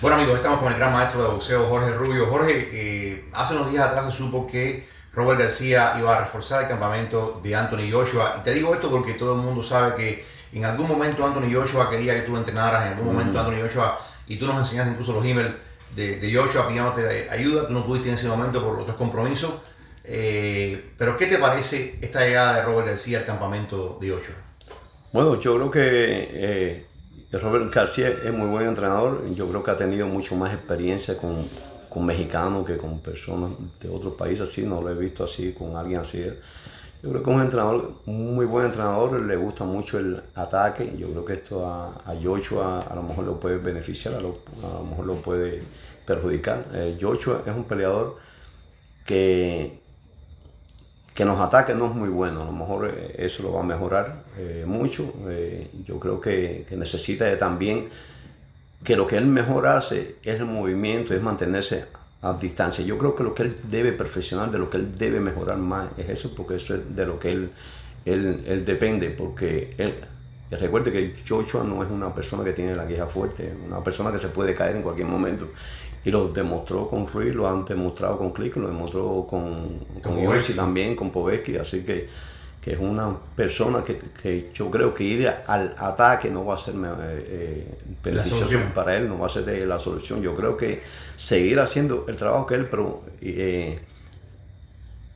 Bueno 0.01 0.17
amigos, 0.17 0.35
estamos 0.37 0.59
con 0.59 0.71
el 0.71 0.77
gran 0.77 0.91
maestro 0.91 1.23
de 1.23 1.29
boxeo 1.29 1.65
Jorge 1.67 1.93
Rubio. 1.93 2.25
Jorge, 2.25 2.69
eh, 2.73 3.25
hace 3.33 3.55
unos 3.55 3.71
días 3.71 3.85
atrás 3.85 4.05
se 4.05 4.17
supo 4.17 4.45
que 4.45 4.85
Robert 5.13 5.39
García 5.39 5.93
iba 5.97 6.13
a 6.13 6.25
reforzar 6.25 6.63
el 6.63 6.67
campamento 6.67 7.39
de 7.41 7.55
Anthony 7.55 7.89
Joshua. 7.89 8.35
Y 8.37 8.43
te 8.43 8.53
digo 8.53 8.73
esto 8.73 8.91
porque 8.91 9.13
todo 9.13 9.35
el 9.35 9.41
mundo 9.41 9.63
sabe 9.63 9.95
que 9.95 10.25
en 10.51 10.65
algún 10.65 10.87
momento 10.87 11.25
Anthony 11.25 11.51
Joshua 11.53 11.89
quería 11.89 12.13
que 12.13 12.21
tú 12.21 12.33
lo 12.33 12.39
entrenaras, 12.39 12.85
en 12.85 12.93
algún 12.93 13.13
momento 13.13 13.39
Anthony 13.39 13.61
Joshua, 13.61 13.97
y 14.27 14.37
tú 14.37 14.47
nos 14.47 14.57
enseñaste 14.57 14.91
incluso 14.91 15.13
los 15.13 15.25
emails 15.25 15.51
de, 15.95 16.17
de 16.17 16.33
Joshua 16.33 16.67
pidiéndote 16.67 17.29
ayuda, 17.29 17.67
tú 17.67 17.73
no 17.73 17.85
pudiste 17.85 18.09
en 18.09 18.15
ese 18.15 18.27
momento 18.27 18.63
por 18.63 18.79
otros 18.79 18.95
compromisos. 18.97 19.51
Eh, 20.07 20.91
pero 20.97 21.17
¿qué 21.17 21.25
te 21.25 21.37
parece 21.37 21.97
esta 22.01 22.25
llegada 22.25 22.57
de 22.57 22.61
Robert 22.61 22.87
García 22.87 23.19
al 23.19 23.25
campamento 23.25 23.97
de 23.99 24.09
Joshua? 24.09 24.35
Bueno, 25.11 25.39
yo 25.39 25.55
creo 25.55 25.71
que 25.71 25.81
eh, 25.81 26.85
Robert 27.31 27.73
García 27.73 28.09
es 28.09 28.33
muy 28.33 28.47
buen 28.47 28.67
entrenador. 28.67 29.23
Yo 29.33 29.47
creo 29.47 29.63
que 29.63 29.71
ha 29.71 29.77
tenido 29.77 30.07
mucho 30.07 30.35
más 30.35 30.53
experiencia 30.53 31.17
con, 31.17 31.47
con 31.89 32.05
mexicanos 32.05 32.67
que 32.67 32.77
con 32.77 32.99
personas 32.99 33.51
de 33.79 33.89
otros 33.89 34.13
países. 34.13 34.49
Así 34.49 34.61
no 34.61 34.81
lo 34.81 34.91
he 34.91 34.95
visto 34.95 35.23
así 35.23 35.53
con 35.53 35.75
alguien 35.75 36.01
así. 36.01 36.23
Yo 37.03 37.09
creo 37.11 37.23
que 37.23 37.29
es 37.29 37.35
un 37.35 37.41
entrenador, 37.43 37.91
muy 38.05 38.45
buen 38.45 38.65
entrenador, 38.67 39.21
le 39.21 39.35
gusta 39.35 39.63
mucho 39.63 39.99
el 39.99 40.21
ataque. 40.33 40.95
Yo 40.97 41.09
creo 41.11 41.25
que 41.25 41.33
esto 41.33 41.65
a, 41.67 42.01
a 42.05 42.11
a 42.11 42.95
lo 42.95 43.03
mejor 43.03 43.25
lo 43.25 43.39
puede 43.39 43.57
beneficiar, 43.57 44.15
a 44.15 44.21
lo, 44.21 44.39
mejor 44.89 45.05
lo 45.05 45.15
puede 45.15 45.61
perjudicar. 46.05 46.65
Eh, 46.73 46.97
es 46.99 47.55
un 47.55 47.63
peleador 47.65 48.17
que, 49.05 49.79
que 51.13 51.25
nos 51.25 51.39
ataque 51.39 51.73
no 51.75 51.87
es 51.87 51.95
muy 51.95 52.09
bueno. 52.09 52.41
A 52.41 52.45
lo 52.45 52.51
mejor 52.51 52.89
eh, 52.89 53.15
eso 53.19 53.43
lo 53.43 53.53
va 53.53 53.61
a 53.61 53.63
mejorar 53.63 54.23
eh, 54.37 54.63
mucho. 54.67 55.13
Eh, 55.29 55.69
yo 55.85 55.99
creo 55.99 56.19
que, 56.19 56.65
que 56.67 56.75
necesita 56.75 57.37
también 57.37 57.89
que 58.83 58.95
lo 58.95 59.07
que 59.07 59.17
él 59.17 59.25
mejor 59.25 59.67
hace 59.67 60.17
es 60.23 60.39
el 60.39 60.45
movimiento, 60.45 61.13
es 61.13 61.21
mantenerse 61.21 61.85
a 62.25 62.33
distancia. 62.33 62.83
Yo 62.83 62.97
creo 62.97 63.13
que 63.13 63.23
lo 63.23 63.35
que 63.35 63.43
él 63.43 63.57
debe 63.69 63.91
perfeccionar, 63.91 64.51
de 64.51 64.57
lo 64.57 64.67
que 64.69 64.77
él 64.77 64.97
debe 64.97 65.19
mejorar 65.19 65.57
más 65.57 65.89
es 65.97 66.09
eso, 66.09 66.33
porque 66.35 66.55
eso 66.55 66.73
es 66.73 66.95
de 66.95 67.05
lo 67.05 67.19
que 67.19 67.31
él, 67.31 67.51
él, 68.03 68.65
depende, 68.65 69.11
porque 69.11 69.75
él, 69.77 69.93
recuerde 70.49 70.91
que 70.91 71.13
Joshua 71.27 71.63
no 71.63 71.83
es 71.83 71.91
una 71.91 72.13
persona 72.15 72.43
que 72.43 72.53
tiene 72.53 72.75
la 72.75 72.87
queja 72.87 73.05
fuerte, 73.05 73.53
una 73.67 73.83
persona 73.83 74.11
que 74.11 74.17
se 74.17 74.29
puede 74.29 74.55
caer 74.55 74.75
en 74.75 74.81
cualquier 74.81 75.07
momento. 75.07 75.49
Y 76.03 76.11
lo 76.11 76.29
demostró 76.29 76.87
con 76.87 77.07
Ruiz, 77.07 77.33
lo 77.33 77.47
han 77.47 77.63
demostrado 77.65 78.17
con 78.17 78.31
Click, 78.31 78.55
lo 78.57 78.67
demostró 78.67 79.25
con, 79.27 79.79
con 80.01 80.17
también, 80.55 80.95
con 80.95 81.11
Povetsky, 81.11 81.57
así 81.57 81.83
que 81.83 82.09
que 82.65 82.73
es 82.73 82.79
una 82.79 83.15
persona 83.35 83.83
que, 83.83 83.99
que, 84.23 84.49
yo 84.51 84.71
creo 84.71 84.91
que 84.91 85.03
ir 85.03 85.31
al 85.45 85.75
ataque 85.77 86.31
no 86.31 86.47
va 86.47 86.55
a 86.55 86.57
ser 86.57 86.73
eh, 86.73 87.77
eh 88.03 88.71
para 88.73 88.97
él, 88.97 89.07
no 89.07 89.19
va 89.19 89.27
a 89.27 89.29
ser 89.29 89.67
la 89.67 89.79
solución. 89.79 90.19
Yo 90.23 90.33
creo 90.33 90.57
que 90.57 90.81
seguir 91.15 91.59
haciendo 91.59 92.05
el 92.07 92.17
trabajo 92.17 92.47
que 92.47 92.55
él, 92.55 92.65
pero 92.65 93.03
eh, 93.21 93.81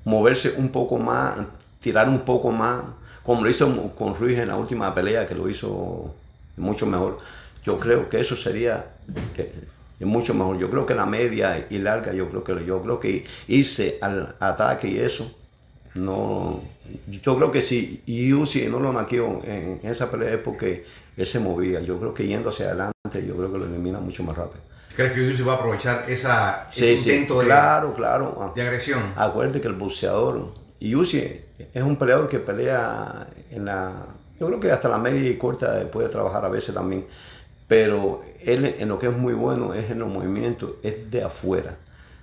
moverse 0.05 0.53
un 0.57 0.69
poco 0.71 0.99
más, 0.99 1.39
tirar 1.81 2.07
un 2.07 2.19
poco 2.19 2.51
más, 2.51 2.83
como 3.23 3.43
lo 3.43 3.49
hizo 3.49 3.95
con 3.95 4.13
Ruiz 4.13 4.37
en 4.37 4.49
la 4.49 4.55
última 4.55 4.93
pelea, 4.93 5.25
que 5.25 5.33
lo 5.33 5.49
hizo 5.49 6.13
mucho 6.55 6.85
mejor. 6.85 7.17
Yo 7.63 7.79
creo 7.79 8.09
que 8.09 8.19
eso 8.19 8.37
sería 8.37 8.91
eh, 9.35 9.51
mucho 10.01 10.35
mejor. 10.35 10.59
Yo 10.59 10.69
creo 10.69 10.85
que 10.85 10.93
la 10.93 11.07
media 11.07 11.65
y 11.67 11.79
larga, 11.79 12.13
yo 12.13 12.29
creo 12.29 12.43
que 12.43 12.63
yo 12.63 12.79
creo 12.83 12.99
que 12.99 13.25
irse 13.47 13.97
al 14.01 14.35
ataque 14.39 14.87
y 14.87 14.99
eso 14.99 15.38
no, 15.95 16.61
yo 17.07 17.35
creo 17.35 17.51
que 17.51 17.61
si 17.61 18.03
Yusi 18.05 18.67
no 18.67 18.79
lo 18.79 18.93
naqueó 18.93 19.41
en, 19.43 19.79
esa 19.83 20.11
pelea 20.11 20.33
es 20.33 20.39
porque 20.39 20.85
él 21.17 21.25
se 21.25 21.39
movía. 21.39 21.81
Yo 21.81 21.99
creo 21.99 22.13
que 22.13 22.27
yendo 22.27 22.49
hacia 22.49 22.67
adelante, 22.67 23.25
yo 23.27 23.35
creo 23.35 23.51
que 23.51 23.57
lo 23.57 23.65
elimina 23.65 23.99
mucho 23.99 24.23
más 24.23 24.37
rápido. 24.37 24.61
¿Crees 24.95 25.13
que 25.13 25.27
Yusi 25.27 25.43
va 25.43 25.53
a 25.53 25.55
aprovechar 25.55 26.05
esa, 26.07 26.69
ese 26.75 26.93
intento 26.93 27.39
de, 27.39 27.45
claro, 27.45 27.93
claro. 27.93 28.51
de 28.55 28.61
agresión? 28.61 29.01
Acuérdate 29.15 29.61
que 29.61 29.67
el 29.67 29.75
boxeador, 29.75 30.51
Yusi 30.79 31.41
es 31.73 31.83
un 31.83 31.95
peleador 31.95 32.29
que 32.29 32.39
pelea 32.39 33.27
en 33.49 33.65
la. 33.65 33.93
Yo 34.39 34.47
creo 34.47 34.59
que 34.59 34.71
hasta 34.71 34.87
la 34.87 34.97
media 34.97 35.29
y 35.29 35.37
corta 35.37 35.83
puede 35.91 36.09
trabajar 36.09 36.45
a 36.45 36.49
veces 36.49 36.73
también. 36.73 37.05
Pero 37.67 38.21
él 38.41 38.75
en 38.79 38.89
lo 38.89 38.97
que 38.97 39.07
es 39.07 39.13
muy 39.15 39.33
bueno 39.33 39.73
es 39.73 39.91
en 39.91 39.99
los 39.99 40.07
movimientos, 40.07 40.71
es 40.81 41.09
de 41.11 41.23
afuera. 41.23 41.75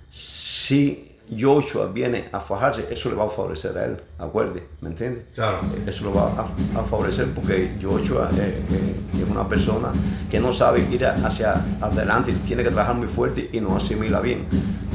Sí 0.09 1.06
Joshua 1.35 1.91
viene 1.93 2.29
a 2.31 2.39
fajarse, 2.39 2.87
eso 2.89 3.09
le 3.09 3.15
va 3.15 3.25
a 3.25 3.29
favorecer 3.29 3.77
a 3.77 3.85
él, 3.85 3.97
acuerde, 4.17 4.63
¿me 4.81 4.89
entiendes? 4.89 5.25
Claro. 5.33 5.59
Eso 5.85 6.05
lo 6.05 6.13
va 6.13 6.47
a, 6.75 6.83
favorecer 6.83 7.27
porque 7.33 7.71
Joshua 7.81 8.29
eh, 8.37 8.61
eh, 8.71 9.21
es 9.21 9.29
una 9.29 9.47
persona 9.47 9.89
que 10.29 10.39
no 10.39 10.53
sabe 10.53 10.87
ir 10.89 11.05
hacia 11.05 11.55
adelante, 11.81 12.33
tiene 12.45 12.63
que 12.63 12.69
trabajar 12.69 12.95
muy 12.95 13.07
fuerte 13.07 13.49
y 13.51 13.59
no 13.59 13.75
asimila 13.75 14.21
bien. 14.21 14.45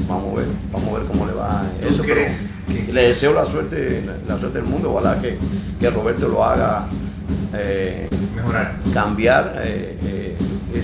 Vamos 0.07 0.33
a 0.33 0.39
ver, 0.39 0.47
vamos 0.71 0.89
a 0.89 0.97
ver 0.99 1.07
cómo 1.07 1.25
le 1.25 1.33
va 1.33 1.63
eso. 1.81 2.01
crees 2.01 2.47
Le 2.91 3.09
deseo 3.09 3.33
la 3.33 3.45
suerte, 3.45 4.03
la 4.27 4.37
suerte 4.37 4.59
del 4.59 4.67
mundo, 4.67 4.91
ojalá 4.91 5.21
que, 5.21 5.37
que 5.79 5.89
Roberto 5.89 6.27
lo 6.27 6.43
haga 6.43 6.87
eh, 7.53 8.09
mejorar, 8.35 8.79
cambiar 8.93 9.61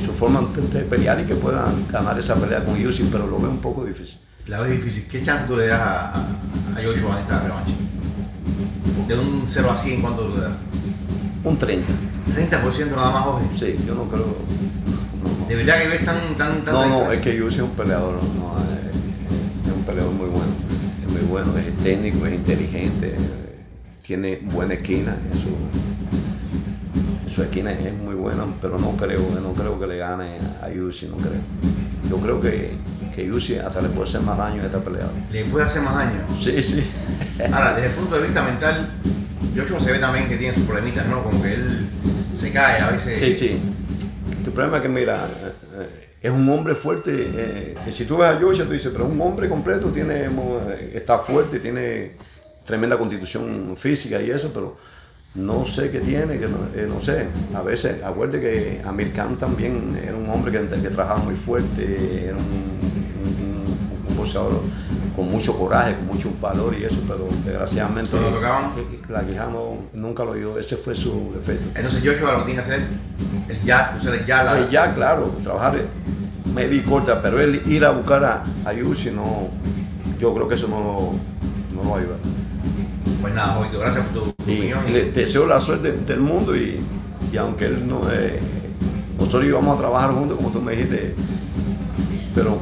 su 0.06 0.14
forma 0.14 0.48
de 0.56 0.82
pelear 0.82 1.20
y 1.20 1.24
que 1.24 1.36
puedan 1.36 1.88
ganar 1.92 2.18
esa 2.20 2.36
pelea 2.36 2.64
con 2.64 2.78
Yusi, 2.78 3.10
pero 3.12 3.26
lo 3.26 3.40
veo 3.40 3.50
un 3.50 3.60
poco 3.60 3.84
difícil. 3.84 4.20
La 4.50 4.60
ves 4.60 4.72
difícil. 4.72 5.06
¿Qué 5.06 5.22
chance 5.22 5.46
tú 5.46 5.56
le 5.56 5.68
das 5.68 5.80
a, 5.80 6.10
a, 6.10 6.20
a 6.22 6.84
Joshua 6.84 7.18
en 7.18 7.24
esta 7.24 7.40
revancha? 7.40 7.74
De 9.08 9.16
un 9.16 9.44
0 9.46 9.70
a 9.72 9.76
100, 9.76 10.02
¿cuánto 10.02 10.26
tú 10.26 10.36
le 10.38 10.42
das? 10.42 10.54
Un 11.44 11.58
30. 11.58 11.88
30% 12.36 12.96
nada 12.96 13.12
más, 13.12 13.24
Jorge. 13.26 13.48
Sí, 13.58 13.76
yo 13.86 13.94
no 13.94 14.10
creo. 14.10 14.26
no, 14.26 15.40
no. 15.40 15.48
De 15.48 15.56
verdad 15.56 15.80
que 15.80 15.88
ves 15.90 16.04
tan, 16.04 16.36
tan, 16.36 16.64
tan 16.64 16.74
No, 16.74 16.88
no, 16.88 17.12
es 17.12 17.20
que 17.20 17.38
yo 17.38 17.50
soy 17.52 17.62
un 17.62 17.72
peleador, 17.72 18.16
no, 18.16 18.22
no, 18.22 18.56
es, 18.58 19.68
es 19.68 19.74
un 19.76 19.84
peleador 19.84 20.14
muy 20.14 20.30
bueno, 20.30 20.52
es 21.06 21.12
muy 21.12 21.22
bueno, 21.22 21.56
es 21.58 21.78
técnico, 21.84 22.26
es 22.26 22.34
inteligente, 22.34 23.16
eh, 23.18 23.60
tiene 24.06 24.38
buena 24.44 24.74
esquina, 24.76 25.16
su, 27.28 27.34
su 27.34 27.44
esquina 27.44 27.72
es 27.72 27.94
muy 27.94 28.16
buena, 28.16 28.46
pero 28.60 28.80
no 28.80 28.98
creo, 28.98 29.22
no 29.42 29.54
creo 29.54 29.80
que 29.80 29.88
le 29.88 29.98
gane 29.98 30.40
a 30.62 30.70
Yusi, 30.72 31.08
no 31.08 31.18
creo. 31.18 31.42
Yo 32.10 32.18
creo 32.18 32.42
que, 32.42 32.72
que 33.16 33.26
Yusi 33.26 33.56
hasta 33.58 33.82
le 33.82 33.90
puede 33.90 34.10
hacer 34.10 34.22
más 34.22 34.38
daño 34.38 34.64
a 34.64 34.66
esta 34.66 34.80
peleada. 34.80 35.12
Le 35.32 35.46
puede 35.46 35.66
hacer 35.66 35.82
más 35.82 35.96
daño. 35.96 36.20
Sí, 36.40 36.62
sí. 36.64 36.84
Ahora, 37.52 37.74
desde 37.74 37.90
el 37.90 37.94
punto 37.94 38.16
de 38.16 38.28
vista 38.28 38.44
mental, 38.44 38.90
Joshua 39.56 39.80
se 39.80 39.92
ve 39.92 40.00
también 40.00 40.28
que 40.28 40.38
tiene 40.38 40.54
sus 40.56 40.64
problemitas, 40.64 41.06
¿no? 41.08 41.24
Como 41.24 41.42
que 41.42 41.54
él 41.54 41.90
se 42.32 42.52
cae 42.52 42.82
a 42.82 42.92
veces. 42.92 43.20
Sí, 43.20 43.36
sí. 43.38 43.62
Tu 44.44 44.52
problema 44.52 44.78
es 44.78 44.84
que, 44.84 44.90
mira, 44.90 45.28
eh, 45.78 46.10
es 46.22 46.32
un 46.32 46.50
hombre 46.50 46.76
fuerte. 46.76 47.12
eh, 47.16 47.76
si 47.92 48.06
tú 48.06 48.18
ves 48.18 48.30
a 48.30 48.40
Joshua, 48.40 48.66
tú 48.66 48.72
dices, 48.72 48.92
pero 48.92 49.06
un 49.06 49.20
hombre 49.22 49.48
completo 49.48 49.90
tiene, 49.90 50.26
eh, 50.26 50.92
está 50.96 51.20
fuerte, 51.20 51.60
tiene 51.60 52.14
tremenda 52.66 52.98
constitución 52.98 53.76
física 53.78 54.22
y 54.22 54.32
eso, 54.32 54.52
pero 54.54 54.78
no 55.40 55.66
sé 55.66 55.90
qué 55.90 56.00
tiene, 56.00 56.38
que 56.38 56.48
no, 56.48 56.58
eh, 56.76 56.88
no 56.88 57.02
sé. 57.02 57.28
A 57.56 57.62
veces, 57.62 58.04
acuérdate 58.04 58.40
que 58.42 58.82
Amir 58.86 59.14
Khan 59.14 59.38
también 59.38 60.00
era 60.04 60.16
un 60.16 60.30
hombre 60.30 60.52
que, 60.52 60.68
que 60.82 60.90
trabajaba 60.90 61.20
muy 61.24 61.36
fuerte, 61.36 62.26
era 62.26 62.38
un, 62.38 62.44
un- 62.44 64.10
un 64.10 64.18
boxeador 64.18 64.62
con 65.16 65.30
mucho 65.30 65.58
coraje, 65.58 65.96
con 65.96 66.08
mucho 66.08 66.32
valor 66.42 66.74
y 66.80 66.84
eso, 66.86 66.98
pero 67.08 67.28
desgraciadamente 67.46 68.12
¿No 68.16 68.22
lo 68.22 68.32
tocaban? 68.32 68.72
la 69.10 69.22
quijada 69.26 69.50
no- 69.52 69.78
nunca 69.94 70.24
lo 70.24 70.34
dio, 70.34 70.58
ese 70.58 70.78
fue 70.78 70.96
su 70.96 71.32
defecto. 71.36 71.66
Entonces 71.76 72.02
Joshua 72.06 72.32
lo 72.34 72.40
que 72.40 72.46
tiene 72.46 72.62
que 72.62 72.72
hacer 72.74 72.76
es 73.48 73.58
el 73.58 73.68
jab, 73.68 73.98
usar 73.98 74.14
el 74.14 74.26
jab. 74.26 74.46
la- 74.46 74.52
Pues 74.56 74.72
ya, 74.72 74.94
claro, 74.96 75.34
trabajar 75.44 75.82
media 76.54 76.76
y 76.78 76.82
corta, 76.82 77.22
pero 77.22 77.40
él 77.42 77.62
ir 77.68 77.84
a 77.86 77.92
buscar 77.92 78.24
a, 78.24 78.44
a 78.66 78.74
Yusi, 78.74 79.12
no, 79.12 79.50
yo 80.20 80.34
creo 80.34 80.48
que 80.48 80.56
eso 80.56 80.68
no, 80.68 80.80
lo- 80.80 81.76
no 81.76 81.84
lo 81.84 81.90
va 81.92 81.98
a 81.98 82.00
ayudar. 82.00 82.18
Pues 83.22 83.34
nada, 83.34 83.54
Jovito, 83.54 83.80
gracias 83.80 84.06
por 84.06 84.24
tu, 84.24 84.30
opinión. 84.30 84.80
le 84.92 85.12
deseo 85.12 85.46
la 85.46 85.60
suerte 85.60 85.92
del 85.92 86.20
mundo 86.20 86.56
y, 86.56 86.80
y 87.32 87.38
aunque 87.38 87.66
él 87.66 87.88
no, 87.88 88.02
eh, 88.12 88.40
nosotros 89.18 89.44
íbamos 89.46 89.76
a 89.76 89.80
trabajar 89.80 90.12
juntos, 90.12 90.38
como 90.38 90.50
tú 90.50 90.62
me 90.62 90.72
dijiste, 90.72 91.16
pero 92.34 92.60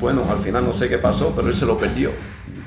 bueno, 0.00 0.22
al 0.30 0.38
final 0.38 0.64
no 0.64 0.72
sé 0.72 0.88
qué 0.88 0.98
pasó, 0.98 1.32
pero 1.34 1.48
él 1.48 1.54
se 1.54 1.66
lo 1.66 1.78
perdió. 1.78 2.10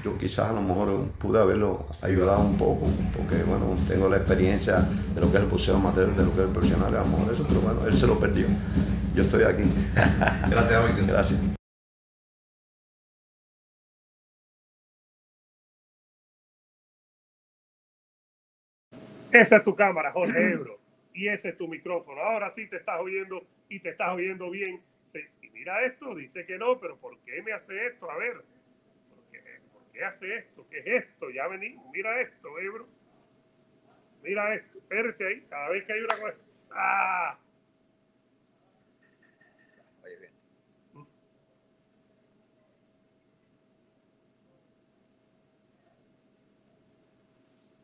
Yo 0.03 0.17
quizás 0.17 0.49
a 0.49 0.53
lo 0.53 0.61
mejor 0.61 1.07
pude 1.17 1.39
haberlo 1.39 1.85
ayudado 2.01 2.41
un 2.41 2.57
poco, 2.57 2.87
porque 3.15 3.43
bueno, 3.43 3.75
tengo 3.87 4.07
la 4.09 4.17
experiencia 4.17 4.87
de 5.15 5.21
lo 5.21 5.31
que 5.31 5.37
es 5.37 5.43
el 5.43 5.49
boxeo 5.49 5.75
amateur, 5.77 6.15
de 6.15 6.23
lo 6.23 6.35
que 6.35 6.41
es 6.41 6.47
el 6.47 6.53
profesional, 6.53 6.95
a 6.95 6.99
lo 6.99 7.07
mejor 7.07 7.33
eso, 7.33 7.45
pero 7.47 7.61
bueno, 7.61 7.79
él 7.87 7.97
se 7.97 8.05
lo 8.05 8.19
perdió. 8.19 8.45
Yo 9.15 9.23
estoy 9.23 9.43
aquí. 9.43 9.63
Gracias, 10.49 10.79
Jovito. 10.79 11.07
Gracias. 11.07 11.39
Esa 19.35 19.57
es 19.57 19.63
tu 19.63 19.75
cámara, 19.75 20.13
Jorge 20.13 20.51
Ebro. 20.51 20.79
Y 21.13 21.27
ese 21.27 21.49
es 21.49 21.57
tu 21.57 21.67
micrófono. 21.67 22.21
Ahora 22.21 22.49
sí 22.49 22.69
te 22.69 22.77
estás 22.77 22.99
oyendo 23.01 23.45
y 23.67 23.79
te 23.81 23.89
estás 23.89 24.13
oyendo 24.13 24.49
bien. 24.49 24.81
Sí, 25.03 25.19
Y 25.41 25.49
mira 25.49 25.81
esto, 25.83 26.15
dice 26.15 26.45
que 26.45 26.57
no, 26.57 26.79
pero 26.79 26.97
¿por 26.97 27.19
qué 27.19 27.41
me 27.41 27.51
hace 27.51 27.85
esto? 27.87 28.09
A 28.09 28.17
ver, 28.17 28.35
¿por 29.09 29.23
qué, 29.31 29.41
por 29.73 29.83
qué 29.91 30.05
hace 30.05 30.37
esto? 30.37 30.65
¿Qué 30.69 30.79
es 30.79 30.87
esto? 31.03 31.29
Ya 31.31 31.47
venimos. 31.47 31.85
Mira 31.91 32.21
esto, 32.21 32.59
Ebro. 32.59 32.87
Mira 34.23 34.55
esto. 34.55 34.77
Espérense 34.77 35.27
ahí. 35.27 35.41
Cada 35.49 35.69
vez 35.69 35.85
que 35.85 35.93
hay 35.93 36.01
una 36.01 36.15
cosa. 36.15 36.35
¡Ah! 36.71 37.37
Oye, 40.03 40.17
bien. 40.17 40.31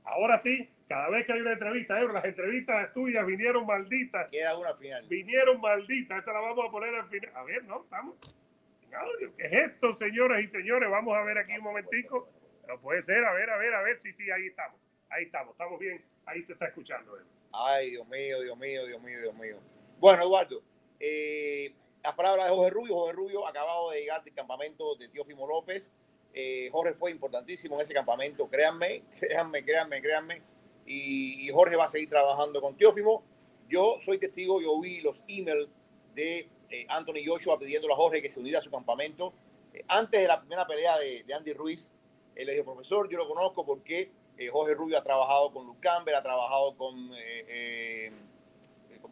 Ahora 0.04 0.38
sí, 0.40 0.70
cada 0.92 1.10
vez 1.10 1.26
que 1.26 1.32
hay 1.32 1.40
una 1.40 1.54
entrevista, 1.54 2.02
Ebro, 2.02 2.14
las 2.14 2.26
entrevistas 2.26 2.94
tuyas 2.94 3.26
vinieron 3.26 3.66
malditas. 3.66 4.30
Queda 4.30 4.58
una 4.58 4.76
final. 4.76 5.08
vinieron 5.08 5.62
malditas, 5.62 6.20
esa 6.22 6.34
la 6.34 6.42
vamos 6.42 6.68
a 6.68 6.70
poner 6.70 6.94
al 6.94 7.08
final. 7.08 7.32
A 7.34 7.44
ver, 7.44 7.64
no, 7.64 7.84
estamos 7.84 8.18
audio. 8.94 9.34
¿Qué 9.38 9.46
es 9.46 9.54
esto, 9.54 9.94
señoras 9.94 10.42
y 10.44 10.48
señores? 10.48 10.90
Vamos 10.90 11.16
a 11.16 11.24
ver 11.24 11.38
aquí 11.38 11.54
un 11.56 11.64
momentico. 11.64 12.28
No 12.68 12.78
puede 12.82 13.02
ser, 13.04 13.24
a 13.24 13.32
ver, 13.32 13.50
a 13.50 13.58
ver, 13.58 13.74
a 13.74 13.82
ver, 13.84 14.02
sí, 14.02 14.12
sí, 14.12 14.30
ahí 14.32 14.48
estamos. 14.48 14.82
Ahí 15.10 15.24
estamos, 15.24 15.54
estamos 15.54 15.80
bien, 15.80 16.04
ahí 16.26 16.42
se 16.42 16.52
está 16.54 16.66
escuchando. 16.66 17.18
eh. 17.18 17.24
Ay, 17.54 17.92
Dios 17.92 18.06
mío, 18.10 18.42
Dios 18.42 18.58
mío, 18.58 18.86
Dios 18.86 19.02
mío, 19.02 19.22
Dios 19.22 19.34
mío. 19.36 19.60
Bueno, 19.98 20.24
Eduardo, 20.24 20.62
eh, 21.00 21.74
las 22.04 22.16
palabras 22.16 22.48
de 22.48 22.52
Jorge 22.52 22.72
Rubio. 22.72 22.96
Jorge 22.96 23.14
Rubio 23.16 23.48
acabado 23.48 23.92
de 23.92 24.02
llegar 24.02 24.22
del 24.26 24.34
campamento 24.34 24.96
de 24.96 25.08
Teófimo 25.08 25.48
López. 25.48 25.90
Eh, 26.34 26.70
Jorge 26.74 26.96
fue 26.96 27.12
importantísimo 27.12 27.76
en 27.76 27.82
ese 27.82 27.94
campamento, 27.94 28.50
créanme, 28.50 29.04
créanme, 29.20 29.64
créanme, 29.64 30.02
créanme. 30.02 30.42
Y, 30.86 31.48
y 31.48 31.52
Jorge 31.52 31.76
va 31.76 31.86
a 31.86 31.90
seguir 31.90 32.10
trabajando 32.10 32.62
con 32.62 32.76
Teófimo. 32.78 33.24
Yo 33.70 33.98
soy 34.04 34.18
testigo, 34.18 34.62
yo 34.62 34.80
vi 34.82 35.02
los 35.02 35.22
emails 35.28 35.70
de 36.16 36.50
eh, 36.70 36.86
Anthony 36.90 37.24
Joshua 37.26 37.58
pidiéndole 37.60 37.94
a 37.94 37.98
Jorge 37.98 38.22
que 38.22 38.30
se 38.30 38.40
uniera 38.40 38.60
a 38.60 38.62
su 38.62 38.70
campamento. 38.72 39.34
Eh, 39.74 39.84
antes 39.88 40.20
de 40.22 40.28
la 40.28 40.40
primera 40.40 40.66
pelea 40.68 40.98
de, 41.00 41.24
de 41.24 41.34
Andy 41.34 41.54
Ruiz, 41.54 41.90
él 42.36 42.48
le 42.48 42.54
dijo, 42.54 42.66
profesor, 42.66 43.10
yo 43.10 43.18
lo 43.18 43.28
conozco 43.28 43.66
porque 43.66 44.12
eh, 44.38 44.48
Jorge 44.50 44.74
Rubio 44.74 44.98
ha 44.98 45.04
trabajado 45.04 45.52
con 45.54 45.66
Luke 45.68 45.80
Campbell, 45.82 46.16
ha 46.16 46.24
trabajado 46.24 46.76
con 46.76 47.14
eh, 47.16 47.46
eh, 47.48 48.12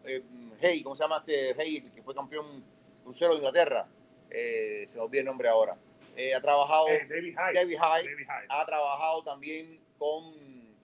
eh, 0.06 0.24
Hey, 0.60 0.84
¿cómo 0.84 0.96
se 0.96 1.04
llama 1.04 1.18
este 1.26 1.56
Hey, 1.58 1.90
que 1.96 2.02
fue 2.04 2.14
campeón 2.16 2.64
crucero 3.04 3.32
de 3.32 3.38
Inglaterra? 3.38 3.88
Eh, 4.30 4.86
se 4.88 4.98
me 4.98 5.04
olvida 5.04 5.22
el 5.22 5.26
nombre 5.26 5.48
ahora. 5.48 5.78
Eh, 6.16 6.34
ha 6.34 6.42
trabajado 6.42 6.88
Eh, 6.90 7.06
David 7.08 7.34
Hyde. 7.34 7.54
David 7.54 7.78
Hyde, 7.78 8.10
David 8.10 8.26
Hyde. 8.26 8.48
ha 8.50 8.66
trabajado 8.66 9.24
también 9.24 9.80
con 9.98 10.34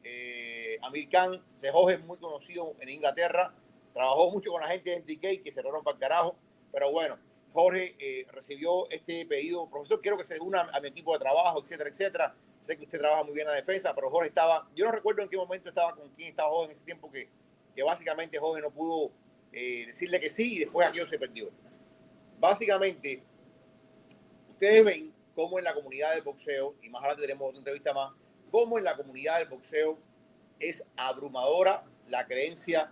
eh, 0.06 0.78
Amir 0.84 1.10
Khan. 1.10 1.44
Ese 1.58 1.72
Jorge 1.72 1.96
es 1.96 2.06
muy 2.06 2.18
conocido 2.18 2.76
en 2.80 2.90
Inglaterra. 2.90 3.54
Trabajó 3.94 4.32
mucho 4.32 4.52
con 4.52 4.62
la 4.62 4.68
gente 4.68 4.92
de 4.92 4.98
NTK 5.00 5.44
que 5.44 5.52
se 5.52 5.64
le 5.64 5.70
rompa 5.70 5.92
el 5.92 5.98
carajo. 5.98 6.36
Pero 6.72 6.92
bueno, 6.92 7.18
Jorge 7.54 7.96
eh, 8.00 8.26
recibió 8.32 8.90
este 8.90 9.26
pedido. 9.26 9.70
Profesor, 9.70 10.02
quiero 10.02 10.18
que 10.18 10.26
se 10.26 10.40
una 10.40 10.62
a 10.62 10.80
mi 10.80 10.90
equipo 10.90 11.14
de 11.14 11.20
trabajo, 11.20 11.62
etcétera, 11.62 11.90
etcétera. 11.90 12.36
Sé 12.62 12.78
que 12.78 12.86
usted 12.86 13.00
trabaja 13.00 13.24
muy 13.24 13.34
bien 13.34 13.48
en 13.48 13.52
la 13.52 13.58
defensa, 13.58 13.94
pero 13.94 14.10
Jorge 14.10 14.30
estaba, 14.30 14.68
yo 14.76 14.86
no 14.86 14.92
recuerdo 14.92 15.22
en 15.22 15.30
qué 15.30 15.38
momento 15.38 15.70
estaba 15.70 15.96
con 15.96 16.10
quién 16.10 16.30
estaba 16.30 16.50
Jorge 16.50 16.66
en 16.66 16.72
ese 16.72 16.84
tiempo 16.84 17.12
que, 17.12 17.30
que 17.76 17.84
básicamente 17.84 18.38
Jorge 18.40 18.62
no 18.62 18.72
pudo 18.72 19.12
eh, 19.52 19.86
decirle 19.86 20.20
que 20.20 20.30
sí 20.30 20.56
y 20.56 20.60
después 20.60 20.88
aquello 20.88 21.08
se 21.08 21.20
perdió. 21.20 21.50
Básicamente, 22.40 23.24
ustedes 24.50 24.84
ven 24.84 25.14
cómo 25.36 25.60
en 25.60 25.66
la 25.66 25.74
comunidad 25.74 26.14
del 26.14 26.24
boxeo, 26.24 26.76
y 26.82 26.90
más 26.90 27.02
adelante 27.04 27.22
tenemos 27.22 27.50
otra 27.50 27.60
entrevista 27.60 27.94
más, 27.94 28.14
cómo 28.56 28.78
en 28.78 28.86
la 28.86 28.96
comunidad 28.96 29.40
del 29.40 29.50
boxeo 29.50 29.98
es 30.62 30.88
abrumadora 30.96 31.84
la 32.08 32.26
creencia 32.26 32.90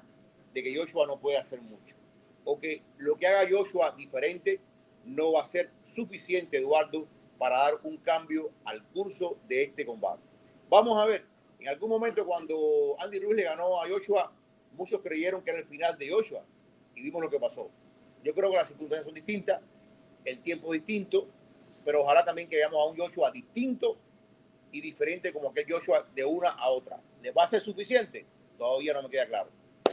de 0.53 0.61
que 0.61 0.75
Joshua 0.77 1.07
no 1.07 1.21
puede 1.21 1.37
hacer 1.37 1.61
mucho. 1.61 1.95
O 2.43 2.59
que 2.59 2.83
lo 2.97 3.15
que 3.15 3.27
haga 3.27 3.49
Joshua 3.49 3.95
diferente 3.97 4.59
no 5.05 5.31
va 5.31 5.41
a 5.41 5.45
ser 5.45 5.71
suficiente, 5.85 6.57
Eduardo, 6.57 7.07
para 7.37 7.59
dar 7.59 7.75
un 7.83 7.95
cambio 7.95 8.51
al 8.65 8.83
curso 8.87 9.37
de 9.47 9.63
este 9.63 9.85
combate. 9.85 10.21
Vamos 10.69 11.01
a 11.01 11.05
ver, 11.05 11.25
en 11.57 11.69
algún 11.69 11.91
momento 11.91 12.25
cuando 12.25 12.57
Andy 12.99 13.19
Ruiz 13.19 13.37
le 13.37 13.43
ganó 13.43 13.81
a 13.81 13.87
Joshua, 13.87 14.33
muchos 14.73 14.99
creyeron 14.99 15.41
que 15.43 15.51
era 15.51 15.59
el 15.61 15.65
final 15.65 15.97
de 15.97 16.09
Joshua 16.09 16.43
y 16.93 17.03
vimos 17.03 17.21
lo 17.21 17.29
que 17.29 17.39
pasó. 17.39 17.69
Yo 18.21 18.35
creo 18.35 18.51
que 18.51 18.57
las 18.57 18.67
circunstancias 18.67 19.05
son 19.05 19.13
distintas, 19.13 19.61
el 20.25 20.39
tiempo 20.39 20.73
es 20.73 20.81
distinto, 20.81 21.29
pero 21.85 22.01
ojalá 22.01 22.25
también 22.25 22.49
que 22.49 22.57
veamos 22.57 22.85
a 22.85 22.91
un 22.91 22.97
Joshua 22.97 23.31
distinto 23.31 23.97
y 24.73 24.81
diferente 24.81 25.31
como 25.31 25.49
aquel 25.49 25.65
Joshua 25.69 26.05
de 26.13 26.25
una 26.25 26.49
a 26.49 26.69
otra. 26.69 26.99
¿Le 27.21 27.31
va 27.31 27.43
a 27.43 27.47
ser 27.47 27.61
suficiente? 27.61 28.25
Todavía 28.57 28.93
no 28.93 29.03
me 29.03 29.09
queda 29.09 29.25
claro. 29.25 29.49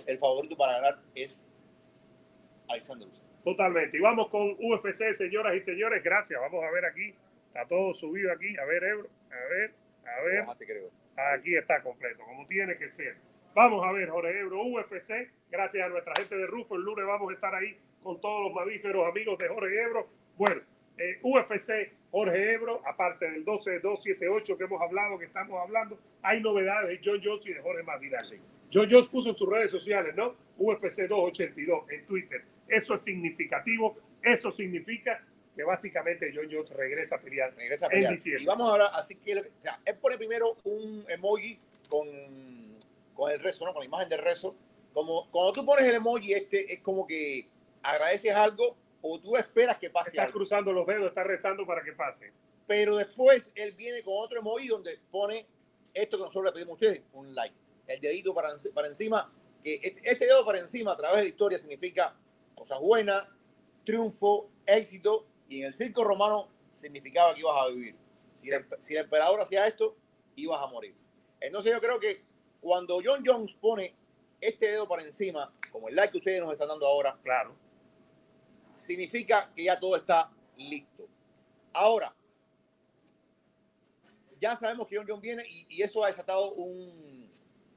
El 0.06 0.18
favorito 0.18 0.56
para 0.56 0.72
ganar 0.72 0.98
es 1.14 1.44
Alexander 2.68 3.06
Usyk. 3.06 3.24
Totalmente. 3.44 3.96
Y 3.96 4.00
vamos 4.00 4.28
con 4.28 4.56
UFC, 4.58 5.12
señoras 5.12 5.54
y 5.54 5.62
señores. 5.62 6.02
Gracias. 6.02 6.40
Vamos 6.40 6.64
a 6.64 6.70
ver 6.70 6.86
aquí. 6.86 7.14
Está 7.48 7.66
todo 7.66 7.94
subido 7.94 8.32
aquí. 8.32 8.56
A 8.58 8.64
ver, 8.64 8.82
Ebro. 8.82 9.08
A 9.30 9.48
ver, 9.54 9.74
a 10.04 10.22
ver. 10.22 10.56
Creo. 10.58 10.90
Aquí 11.34 11.54
está 11.54 11.82
completo, 11.82 12.24
como 12.24 12.46
tiene 12.46 12.76
que 12.78 12.88
ser. 12.88 13.16
Vamos 13.54 13.84
a 13.84 13.92
ver, 13.92 14.08
Jorge 14.08 14.40
Ebro, 14.40 14.62
UFC. 14.62 15.30
Gracias 15.50 15.84
a 15.84 15.88
nuestra 15.88 16.14
gente 16.16 16.36
de 16.36 16.46
Rufo. 16.46 16.76
El 16.76 16.82
lunes 16.82 17.04
vamos 17.04 17.30
a 17.30 17.34
estar 17.34 17.54
ahí 17.54 17.76
con 18.02 18.20
todos 18.20 18.44
los 18.44 18.54
mamíferos 18.54 19.06
amigos 19.06 19.36
de 19.38 19.48
Jorge 19.48 19.82
Ebro. 19.82 20.08
Bueno, 20.36 20.62
eh, 20.96 21.18
UFC, 21.22 21.92
Jorge 22.10 22.54
Ebro, 22.54 22.82
aparte 22.86 23.30
del 23.30 23.44
12-278 23.44 24.56
que 24.56 24.64
hemos 24.64 24.82
hablado, 24.82 25.18
que 25.18 25.26
estamos 25.26 25.60
hablando, 25.60 25.98
hay 26.22 26.40
novedades 26.40 26.88
de 26.88 27.00
John 27.04 27.20
Jones 27.22 27.46
y 27.46 27.52
de 27.52 27.60
Jorge 27.60 27.82
Masvidal. 27.84 28.24
John 28.72 28.88
Jones 28.90 29.08
puso 29.08 29.30
en 29.30 29.36
sus 29.36 29.48
redes 29.48 29.70
sociales, 29.70 30.14
¿no? 30.16 30.34
UFC 30.58 31.06
282 31.08 31.90
en 31.90 32.06
Twitter. 32.06 32.44
Eso 32.68 32.94
es 32.94 33.02
significativo. 33.02 33.96
Eso 34.22 34.50
significa 34.50 35.24
que 35.54 35.62
básicamente 35.62 36.32
John 36.34 36.48
Jones 36.50 36.70
regresa 36.70 37.16
a 37.16 37.20
pelear. 37.20 37.54
Regresa 37.54 37.86
a 37.86 37.88
pelear. 37.88 38.12
En. 38.12 38.40
Y 38.40 38.44
vamos 38.44 38.70
ahora, 38.70 38.86
así 38.86 39.16
que 39.16 39.38
o 39.38 39.42
sea, 39.62 39.80
él 39.84 39.96
pone 39.96 40.18
primero 40.18 40.56
un 40.64 41.04
emoji 41.08 41.58
con, 41.88 42.08
con 43.14 43.30
el 43.30 43.40
rezo, 43.40 43.66
¿no? 43.66 43.72
Con 43.72 43.80
la 43.80 43.86
imagen 43.86 44.08
del 44.08 44.20
rezo. 44.20 44.54
Como 44.92 45.30
cuando 45.30 45.52
tú 45.52 45.64
pones 45.64 45.86
el 45.86 45.94
emoji 45.94 46.32
este, 46.32 46.72
es 46.72 46.80
como 46.80 47.06
que 47.06 47.46
agradeces 47.82 48.34
algo 48.34 48.76
o 49.02 49.18
tú 49.20 49.36
esperas 49.36 49.78
que 49.78 49.90
pase 49.90 50.10
Está 50.10 50.24
algo. 50.24 50.34
cruzando 50.38 50.72
los 50.72 50.86
dedos, 50.86 51.08
está 51.08 51.24
rezando 51.24 51.66
para 51.66 51.82
que 51.82 51.92
pase. 51.92 52.32
Pero 52.66 52.96
después 52.96 53.50
él 53.54 53.72
viene 53.72 54.02
con 54.02 54.14
otro 54.18 54.38
emoji 54.40 54.68
donde 54.68 54.98
pone 55.10 55.46
esto 55.92 56.16
que 56.18 56.24
nosotros 56.24 56.44
le 56.46 56.52
pedimos 56.52 56.72
a 56.72 56.74
ustedes, 56.74 57.02
un 57.12 57.34
like. 57.34 57.54
El 57.86 58.00
dedito 58.00 58.32
para, 58.32 58.50
para 58.74 58.88
encima, 58.88 59.32
que 59.64 59.80
este, 59.82 60.08
este 60.08 60.26
dedo 60.26 60.44
para 60.44 60.58
encima 60.60 60.92
a 60.92 60.96
través 60.96 61.16
de 61.18 61.22
la 61.24 61.28
historia 61.28 61.58
significa 61.58 62.16
cosas 62.54 62.78
buenas, 62.80 63.26
triunfo, 63.84 64.48
éxito, 64.66 65.26
y 65.48 65.60
en 65.60 65.66
el 65.66 65.72
circo 65.72 66.04
romano 66.04 66.48
significaba 66.72 67.34
que 67.34 67.40
ibas 67.40 67.56
a 67.60 67.66
vivir. 67.68 67.96
Si 68.34 68.50
el, 68.50 68.64
si 68.78 68.94
el 68.94 69.04
emperador 69.04 69.40
hacía 69.40 69.66
esto, 69.66 69.96
ibas 70.36 70.62
a 70.62 70.66
morir. 70.66 70.94
Entonces 71.40 71.72
yo 71.72 71.80
creo 71.80 71.98
que 71.98 72.22
cuando 72.60 73.00
John 73.04 73.24
Jones 73.26 73.54
pone 73.54 73.94
este 74.40 74.68
dedo 74.68 74.86
para 74.86 75.02
encima, 75.02 75.52
como 75.72 75.88
el 75.88 75.96
like 75.96 76.12
que 76.12 76.18
ustedes 76.18 76.40
nos 76.40 76.52
están 76.52 76.68
dando 76.68 76.86
ahora, 76.86 77.18
Claro. 77.24 77.56
Significa 78.80 79.50
que 79.54 79.64
ya 79.64 79.78
todo 79.78 79.96
está 79.96 80.30
listo. 80.56 81.08
Ahora, 81.72 82.14
ya 84.40 84.56
sabemos 84.56 84.86
que 84.86 84.96
John 84.96 85.06
John 85.08 85.20
viene 85.20 85.44
y, 85.48 85.82
eso 85.82 86.02
ha 86.02 86.08
desatado 86.08 86.52
un, 86.54 87.30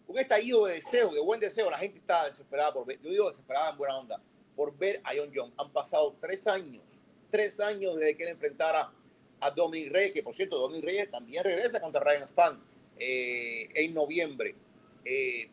un 0.07 0.19
estallido 0.19 0.65
de 0.65 0.75
deseo, 0.75 1.13
de 1.13 1.19
buen 1.19 1.39
deseo. 1.39 1.69
La 1.69 1.77
gente 1.77 1.99
está 1.99 2.25
desesperada 2.25 2.73
por 2.73 2.85
ver, 2.85 2.99
yo 3.01 3.09
digo 3.09 3.27
desesperada 3.27 3.71
en 3.71 3.77
buena 3.77 3.97
onda, 3.97 4.21
por 4.55 4.75
ver 4.77 5.01
a 5.03 5.11
John 5.15 5.31
John. 5.33 5.53
Han 5.57 5.71
pasado 5.71 6.15
tres 6.19 6.47
años, 6.47 6.83
tres 7.29 7.59
años 7.59 7.97
desde 7.97 8.15
que 8.15 8.23
él 8.23 8.29
enfrentara 8.29 8.91
a 9.39 9.51
Dominic 9.51 9.91
Reyes, 9.91 10.13
que 10.13 10.23
por 10.23 10.35
cierto, 10.35 10.57
Dominic 10.57 10.85
Reyes 10.85 11.11
también 11.11 11.43
regresa 11.43 11.81
contra 11.81 12.01
Ryan 12.01 12.27
Span 12.27 12.63
eh, 12.97 13.69
en 13.73 13.93
noviembre. 13.93 14.55
Eh, 15.03 15.49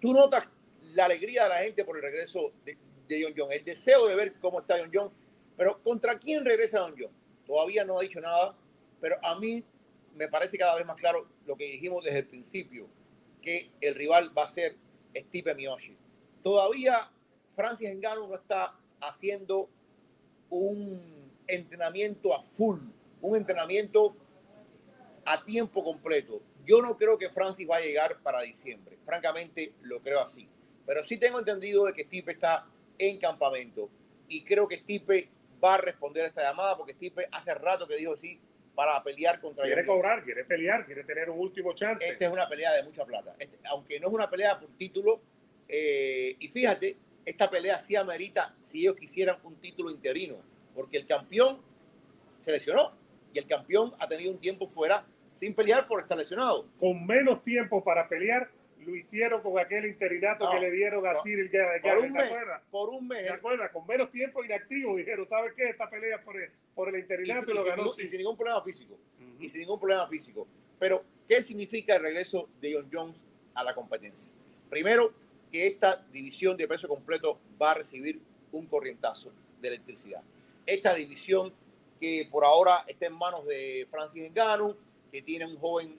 tú 0.00 0.12
notas 0.12 0.46
la 0.82 1.06
alegría 1.06 1.44
de 1.44 1.48
la 1.48 1.58
gente 1.58 1.84
por 1.84 1.96
el 1.96 2.02
regreso 2.02 2.52
de, 2.64 2.76
de 3.12 3.24
John 3.24 3.34
John, 3.36 3.52
el 3.52 3.64
deseo 3.64 4.06
de 4.06 4.14
ver 4.14 4.34
cómo 4.40 4.60
está 4.60 4.78
John 4.78 4.90
John, 4.92 5.12
pero 5.56 5.82
¿contra 5.82 6.18
quién 6.18 6.44
regresa 6.44 6.80
John 6.80 6.94
John? 6.98 7.12
Todavía 7.46 7.84
no 7.84 7.98
ha 7.98 8.02
dicho 8.02 8.20
nada, 8.20 8.56
pero 9.00 9.16
a 9.22 9.38
mí 9.38 9.64
me 10.14 10.28
parece 10.28 10.58
cada 10.58 10.76
vez 10.76 10.86
más 10.86 10.96
claro 10.96 11.26
lo 11.46 11.56
que 11.56 11.64
dijimos 11.64 12.04
desde 12.04 12.20
el 12.20 12.26
principio, 12.26 12.88
que 13.40 13.70
el 13.80 13.94
rival 13.94 14.36
va 14.36 14.44
a 14.44 14.48
ser 14.48 14.76
Stipe 15.14 15.54
Miocic. 15.54 15.96
Todavía 16.42 17.10
Francis 17.50 17.94
Ngannou 17.96 18.28
no 18.28 18.34
está 18.34 18.76
haciendo 19.00 19.68
un 20.48 21.30
entrenamiento 21.46 22.34
a 22.34 22.42
full, 22.42 22.78
un 23.20 23.36
entrenamiento 23.36 24.16
a 25.24 25.44
tiempo 25.44 25.84
completo. 25.84 26.42
Yo 26.64 26.80
no 26.82 26.96
creo 26.96 27.18
que 27.18 27.28
Francis 27.28 27.68
va 27.68 27.76
a 27.76 27.80
llegar 27.80 28.22
para 28.22 28.42
diciembre. 28.42 28.98
Francamente, 29.04 29.72
lo 29.82 30.00
creo 30.00 30.20
así. 30.20 30.48
Pero 30.86 31.02
sí 31.02 31.16
tengo 31.16 31.38
entendido 31.38 31.86
de 31.86 31.92
que 31.92 32.04
Stipe 32.04 32.32
está 32.32 32.66
en 33.08 33.18
campamento. 33.18 33.90
Y 34.28 34.44
creo 34.44 34.68
que 34.68 34.76
Stipe 34.76 35.28
va 35.62 35.74
a 35.74 35.78
responder 35.78 36.24
a 36.24 36.28
esta 36.28 36.42
llamada 36.42 36.76
porque 36.76 36.92
Stipe 36.94 37.26
hace 37.32 37.52
rato 37.54 37.86
que 37.86 37.96
dijo 37.96 38.16
sí 38.16 38.40
para 38.74 39.02
pelear 39.02 39.40
contra 39.40 39.64
Quiere 39.64 39.84
cobrar, 39.84 40.24
quiere 40.24 40.44
pelear, 40.44 40.86
quiere 40.86 41.04
tener 41.04 41.28
un 41.28 41.38
último 41.38 41.74
chance. 41.74 42.06
Esta 42.06 42.26
es 42.26 42.32
una 42.32 42.48
pelea 42.48 42.72
de 42.72 42.84
mucha 42.84 43.04
plata. 43.04 43.34
Este- 43.38 43.58
aunque 43.64 44.00
no 44.00 44.08
es 44.08 44.14
una 44.14 44.30
pelea 44.30 44.58
por 44.58 44.70
título, 44.78 45.20
eh, 45.68 46.36
y 46.38 46.48
fíjate, 46.48 46.96
esta 47.24 47.50
pelea 47.50 47.78
sí 47.78 47.96
amerita 47.96 48.56
si 48.60 48.82
ellos 48.82 48.96
quisieran 48.96 49.36
un 49.42 49.56
título 49.56 49.90
interino, 49.90 50.36
porque 50.74 50.96
el 50.96 51.06
campeón 51.06 51.60
se 52.40 52.52
lesionó 52.52 52.96
y 53.32 53.38
el 53.38 53.46
campeón 53.46 53.92
ha 53.98 54.08
tenido 54.08 54.30
un 54.32 54.38
tiempo 54.38 54.68
fuera 54.68 55.06
sin 55.32 55.54
pelear 55.54 55.86
por 55.86 56.00
estar 56.00 56.16
lesionado. 56.16 56.66
Con 56.78 57.06
menos 57.06 57.42
tiempo 57.44 57.82
para 57.84 58.08
pelear, 58.08 58.50
lo 58.82 58.94
hicieron 58.94 59.42
con 59.42 59.58
aquel 59.58 59.86
interinato 59.86 60.44
No, 60.44 60.50
que 60.52 60.60
le 60.60 60.70
dieron 60.70 61.06
a 61.06 61.14
no. 61.14 61.22
Cyril 61.22 61.50
Por 61.82 61.98
un 61.98 62.02
¿te 62.02 62.10
mes, 62.10 62.32
por 62.70 62.88
un 62.90 63.08
mes. 63.08 63.26
¿Te 63.26 63.32
acuerdas? 63.32 63.70
Con 63.70 63.86
menos 63.86 64.10
tiempo 64.10 64.44
inactivo 64.44 64.96
dijeron, 64.96 65.26
¿sabes 65.28 65.52
qué? 65.56 65.70
Esta 65.70 65.88
pelea 65.88 66.22
por 66.22 66.40
el, 66.40 66.50
por 66.74 66.88
el 66.88 67.00
interinato 67.00 67.48
y, 67.48 67.52
y 67.52 67.54
lo 67.54 67.62
sin 67.62 67.70
ganó. 67.70 67.92
y 67.98 68.06
sin 68.06 68.18
ningún 68.18 68.36
problema 68.36 68.62
físico. 68.62 68.98
Y 69.40 69.48
sin 69.48 69.60
ningún 69.62 69.78
problema 69.80 70.06
físico. 70.08 70.46
Pero, 70.78 71.04
¿qué 71.28 71.42
significa 71.42 71.96
el 71.96 72.02
regreso 72.02 72.48
de 72.60 72.74
John 72.74 72.88
Jones 72.92 73.16
a 73.54 73.64
la 73.64 73.74
competencia? 73.74 74.32
Primero, 74.68 75.12
que 75.50 75.66
esta 75.66 76.04
división 76.12 76.56
de 76.56 76.66
peso 76.66 76.88
completo 76.88 77.38
va 77.60 77.72
a 77.72 77.74
recibir 77.74 78.20
un 78.52 78.66
corrientazo 78.66 79.32
de 79.60 79.68
electricidad. 79.68 80.22
Esta 80.66 80.94
división 80.94 81.52
que 82.00 82.26
por 82.30 82.44
ahora 82.44 82.84
está 82.88 83.06
en 83.06 83.12
manos 83.12 83.46
de 83.46 83.86
Francis 83.90 84.30
Ngannou, 84.30 84.76
que 85.10 85.22
tiene 85.22 85.46
un 85.46 85.56
joven 85.56 85.98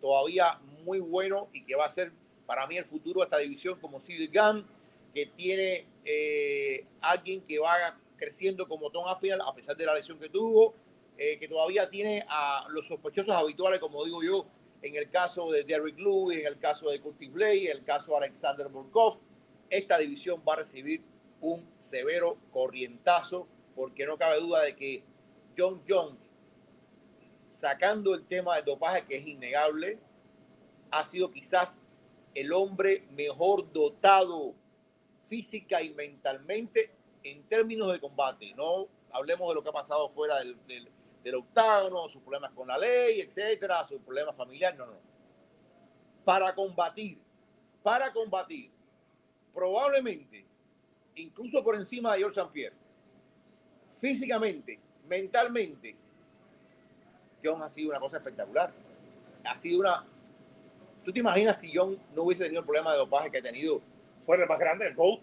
todavía 0.00 0.58
muy 0.88 1.00
bueno 1.00 1.50
y 1.52 1.64
que 1.64 1.76
va 1.76 1.84
a 1.84 1.90
ser 1.90 2.12
para 2.46 2.66
mí 2.66 2.78
el 2.78 2.86
futuro 2.86 3.20
de 3.20 3.24
esta 3.24 3.36
división 3.36 3.78
como 3.78 4.00
Cyril 4.00 4.30
Gunn, 4.32 4.66
que 5.14 5.26
tiene 5.26 5.86
eh, 6.02 6.86
alguien 7.02 7.42
que 7.42 7.58
va 7.58 7.74
creciendo 8.16 8.66
como 8.66 8.90
Tom 8.90 9.06
Aspinall 9.06 9.42
a 9.42 9.54
pesar 9.54 9.76
de 9.76 9.84
la 9.84 9.94
lesión 9.94 10.18
que 10.18 10.30
tuvo, 10.30 10.74
eh, 11.18 11.38
que 11.38 11.46
todavía 11.46 11.90
tiene 11.90 12.24
a 12.26 12.66
los 12.70 12.88
sospechosos 12.88 13.34
habituales, 13.34 13.80
como 13.80 14.02
digo 14.02 14.22
yo, 14.22 14.46
en 14.80 14.96
el 14.96 15.10
caso 15.10 15.50
de 15.50 15.64
Derrick 15.64 15.98
Lewis, 15.98 16.40
en 16.40 16.46
el 16.46 16.58
caso 16.58 16.88
de 16.88 17.00
Curtis 17.00 17.30
Blade, 17.30 17.70
en 17.70 17.76
el 17.76 17.84
caso 17.84 18.12
de 18.12 18.18
Alexander 18.18 18.68
Volkov. 18.68 19.20
Esta 19.68 19.98
división 19.98 20.42
va 20.48 20.54
a 20.54 20.56
recibir 20.56 21.02
un 21.42 21.68
severo 21.78 22.38
corrientazo, 22.50 23.46
porque 23.76 24.06
no 24.06 24.16
cabe 24.16 24.40
duda 24.40 24.62
de 24.62 24.74
que 24.74 25.02
John 25.56 25.82
Jones, 25.86 26.18
sacando 27.50 28.14
el 28.14 28.24
tema 28.24 28.56
del 28.56 28.64
dopaje, 28.64 29.04
que 29.04 29.16
es 29.16 29.26
innegable, 29.26 29.98
ha 30.90 31.04
sido 31.04 31.30
quizás 31.30 31.82
el 32.34 32.52
hombre 32.52 33.06
mejor 33.12 33.72
dotado 33.72 34.54
física 35.26 35.82
y 35.82 35.90
mentalmente 35.90 36.92
en 37.22 37.42
términos 37.44 37.92
de 37.92 38.00
combate. 38.00 38.54
No 38.54 38.88
hablemos 39.12 39.48
de 39.48 39.54
lo 39.54 39.62
que 39.62 39.68
ha 39.68 39.72
pasado 39.72 40.08
fuera 40.08 40.38
del, 40.38 40.58
del, 40.66 40.88
del 41.22 41.34
octágono, 41.34 42.08
sus 42.08 42.22
problemas 42.22 42.52
con 42.52 42.68
la 42.68 42.78
ley, 42.78 43.20
etcétera, 43.20 43.86
sus 43.86 44.00
problemas 44.00 44.36
familiares. 44.36 44.78
No, 44.78 44.86
no. 44.86 44.98
Para 46.24 46.54
combatir, 46.54 47.18
para 47.82 48.12
combatir, 48.12 48.70
probablemente, 49.54 50.46
incluso 51.16 51.62
por 51.64 51.74
encima 51.74 52.12
de 52.12 52.18
George 52.20 52.38
St. 52.38 52.52
Pierre, 52.52 52.76
físicamente, 53.96 54.78
mentalmente, 55.06 55.96
John 57.44 57.62
ha 57.62 57.68
sido 57.68 57.90
una 57.90 58.00
cosa 58.00 58.18
espectacular. 58.18 58.72
Ha 59.44 59.54
sido 59.54 59.80
una. 59.80 60.06
¿Tú 61.08 61.14
te 61.14 61.20
imaginas 61.20 61.58
si 61.58 61.74
John 61.74 61.98
no 62.14 62.24
hubiese 62.24 62.42
tenido 62.42 62.60
el 62.60 62.66
problema 62.66 62.92
de 62.92 62.98
dopaje 62.98 63.30
que 63.30 63.38
ha 63.38 63.42
tenido? 63.42 63.80
Fuera 64.26 64.42
el 64.42 64.48
más 64.50 64.58
grande, 64.58 64.88
el 64.88 64.94
GOAT. 64.94 65.22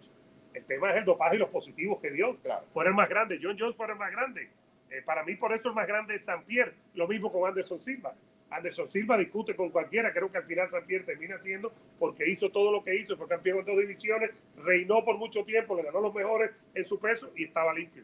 El 0.55 0.65
tema 0.65 0.89
es 0.89 0.97
el 0.97 1.05
dopaje 1.05 1.35
y 1.35 1.37
los 1.37 1.49
positivos 1.49 1.99
que 2.01 2.09
dio. 2.09 2.37
Claro. 2.37 2.65
Fuera 2.73 2.89
el 2.89 2.95
más 2.95 3.07
grande. 3.07 3.39
John 3.39 3.55
Jones 3.55 3.75
fuera 3.75 3.93
el 3.93 3.99
más 3.99 4.11
grande. 4.11 4.49
Eh, 4.89 5.03
para 5.03 5.23
mí, 5.23 5.35
por 5.35 5.53
eso 5.53 5.69
el 5.69 5.75
más 5.75 5.85
grande 5.85 6.15
es 6.15 6.25
San 6.25 6.43
Pierre. 6.43 6.73
Lo 6.95 7.07
mismo 7.07 7.31
con 7.31 7.47
Anderson 7.47 7.79
Silva. 7.79 8.15
Anderson 8.49 8.89
Silva 8.89 9.15
discute 9.15 9.55
con 9.55 9.69
cualquiera. 9.69 10.11
Creo 10.11 10.31
que 10.31 10.39
al 10.39 10.45
final 10.45 10.67
San 10.67 10.87
Pierre 10.87 11.05
termina 11.05 11.37
siendo 11.37 11.71
porque 11.99 12.27
hizo 12.27 12.49
todo 12.49 12.71
lo 12.71 12.83
que 12.83 12.95
hizo. 12.95 13.15
Fue 13.15 13.27
campeón 13.27 13.59
en 13.59 13.65
dos 13.65 13.77
divisiones. 13.77 14.31
Reinó 14.57 15.05
por 15.05 15.19
mucho 15.19 15.45
tiempo. 15.45 15.75
Le 15.75 15.83
ganó 15.83 16.01
los 16.01 16.15
mejores 16.15 16.49
en 16.73 16.83
su 16.83 16.99
peso 16.99 17.31
y 17.35 17.43
estaba 17.43 17.71
limpio. 17.75 18.03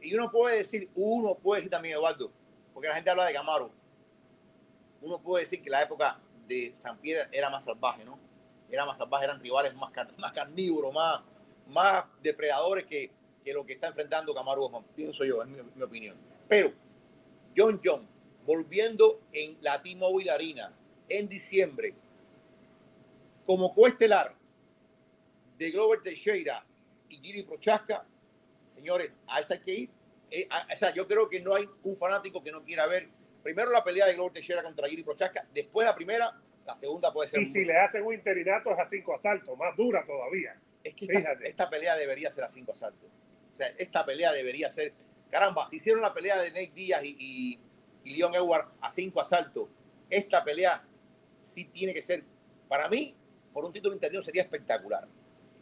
Y 0.00 0.14
uno 0.14 0.30
puede 0.30 0.58
decir, 0.58 0.88
uno 0.94 1.34
puede 1.34 1.62
decir 1.62 1.70
también, 1.72 1.96
Eduardo, 1.96 2.30
porque 2.72 2.86
la 2.86 2.94
gente 2.94 3.10
habla 3.10 3.24
de 3.24 3.32
Camaro. 3.32 3.72
Uno 5.00 5.20
puede 5.20 5.42
decir 5.42 5.60
que 5.60 5.68
la 5.68 5.82
época 5.82 6.20
de 6.46 6.74
San 6.74 6.98
Pierre 6.98 7.28
era 7.32 7.50
más 7.50 7.64
salvaje, 7.64 8.04
¿no? 8.04 8.18
Era 8.70 8.84
más 8.84 8.98
salvaje, 8.98 9.24
eran 9.24 9.40
rivales 9.40 9.74
más, 9.74 9.92
car 9.92 10.08
más 10.18 10.32
carnívoros, 10.32 10.92
más, 10.92 11.22
más 11.68 12.04
depredadores 12.22 12.86
que, 12.86 13.10
que, 13.44 13.52
lo 13.52 13.64
que 13.64 13.74
está 13.74 13.88
enfrentando 13.88 14.34
Camaro 14.34 14.64
Osman, 14.64 14.84
pienso 14.94 15.24
yo, 15.24 15.42
es 15.42 15.48
mi, 15.48 15.82
opinión. 15.82 16.16
Pero 16.48 16.72
John 17.56 17.80
Jones, 17.84 18.08
volviendo 18.44 19.20
en 19.32 19.56
la 19.60 19.82
T-Mobile 19.82 20.30
Arena 20.30 20.72
en 21.08 21.28
diciembre, 21.28 21.94
como 23.46 23.72
coestelar 23.74 24.34
de 25.56 25.70
Glover 25.70 26.00
Teixeira 26.02 26.64
y 27.08 27.16
Giri 27.18 27.44
Prochaska, 27.44 28.04
señores, 28.66 29.16
a 29.28 29.40
esa 29.40 29.54
hay 29.54 29.60
que 29.60 29.74
ir. 29.74 29.90
Eh, 30.30 30.48
o 30.72 30.76
sea, 30.76 30.92
yo 30.92 31.06
creo 31.06 31.28
que 31.28 31.40
no 31.40 31.54
hay 31.54 31.68
un 31.84 31.96
fanático 31.96 32.42
que 32.42 32.50
no 32.50 32.64
quiera 32.64 32.86
ver 32.86 33.08
primero 33.46 33.70
la 33.70 33.84
pelea 33.84 34.06
de 34.06 34.14
Glover 34.14 34.32
Teixeira 34.32 34.60
contra 34.60 34.88
Giri 34.88 35.04
Prochaska, 35.04 35.46
después 35.54 35.86
la 35.86 35.94
primera, 35.94 36.36
la 36.66 36.74
segunda 36.74 37.12
puede 37.12 37.28
ser. 37.28 37.40
Y 37.40 37.46
si 37.46 37.64
le 37.64 37.78
hacen 37.78 38.04
un 38.04 38.12
interinato 38.12 38.72
es 38.72 38.78
a 38.80 38.84
cinco 38.84 39.14
asaltos, 39.14 39.56
más 39.56 39.76
dura 39.76 40.04
todavía. 40.04 40.60
Es 40.82 40.94
que 40.94 41.06
esta, 41.08 41.32
esta, 41.44 41.70
pelea 41.70 41.94
debería 41.96 42.28
ser 42.32 42.42
a 42.42 42.48
cinco 42.48 42.72
asaltos. 42.72 43.08
O 43.54 43.56
sea, 43.56 43.68
esta 43.78 44.04
pelea 44.04 44.32
debería 44.32 44.68
ser. 44.68 44.94
Caramba, 45.30 45.68
si 45.68 45.76
hicieron 45.76 46.02
la 46.02 46.12
pelea 46.12 46.42
de 46.42 46.48
Nate 46.48 46.72
Díaz 46.74 47.04
y, 47.04 47.16
y, 47.20 47.60
y 48.02 48.16
Leon 48.16 48.34
Edward 48.34 48.68
a 48.80 48.90
cinco 48.90 49.20
asaltos, 49.20 49.68
esta 50.10 50.42
pelea 50.42 50.84
sí 51.42 51.66
tiene 51.66 51.94
que 51.94 52.02
ser, 52.02 52.24
para 52.68 52.88
mí, 52.88 53.14
por 53.52 53.64
un 53.64 53.72
título 53.72 53.94
interno 53.94 54.22
sería 54.22 54.42
espectacular. 54.42 55.06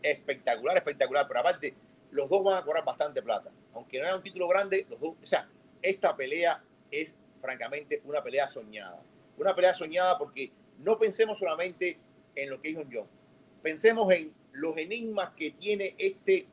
Espectacular, 0.03 0.75
espectacular. 0.79 1.29
Pero 1.29 1.41
aparte, 1.41 1.75
los 2.13 2.31
dos 2.31 2.43
van 2.45 2.57
a 2.57 2.65
cobrar 2.65 2.83
bastante 2.83 3.23
plata. 3.23 3.51
Aunque 3.75 3.99
no 3.99 4.07
haya 4.07 4.17
un 4.17 4.23
título 4.23 4.49
grande, 4.49 4.87
los 4.89 4.99
dos, 4.99 5.17
o 5.23 5.27
sea, 5.27 5.51
esta 5.83 6.17
pelea 6.17 6.65
es 6.91 7.15
francamente 7.45 8.01
una 8.05 8.23
pelea 8.23 8.49
soñada. 8.49 9.05
Una 9.37 9.55
pelea 9.55 9.75
soñada 9.75 10.17
porque 10.17 10.51
no 10.79 10.99
pensemos 10.99 11.39
solamente 11.39 11.99
en 12.35 12.49
lo 12.49 12.61
que 12.61 12.71
es 12.71 12.77
John. 12.91 13.07
Pensemos 13.63 14.11
en 14.13 14.33
los 14.53 14.75
enigmas 14.79 15.31
que 15.37 15.51
tiene 15.51 15.95
este 15.99 16.47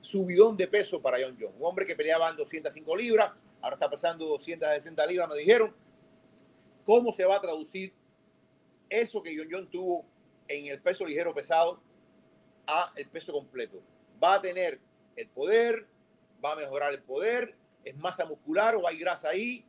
subidón 0.00 0.56
de 0.56 0.68
peso 0.68 1.02
para 1.02 1.18
John 1.20 1.36
Jones. 1.38 1.56
Un 1.58 1.66
hombre 1.66 1.84
que 1.84 1.96
peleaba 1.96 2.30
en 2.30 2.36
205 2.36 2.96
libras, 2.96 3.32
ahora 3.60 3.74
está 3.74 3.90
pesando 3.90 4.26
260 4.26 5.06
libras, 5.06 5.28
me 5.28 5.36
dijeron. 5.36 5.74
¿Cómo 6.84 7.12
se 7.12 7.24
va 7.24 7.34
a 7.34 7.40
traducir 7.40 7.92
eso 8.88 9.20
que 9.20 9.36
John 9.36 9.48
Jones 9.50 9.70
tuvo 9.72 10.04
en 10.46 10.66
el 10.66 10.80
peso 10.80 11.04
ligero 11.04 11.34
pesado 11.34 11.80
a 12.68 12.92
el 12.94 13.08
peso 13.08 13.32
completo? 13.32 13.82
Va 14.22 14.34
a 14.34 14.40
tener 14.40 14.78
el 15.16 15.26
poder, 15.26 15.88
va 16.44 16.52
a 16.52 16.56
mejorar 16.56 16.92
el 16.92 17.02
poder, 17.02 17.56
es 17.84 17.96
masa 17.96 18.24
muscular 18.24 18.76
o 18.76 18.86
hay 18.86 18.98
grasa 18.98 19.30
ahí, 19.30 19.65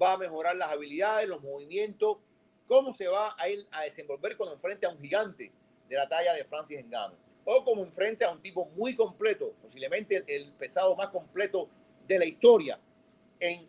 va 0.00 0.14
a 0.14 0.18
mejorar 0.18 0.56
las 0.56 0.70
habilidades, 0.70 1.28
los 1.28 1.42
movimientos. 1.42 2.18
¿Cómo 2.66 2.94
se 2.94 3.08
va 3.08 3.34
a 3.38 3.48
ir 3.48 3.66
a 3.72 3.82
desenvolver 3.82 4.36
cuando 4.36 4.54
enfrente 4.54 4.86
a 4.86 4.90
un 4.90 5.00
gigante 5.00 5.52
de 5.88 5.96
la 5.96 6.08
talla 6.08 6.34
de 6.34 6.44
Francis 6.44 6.84
Ngannou? 6.84 7.16
O 7.44 7.64
como 7.64 7.82
enfrente 7.82 8.24
a 8.24 8.30
un 8.30 8.40
tipo 8.40 8.66
muy 8.76 8.94
completo, 8.94 9.54
posiblemente 9.62 10.22
el, 10.26 10.52
pesado 10.52 10.94
más 10.94 11.08
completo 11.08 11.68
de 12.06 12.18
la 12.18 12.24
historia 12.24 12.78
en 13.40 13.68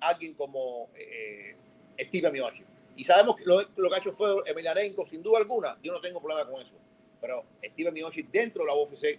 alguien 0.00 0.34
como 0.34 0.90
eh, 0.94 1.56
Steve 1.98 2.30
Miocic. 2.30 2.66
Y 2.96 3.04
sabemos 3.04 3.36
que 3.36 3.44
lo, 3.44 3.62
lo, 3.76 3.88
que 3.88 3.96
ha 3.96 3.98
hecho 3.98 4.12
fue 4.12 4.36
Emelianenko, 4.46 5.06
sin 5.06 5.22
duda 5.22 5.38
alguna. 5.38 5.78
Yo 5.82 5.92
no 5.92 6.00
tengo 6.00 6.20
problema 6.20 6.48
con 6.48 6.60
eso. 6.60 6.76
Pero 7.20 7.44
Steve 7.64 7.90
Miocic 7.90 8.30
dentro 8.30 8.64
de 8.64 8.68
la 8.68 8.76
UFC 8.76 9.18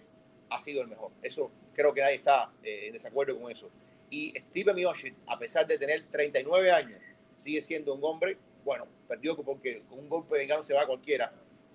ha 0.50 0.60
sido 0.60 0.82
el 0.82 0.88
mejor. 0.88 1.10
Eso 1.22 1.50
creo 1.74 1.92
que 1.92 2.00
nadie 2.00 2.16
está 2.16 2.52
eh, 2.62 2.86
en 2.86 2.92
desacuerdo 2.92 3.38
con 3.38 3.50
eso. 3.50 3.68
Y 4.10 4.34
Steve 4.38 4.74
Miocic, 4.74 5.14
a 5.26 5.38
pesar 5.38 5.66
de 5.66 5.78
tener 5.78 6.02
39 6.04 6.70
años, 6.70 7.00
sigue 7.36 7.60
siendo 7.60 7.94
un 7.94 8.04
hombre, 8.04 8.36
bueno, 8.64 8.86
perdió 9.08 9.36
porque 9.36 9.82
con 9.88 9.98
un 9.98 10.08
golpe 10.08 10.38
de 10.38 10.46
gano 10.46 10.64
se 10.64 10.74
va 10.74 10.86
cualquiera, 10.86 11.32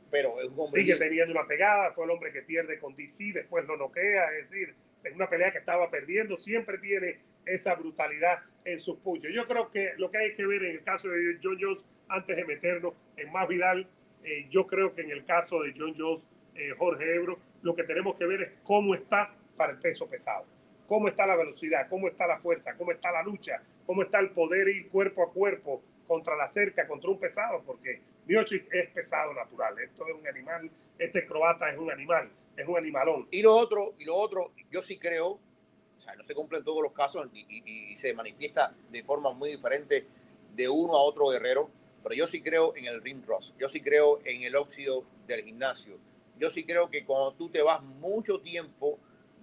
pero 0.10 0.39
es 0.41 0.48
un 0.48 0.60
hombre... 0.60 0.82
Sigue 0.82 0.96
teniendo 0.96 1.32
una 1.32 1.48
pegada, 1.48 1.91
fue 1.94 2.06
el 2.06 2.12
hombre 2.12 2.32
que 2.32 2.41
pierde 2.41 2.80
con 2.80 2.96
DC, 2.96 3.32
después 3.34 3.65
lo 3.65 3.78
noquea, 3.78 4.32
es 4.38 4.50
decir, 4.50 4.76
es 5.04 5.13
una 5.13 5.30
pelea 5.30 5.52
que 5.52 5.60
estaba 5.60 5.89
perdiendo, 5.89 6.38
siempre 6.38 6.78
tiene 6.78 7.20
esa 7.46 7.76
brutalidad 7.76 8.39
en 8.65 8.80
sus 8.80 8.98
puños. 9.00 9.34
Yo 9.34 9.48
creo 9.48 9.72
que 9.72 9.94
lo 9.98 10.12
que 10.12 10.17
hay 10.20 10.36
que 10.36 10.46
ver 10.46 10.63
en 10.63 10.72
el 10.72 10.84
caso 10.84 11.10
de 11.10 11.39
John 11.41 11.58
Jones, 11.60 11.86
antes 12.08 12.36
de 12.36 12.46
meternos 12.46 12.94
en 13.17 13.32
más 13.32 13.48
Vidal, 13.48 13.88
eh, 14.24 14.48
yo 14.50 14.67
creo 14.67 14.94
que 14.94 15.02
en 15.02 15.12
el 15.12 15.26
caso 15.26 15.62
de 15.63 15.74
John 15.76 15.96
Jones, 15.98 16.28
eh, 16.56 16.72
Jorge 16.78 17.15
Ebro, 17.15 17.39
lo 17.62 17.76
que 17.76 17.84
tenemos 17.84 18.15
que 18.17 18.26
ver 18.26 18.41
es 18.41 18.52
cómo 18.63 18.94
está 18.94 19.34
para 19.58 19.74
el 19.74 19.80
peso 19.80 20.08
pesado. 20.08 20.46
Cómo 20.92 21.08
está 21.08 21.26
la 21.26 21.38
velocidad, 21.38 21.88
cómo 21.90 22.10
está 22.10 22.28
la 22.28 22.38
fuerza, 22.40 22.76
cómo 22.76 22.92
está 22.92 23.14
la 23.14 23.24
lucha, 23.24 23.64
cómo 23.86 24.02
está 24.02 24.20
el 24.20 24.32
poder 24.32 24.68
ir 24.68 24.90
cuerpo 24.90 25.24
a 25.24 25.32
cuerpo 25.32 25.82
contra 26.06 26.36
la 26.36 26.50
cerca, 26.50 26.86
contra 26.86 27.10
un 27.10 27.18
pesado, 27.18 27.64
porque 27.66 28.02
Miocic 28.26 28.68
es 28.74 28.90
pesado 28.90 29.34
natural. 29.34 29.80
Esto 29.80 30.06
es 30.06 30.14
un 30.14 30.28
animal, 30.28 30.70
este 31.00 31.26
croata 31.26 31.72
es 31.72 31.78
un 31.78 31.90
animal, 31.90 32.30
es 32.58 32.68
un 32.68 32.76
animalón. 32.76 33.26
Y 33.32 33.42
lo 33.42 33.56
otro, 33.56 33.94
y 34.00 34.04
lo 34.04 34.18
otro, 34.18 34.52
yo 34.70 34.82
sí 34.82 34.98
creo, 34.98 35.28
o 35.30 36.02
sea, 36.02 36.14
no 36.18 36.26
se 36.26 36.36
cumplen 36.36 36.62
todos 36.62 36.84
los 36.84 36.92
casos 36.92 37.26
y, 37.32 37.92
y 37.92 37.96
se 37.96 38.14
manifiesta 38.14 38.76
de 38.90 39.02
forma 39.02 39.32
muy 39.32 39.50
diferente 39.52 40.06
de 40.54 40.68
uno 40.68 40.98
a 40.98 41.04
otro 41.04 41.30
guerrero, 41.30 41.70
pero 42.04 42.16
yo 42.16 42.28
sí 42.28 42.42
creo 42.42 42.76
en 42.76 42.88
el 42.88 43.02
ring 43.02 43.24
rust, 43.26 43.58
yo 43.58 43.70
sí 43.70 43.80
creo 43.80 44.20
en 44.26 44.44
el 44.44 44.58
óxido 44.58 45.06
del 45.26 45.46
gimnasio, 45.46 45.98
yo 46.38 46.50
sí 46.50 46.66
creo 46.66 46.90
que 46.90 47.06
cuando 47.06 47.32
tú 47.36 47.48
te 47.48 47.62
vas 47.62 47.82
mucho 47.82 48.42
tiempo 48.42 49.00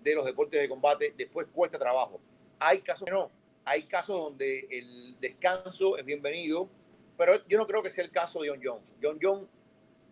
de 0.09 0.15
los 0.15 0.25
deportes 0.25 0.61
de 0.61 0.69
combate, 0.69 1.15
después 1.17 1.47
cuesta 1.53 1.79
trabajo. 1.79 2.21
Hay 2.59 2.81
casos 2.81 3.07
que 3.07 3.13
no, 3.13 3.31
hay 3.65 3.83
casos 3.85 4.19
donde 4.19 4.67
el 4.71 5.21
descanso 5.21 5.97
es 5.97 6.05
bienvenido, 6.05 6.69
pero 7.17 7.47
yo 7.47 7.59
no 7.59 7.67
creo 7.67 7.83
que 7.83 7.91
sea 7.91 8.05
el 8.05 8.11
caso 8.11 8.41
de 8.41 8.49
John 8.49 8.61
Jones. 8.63 8.95
John 9.03 9.19
Jones 9.21 9.49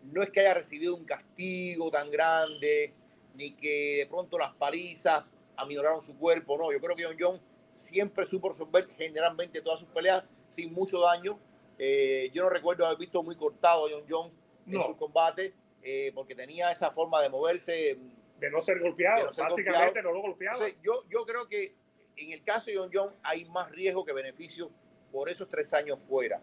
no 0.03 0.21
es 0.21 0.29
que 0.29 0.41
haya 0.41 0.53
recibido 0.53 0.95
un 0.95 1.05
castigo 1.05 1.89
tan 1.89 2.11
grande, 2.11 2.93
ni 3.35 3.51
que 3.53 3.97
de 3.99 4.07
pronto 4.07 4.37
las 4.37 4.53
palizas 4.53 5.23
aminoraron 5.55 6.03
su 6.03 6.17
cuerpo, 6.17 6.57
no, 6.57 6.71
yo 6.71 6.79
creo 6.79 6.95
que 6.95 7.03
John 7.03 7.17
Jones 7.19 7.41
siempre 7.73 8.27
supo 8.27 8.49
resolver 8.49 8.87
generalmente 8.97 9.61
todas 9.61 9.79
sus 9.79 9.89
peleas 9.89 10.23
sin 10.47 10.73
mucho 10.73 10.99
daño. 10.99 11.39
Eh, 11.79 12.29
yo 12.33 12.43
no 12.43 12.49
recuerdo 12.49 12.85
haber 12.85 12.97
visto 12.97 13.21
muy 13.23 13.35
cortado 13.35 13.87
a 13.87 13.89
John 13.91 14.05
Jones 14.09 14.33
en 14.67 14.81
su 14.81 14.97
combate, 14.97 15.53
eh, 15.83 16.11
porque 16.13 16.35
tenía 16.35 16.71
esa 16.71 16.91
forma 16.91 17.21
de 17.21 17.29
moverse 17.29 17.97
de 18.39 18.51
no 18.51 18.61
ser 18.61 18.79
golpeado. 18.79 19.29
Básicamente 19.37 20.01
no 20.01 20.11
lo 20.11 20.21
golpeaba. 20.21 20.67
yo, 20.83 21.03
yo 21.09 21.25
creo 21.25 21.47
que 21.47 21.75
en 22.15 22.31
el 22.31 22.43
caso 22.43 22.71
de 22.71 22.77
John 22.77 22.89
John 22.93 23.15
hay 23.23 23.45
más 23.45 23.69
riesgo 23.71 24.03
que 24.05 24.13
beneficio 24.13 24.71
por 25.11 25.29
esos 25.29 25.49
tres 25.49 25.73
años 25.73 25.99
fuera. 26.07 26.41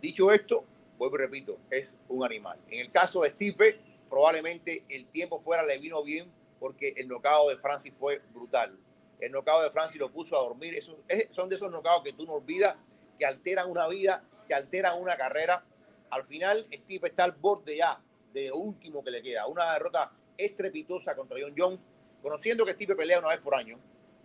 Dicho 0.00 0.32
esto, 0.32 0.64
vuelvo 0.98 1.16
y 1.16 1.18
repito, 1.20 1.58
es 1.70 1.98
un 2.08 2.24
animal. 2.24 2.58
En 2.68 2.80
el 2.80 2.90
caso 2.90 3.22
de 3.22 3.30
Stipe, 3.30 3.78
probablemente 4.08 4.84
el 4.88 5.06
tiempo 5.06 5.40
fuera 5.40 5.62
le 5.62 5.78
vino 5.78 6.02
bien 6.02 6.30
porque 6.58 6.94
el 6.96 7.08
nocao 7.08 7.48
de 7.50 7.56
Francis 7.56 7.92
fue 7.98 8.20
brutal. 8.32 8.76
El 9.20 9.32
nocao 9.32 9.62
de 9.62 9.70
Francis 9.70 10.00
lo 10.00 10.10
puso 10.10 10.36
a 10.36 10.42
dormir. 10.42 10.74
Esos, 10.74 10.96
son 11.30 11.48
de 11.48 11.56
esos 11.56 11.70
nocaos 11.70 12.02
que 12.02 12.12
tú 12.12 12.26
no 12.26 12.34
olvidas, 12.34 12.76
que 13.18 13.24
alteran 13.24 13.70
una 13.70 13.86
vida, 13.88 14.24
que 14.48 14.54
alteran 14.54 15.00
una 15.00 15.16
carrera. 15.16 15.64
Al 16.10 16.24
final, 16.24 16.66
Stipe 16.72 17.08
está 17.08 17.24
al 17.24 17.32
borde 17.32 17.76
ya 17.76 18.02
de 18.32 18.48
lo 18.48 18.56
último 18.56 19.02
que 19.02 19.10
le 19.10 19.22
queda. 19.22 19.46
Una 19.46 19.72
derrota 19.72 20.12
estrepitosa 20.36 21.14
contra 21.14 21.38
John 21.40 21.54
Jones, 21.56 21.80
conociendo 22.22 22.64
que 22.64 22.72
Steve 22.72 22.94
pelea 22.94 23.18
una 23.18 23.28
vez 23.28 23.40
por 23.40 23.54
año, 23.54 23.78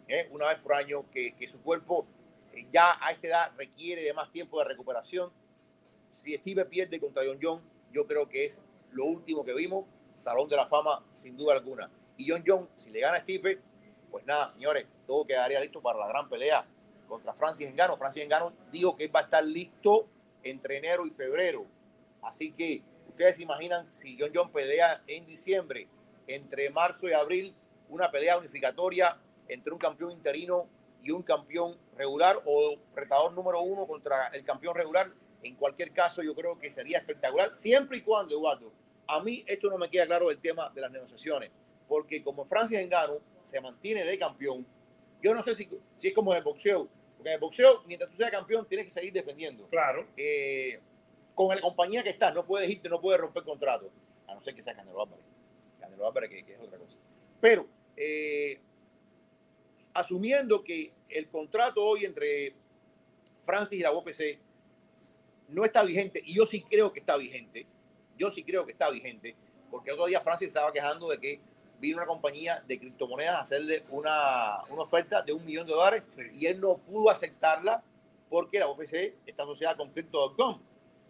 ¿eh? 0.07 0.27
una 0.31 0.47
vez 0.47 0.57
por 0.59 0.73
año, 0.73 1.09
que, 1.11 1.35
que 1.35 1.47
su 1.47 1.61
cuerpo 1.61 2.05
eh, 2.53 2.65
ya 2.71 2.97
a 3.01 3.11
esta 3.11 3.27
edad 3.27 3.51
requiere 3.57 4.01
de 4.01 4.13
más 4.13 4.31
tiempo 4.31 4.59
de 4.59 4.65
recuperación. 4.65 5.31
Si 6.09 6.33
Steve 6.35 6.65
pierde 6.65 6.99
contra 6.99 7.23
John 7.25 7.39
Jones, 7.41 7.63
yo 7.91 8.07
creo 8.07 8.27
que 8.27 8.45
es 8.45 8.61
lo 8.91 9.05
último 9.05 9.43
que 9.43 9.53
vimos, 9.53 9.85
Salón 10.15 10.49
de 10.49 10.55
la 10.55 10.67
Fama 10.67 11.03
sin 11.11 11.37
duda 11.37 11.53
alguna. 11.53 11.89
Y 12.17 12.29
John 12.29 12.43
Jones, 12.45 12.69
si 12.75 12.89
le 12.89 12.99
gana 12.99 13.17
a 13.17 13.21
Steve, 13.21 13.59
pues 14.09 14.25
nada, 14.25 14.49
señores, 14.49 14.85
todo 15.05 15.25
quedaría 15.25 15.59
listo 15.59 15.81
para 15.81 15.99
la 15.99 16.07
gran 16.07 16.29
pelea 16.29 16.65
contra 17.07 17.33
Francis 17.33 17.69
Engano. 17.69 17.97
Francis 17.97 18.23
Engano 18.23 18.53
digo 18.71 18.95
que 18.95 19.07
va 19.07 19.21
a 19.21 19.23
estar 19.23 19.43
listo 19.43 20.07
entre 20.43 20.77
enero 20.77 21.05
y 21.05 21.11
febrero. 21.11 21.65
Así 22.21 22.51
que 22.51 22.81
ustedes 23.17 23.37
se 23.37 23.43
imaginan 23.43 23.91
si 23.91 24.15
John 24.19 24.29
John 24.33 24.51
pelea 24.51 25.01
en 25.07 25.25
diciembre, 25.25 25.87
entre 26.27 26.69
marzo 26.69 27.09
y 27.09 27.13
abril, 27.13 27.55
una 27.89 28.11
pelea 28.11 28.37
unificatoria 28.37 29.19
entre 29.47 29.73
un 29.73 29.79
campeón 29.79 30.11
interino 30.11 30.69
y 31.01 31.09
un 31.09 31.23
campeón 31.23 31.79
regular 31.95 32.39
o 32.45 32.77
retador 32.95 33.33
número 33.33 33.61
uno 33.61 33.87
contra 33.87 34.27
el 34.27 34.43
campeón 34.43 34.75
regular. 34.75 35.11
En 35.41 35.55
cualquier 35.55 35.91
caso, 35.93 36.21
yo 36.21 36.35
creo 36.35 36.59
que 36.59 36.69
sería 36.69 36.99
espectacular, 36.99 37.55
siempre 37.55 37.97
y 37.97 38.01
cuando, 38.01 38.35
Eduardo, 38.35 38.71
a 39.07 39.19
mí 39.23 39.43
esto 39.47 39.67
no 39.71 39.79
me 39.79 39.89
queda 39.89 40.05
claro 40.05 40.29
el 40.29 40.37
tema 40.37 40.69
de 40.69 40.81
las 40.81 40.91
negociaciones, 40.91 41.49
porque 41.87 42.23
como 42.23 42.45
Francis 42.45 42.77
Engano 42.77 43.19
se 43.43 43.59
mantiene 43.61 44.05
de 44.05 44.19
campeón, 44.19 44.63
yo 45.23 45.33
no 45.33 45.41
sé 45.41 45.55
si, 45.55 45.67
si 45.95 46.09
es 46.09 46.13
como 46.13 46.33
en 46.33 46.37
el 46.37 46.43
boxeo, 46.43 46.87
porque 47.15 47.29
en 47.29 47.35
el 47.35 47.39
boxeo, 47.39 47.83
mientras 47.87 48.11
tú 48.11 48.17
seas 48.17 48.29
campeón, 48.29 48.67
tienes 48.67 48.85
que 48.85 48.91
seguir 48.91 49.13
defendiendo. 49.13 49.67
Claro. 49.69 50.05
Eh, 50.15 50.79
con 51.37 51.55
la 51.55 51.61
compañía 51.61 52.01
que 52.01 52.09
estás, 52.09 52.33
no 52.33 52.47
puedes 52.47 52.67
irte, 52.67 52.89
no 52.89 52.99
puedes 52.99 53.21
romper 53.21 53.43
contrato, 53.43 53.91
a 54.25 54.33
no 54.33 54.41
ser 54.41 54.55
que 54.55 54.63
sea 54.63 54.75
Canelo 54.75 55.03
Álvarez. 55.03 55.23
Canelo 55.79 56.07
Álvarez, 56.07 56.31
que, 56.31 56.39
es 56.39 56.59
otra 56.59 56.79
cosa. 56.79 56.99
Pero, 57.39 57.67
eh, 57.95 58.59
asumiendo 59.93 60.63
que 60.63 60.91
el 61.09 61.29
contrato 61.29 61.85
hoy 61.85 62.05
entre 62.05 62.55
Francis 63.41 63.79
y 63.79 63.83
la 63.83 63.91
UFC 63.91 64.39
no 65.49 65.63
está 65.63 65.83
vigente, 65.83 66.23
y 66.25 66.33
yo 66.33 66.47
sí 66.47 66.63
creo 66.63 66.91
que 66.91 67.01
está 67.01 67.15
vigente, 67.17 67.67
yo 68.17 68.31
sí 68.31 68.43
creo 68.43 68.65
que 68.65 68.71
está 68.71 68.89
vigente, 68.89 69.35
porque 69.69 69.91
el 69.91 69.93
otro 69.93 70.07
día 70.07 70.21
Francis 70.21 70.47
estaba 70.47 70.73
quejando 70.73 71.07
de 71.07 71.19
que 71.19 71.39
vino 71.79 71.97
una 71.97 72.07
compañía 72.07 72.63
de 72.67 72.79
criptomonedas 72.79 73.35
a 73.35 73.41
hacerle 73.41 73.83
una, 73.91 74.63
una 74.71 74.81
oferta 74.81 75.21
de 75.21 75.33
un 75.33 75.45
millón 75.45 75.67
de 75.67 75.73
dólares 75.73 76.01
y 76.33 76.47
él 76.47 76.59
no 76.59 76.79
pudo 76.79 77.11
aceptarla 77.11 77.83
porque 78.27 78.57
la 78.57 78.67
UFC 78.67 79.13
está 79.27 79.43
asociada 79.43 79.77
con 79.77 79.91
Crypto.com. 79.91 80.61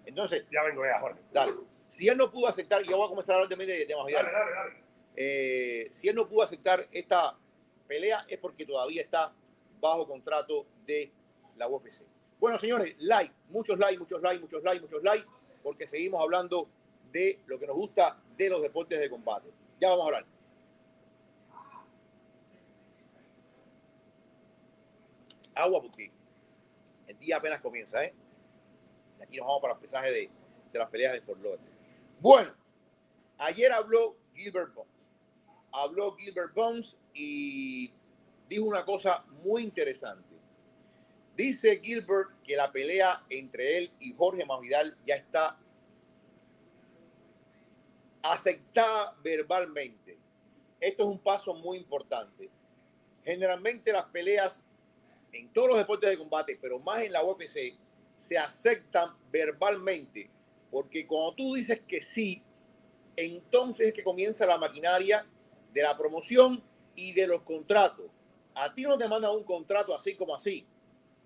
Entonces, 0.08 0.46
ya 0.50 0.64
vengo 0.64 0.86
ya, 0.86 1.00
Jorge. 1.00 1.20
Dale. 1.34 1.54
Si 1.86 2.08
él 2.08 2.18
no 2.18 2.32
pudo 2.32 2.48
aceptar, 2.48 2.82
y 2.82 2.86
yo 2.86 2.98
voy 2.98 3.06
a 3.06 3.10
comenzar 3.10 3.36
a 3.36 3.44
hablar 3.44 3.58
de, 3.58 3.66
de, 3.66 3.86
de 3.86 3.94
dale, 3.94 4.14
dale, 4.14 4.52
dale. 4.52 4.84
Eh, 5.16 5.88
si 5.92 6.08
él 6.08 6.16
no 6.16 6.28
pudo 6.28 6.44
aceptar 6.44 6.88
esta 6.92 7.38
pelea 7.88 8.26
es 8.30 8.38
porque 8.38 8.66
todavía 8.66 9.02
está 9.02 9.34
bajo 9.82 10.08
contrato 10.08 10.66
de 10.86 11.12
la 11.58 11.68
UFC. 11.68 12.04
Bueno, 12.40 12.58
señores, 12.58 12.96
like, 13.00 13.34
muchos 13.50 13.78
likes, 13.80 14.00
muchos 14.00 14.22
likes, 14.22 14.40
muchos 14.40 14.64
likes, 14.64 14.82
muchos 14.82 15.04
likes, 15.04 15.28
porque 15.62 15.88
seguimos 15.88 16.22
hablando 16.22 16.70
de 17.12 17.40
lo 17.46 17.60
que 17.60 17.68
nos 17.68 17.76
gusta 17.76 18.22
de 18.38 18.50
los 18.50 18.62
deportes 18.62 19.00
de 19.00 19.10
combate. 19.10 19.50
Ya 19.80 19.90
vamos 19.90 20.04
a 20.04 20.08
hablar. 20.08 20.26
Agua 25.56 25.82
porque 25.82 26.12
el 27.08 27.20
día 27.20 27.38
apenas 27.38 27.60
comienza, 27.60 28.04
¿eh? 28.06 28.14
Aquí 29.22 29.38
nos 29.38 29.48
vamos 29.48 29.62
para 29.62 29.74
el 29.74 29.80
pesaje 29.80 30.12
de, 30.12 30.30
de 30.72 30.80
las 30.80 30.90
peleas 30.90 31.14
de 31.14 31.22
Fort 31.22 31.40
Bueno, 32.20 32.54
ayer 33.38 33.72
habló 33.72 34.18
Gilbert 34.34 34.74
Bones. 34.74 35.08
habló 35.72 36.16
Gilbert 36.16 36.54
Bones 36.54 36.98
y 37.14 37.92
dijo 38.48 38.66
una 38.66 38.86
cosa 38.86 39.26
muy 39.44 39.64
interesante. 39.64 40.36
Dice 41.36 41.80
Gilbert 41.84 42.42
que 42.44 42.56
la 42.56 42.72
pelea 42.72 43.24
entre 43.30 43.78
él 43.78 43.92
y 44.00 44.14
Jorge 44.14 44.46
Masvidal 44.46 44.98
ya 45.06 45.16
está 45.16 45.60
aceptada 48.24 49.16
verbalmente. 49.24 50.18
Esto 50.80 51.04
es 51.04 51.10
un 51.10 51.20
paso 51.20 51.54
muy 51.54 51.78
importante. 51.78 52.50
Generalmente 53.24 53.92
las 53.92 54.06
peleas 54.06 54.64
en 55.32 55.52
todos 55.54 55.70
los 55.70 55.78
deportes 55.78 56.10
de 56.10 56.18
combate, 56.18 56.58
pero 56.62 56.80
más 56.80 57.02
en 57.02 57.12
la 57.12 57.24
UFC, 57.24 57.78
se 58.18 58.38
aceptan 58.38 59.16
verbalmente, 59.32 60.30
porque 60.72 61.08
cuando 61.08 61.36
tú 61.36 61.54
dices 61.54 61.82
que 61.88 62.02
sí, 62.02 62.44
entonces 63.16 63.88
es 63.88 63.94
que 63.94 64.04
comienza 64.04 64.46
la 64.46 64.58
maquinaria 64.58 65.26
de 65.72 65.84
la 65.84 65.96
promoción 65.96 66.62
y 66.96 67.14
de 67.14 67.28
los 67.28 67.44
contratos. 67.44 68.08
A 68.56 68.74
ti 68.74 68.82
no 68.82 68.98
te 68.98 69.08
mandan 69.08 69.32
un 69.32 69.44
contrato 69.44 69.96
así 69.96 70.16
como 70.16 70.36
así. 70.36 70.66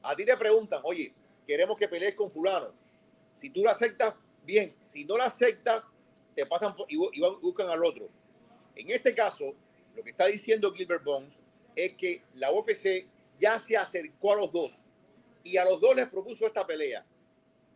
A 0.04 0.16
ti 0.16 0.26
te 0.26 0.36
preguntan, 0.36 0.82
oye, 0.84 1.14
queremos 1.48 1.78
que 1.78 1.88
pelees 1.88 2.14
con 2.14 2.30
fulano. 2.30 2.74
Si 3.34 3.50
tú 3.50 3.64
lo 3.64 3.70
aceptas, 3.70 4.14
bien. 4.44 4.76
Si 4.84 5.06
no 5.06 5.16
lo 5.16 5.24
aceptas, 5.24 5.84
te 6.36 6.46
pasan 6.46 6.76
y, 6.90 6.98
buscan 7.42 7.70
al 7.70 7.86
otro. 7.86 8.10
En 8.76 8.92
este 8.92 9.16
caso, 9.16 9.56
lo 9.96 10.04
que 10.04 10.12
está 10.12 10.26
diciendo 10.26 10.74
Gilbert 10.74 11.06
Bones 11.06 11.34
es 11.74 11.94
que 11.94 12.24
la 12.36 12.52
UFC 12.52 13.08
ya 13.40 13.60
se 13.60 13.78
acercó 13.78 14.34
a 14.34 14.36
los 14.36 14.52
dos 14.52 14.84
y 15.44 15.58
a 15.58 15.66
los 15.66 15.80
dos 15.80 15.96
les 15.96 16.08
propuso 16.08 16.46
esta 16.46 16.66
pelea 16.66 17.06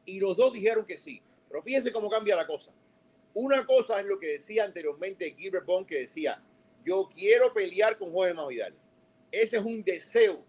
y 0.06 0.20
los 0.20 0.38
dos 0.38 0.54
dijeron 0.54 0.86
que 0.86 0.98
sí. 0.98 1.22
Pero 1.50 1.64
fíjense 1.64 1.92
cómo 1.92 2.10
cambia 2.10 2.36
la 2.36 2.48
cosa. 2.48 2.72
Una 3.34 3.66
cosa 3.66 4.00
es 4.00 4.06
lo 4.06 4.20
que 4.20 4.28
decía 4.28 4.64
anteriormente 4.64 5.36
Gilbert 5.38 5.66
Bones, 5.66 5.88
que 5.88 6.00
decía, 6.00 6.42
yo 6.86 7.10
quiero 7.14 7.54
pelear 7.54 7.98
con 7.98 8.12
Jorge 8.12 8.34
Masvidal. 8.34 8.74
Ese 9.32 9.58
es 9.58 9.64
un 9.64 9.84
deseo 9.84 10.46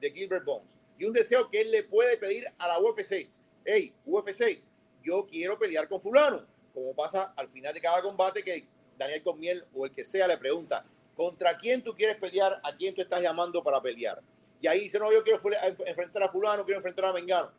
de 0.00 0.10
Gilbert 0.12 0.44
Bones 0.44 0.70
y 0.98 1.04
un 1.04 1.12
deseo 1.12 1.48
que 1.50 1.62
él 1.62 1.70
le 1.70 1.82
puede 1.82 2.16
pedir 2.18 2.46
a 2.58 2.68
la 2.68 2.78
UFC. 2.78 3.28
Hey, 3.64 3.94
UFC, 4.04 4.62
yo 5.02 5.26
quiero 5.26 5.58
pelear 5.58 5.88
con 5.88 6.00
fulano. 6.00 6.46
Como 6.74 6.94
pasa 6.94 7.32
al 7.36 7.48
final 7.48 7.74
de 7.74 7.80
cada 7.80 8.02
combate 8.02 8.44
que 8.44 8.66
Daniel 8.96 9.22
Comiel 9.22 9.64
o 9.74 9.86
el 9.86 9.92
que 9.92 10.04
sea 10.04 10.28
le 10.28 10.38
pregunta, 10.38 10.86
¿contra 11.16 11.56
quién 11.58 11.82
tú 11.82 11.94
quieres 11.94 12.16
pelear? 12.16 12.60
¿A 12.62 12.76
quién 12.76 12.94
tú 12.94 13.00
estás 13.00 13.22
llamando 13.22 13.64
para 13.64 13.82
pelear? 13.82 14.22
Y 14.60 14.66
ahí 14.66 14.80
dice, 14.80 14.98
no, 14.98 15.10
yo 15.10 15.22
quiero 15.24 15.40
enfrentar 15.86 16.22
a 16.22 16.28
fulano, 16.28 16.64
quiero 16.64 16.78
enfrentar 16.78 17.06
a 17.06 17.12
Mengano. 17.12 17.50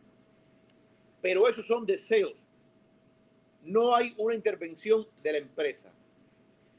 Pero 1.22 1.48
esos 1.48 1.66
son 1.66 1.86
deseos. 1.86 2.48
No 3.64 3.96
hay 3.96 4.14
una 4.18 4.36
intervención 4.36 5.08
de 5.22 5.32
la 5.34 5.38
empresa. 5.40 5.92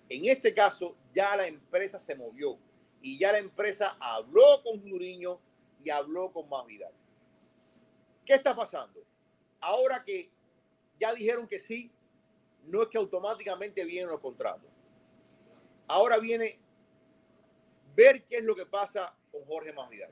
En 0.09 0.27
este 0.27 0.55
caso, 0.55 0.97
ya 1.13 1.37
la 1.37 1.47
empresa 1.47 1.99
se 1.99 2.15
movió 2.15 2.59
y 3.01 3.19
ya 3.19 3.33
la 3.33 3.39
empresa 3.39 3.97
habló 3.99 4.63
con 4.63 4.83
Duriño 4.85 5.41
y 5.83 5.91
habló 5.91 6.33
con 6.33 6.49
Masvidal. 6.49 6.93
¿Qué 8.25 8.35
está 8.35 8.55
pasando? 8.55 9.05
Ahora 9.61 10.05
que 10.05 10.31
ya 10.99 11.13
dijeron 11.15 11.49
que 11.49 11.59
sí, 11.59 11.91
no 12.67 12.83
es 12.83 12.89
que 12.89 12.99
automáticamente 12.99 13.85
vienen 13.85 14.11
los 14.11 14.21
contratos. 14.21 14.71
Ahora 15.89 16.19
viene 16.19 16.59
ver 17.97 18.25
qué 18.25 18.37
es 18.37 18.45
lo 18.45 18.55
que 18.55 18.67
pasa 18.67 19.17
con 19.33 19.45
Jorge 19.47 19.73
Masvidal. 19.73 20.11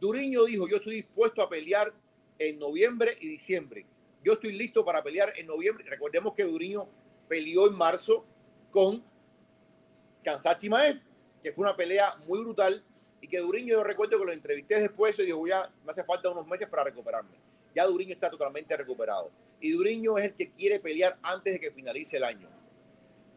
Duriño 0.00 0.44
dijo, 0.44 0.68
yo 0.68 0.76
estoy 0.76 0.94
dispuesto 0.94 1.42
a 1.42 1.48
pelear 1.48 1.92
en 2.38 2.58
noviembre 2.58 3.18
y 3.20 3.28
diciembre. 3.28 3.84
Yo 4.24 4.34
estoy 4.34 4.52
listo 4.52 4.84
para 4.84 5.02
pelear 5.02 5.32
en 5.36 5.46
noviembre. 5.46 5.84
Recordemos 5.88 6.34
que 6.34 6.44
Duriño 6.44 6.88
peleó 7.28 7.66
en 7.66 7.74
marzo 7.74 8.24
con 8.70 9.02
Kansachi 10.22 10.68
Maez, 10.68 11.00
que 11.42 11.52
fue 11.52 11.64
una 11.64 11.76
pelea 11.76 12.16
muy 12.26 12.40
brutal 12.40 12.84
y 13.20 13.28
que 13.28 13.38
Duriño 13.38 13.74
yo 13.74 13.84
recuerdo 13.84 14.18
que 14.18 14.24
lo 14.24 14.32
entrevisté 14.32 14.80
después 14.80 15.18
y 15.18 15.24
dijo, 15.24 15.46
ya 15.46 15.70
me 15.84 15.90
hace 15.90 16.04
falta 16.04 16.30
unos 16.30 16.46
meses 16.46 16.68
para 16.68 16.84
recuperarme. 16.84 17.36
Ya 17.74 17.86
Duriño 17.86 18.12
está 18.12 18.30
totalmente 18.30 18.76
recuperado. 18.76 19.30
Y 19.60 19.72
Duriño 19.72 20.16
es 20.18 20.26
el 20.26 20.34
que 20.34 20.50
quiere 20.52 20.78
pelear 20.78 21.18
antes 21.22 21.54
de 21.54 21.60
que 21.60 21.72
finalice 21.72 22.16
el 22.16 22.24
año. 22.24 22.48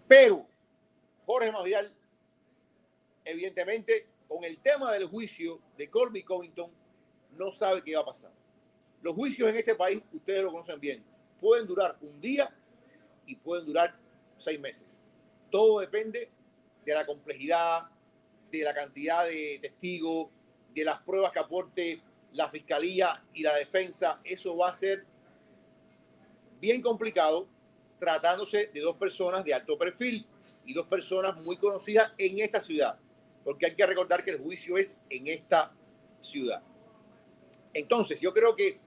Pero 0.07 0.45
Jorge 1.26 1.51
Masvidal, 1.51 1.95
evidentemente, 3.26 4.05
con 4.32 4.45
el 4.45 4.59
tema 4.59 4.93
del 4.93 5.07
juicio 5.07 5.59
de 5.77 5.89
Colby 5.89 6.23
Covington, 6.23 6.71
no 7.32 7.51
sabe 7.51 7.84
qué 7.84 7.95
va 7.95 8.01
a 8.01 8.05
pasar. 8.05 8.32
Los 9.01 9.13
juicios 9.13 9.49
en 9.49 9.57
este 9.57 9.75
país, 9.75 10.01
ustedes 10.13 10.41
lo 10.41 10.51
conocen 10.51 10.79
bien, 10.79 11.03
pueden 11.41 11.67
durar 11.67 11.97
un 11.99 12.21
día 12.21 12.49
y 13.25 13.36
pueden 13.36 13.65
durar 13.65 13.93
seis 14.38 14.57
meses. 14.57 15.01
Todo 15.49 15.82
depende 15.82 16.32
de 16.86 16.93
la 16.93 17.05
complejidad, 17.05 17.89
de 18.49 18.63
la 18.63 18.73
cantidad 18.73 19.25
de 19.25 19.59
testigos, 19.61 20.29
de 20.73 20.86
las 20.86 21.01
pruebas 21.01 21.34
que 21.34 21.39
aporte 21.39 22.01
la 22.32 22.47
fiscalía 22.47 23.25
y 23.34 23.43
la 23.43 23.53
defensa. 23.57 24.21
Eso 24.23 24.55
va 24.55 24.69
a 24.69 24.75
ser 24.75 25.05
bien 26.61 26.82
complicado 26.82 27.49
tratándose 27.99 28.71
de 28.73 28.79
dos 28.79 28.95
personas 28.95 29.43
de 29.43 29.53
alto 29.53 29.77
perfil 29.77 30.25
y 30.65 30.73
dos 30.73 30.88
personas 30.88 31.36
muy 31.36 31.57
conocidas 31.57 32.13
en 32.17 32.39
esta 32.39 32.61
ciudad 32.61 32.97
porque 33.43 33.65
hay 33.67 33.75
que 33.75 33.85
recordar 33.85 34.23
que 34.23 34.31
el 34.31 34.39
juicio 34.39 34.77
es 34.77 34.97
en 35.09 35.27
esta 35.27 35.73
ciudad. 36.19 36.63
Entonces, 37.73 38.19
yo 38.19 38.33
creo 38.33 38.55
que 38.55 38.79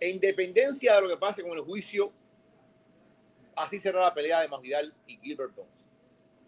en 0.00 0.20
dependencia 0.20 0.94
de 0.96 1.02
lo 1.02 1.08
que 1.08 1.16
pase 1.16 1.42
con 1.42 1.52
el 1.52 1.60
juicio, 1.60 2.12
así 3.54 3.78
será 3.78 4.00
la 4.00 4.14
pelea 4.14 4.40
de 4.40 4.48
Masvidal 4.48 4.94
y 5.06 5.18
Gilbert 5.18 5.54
Bones. 5.54 5.88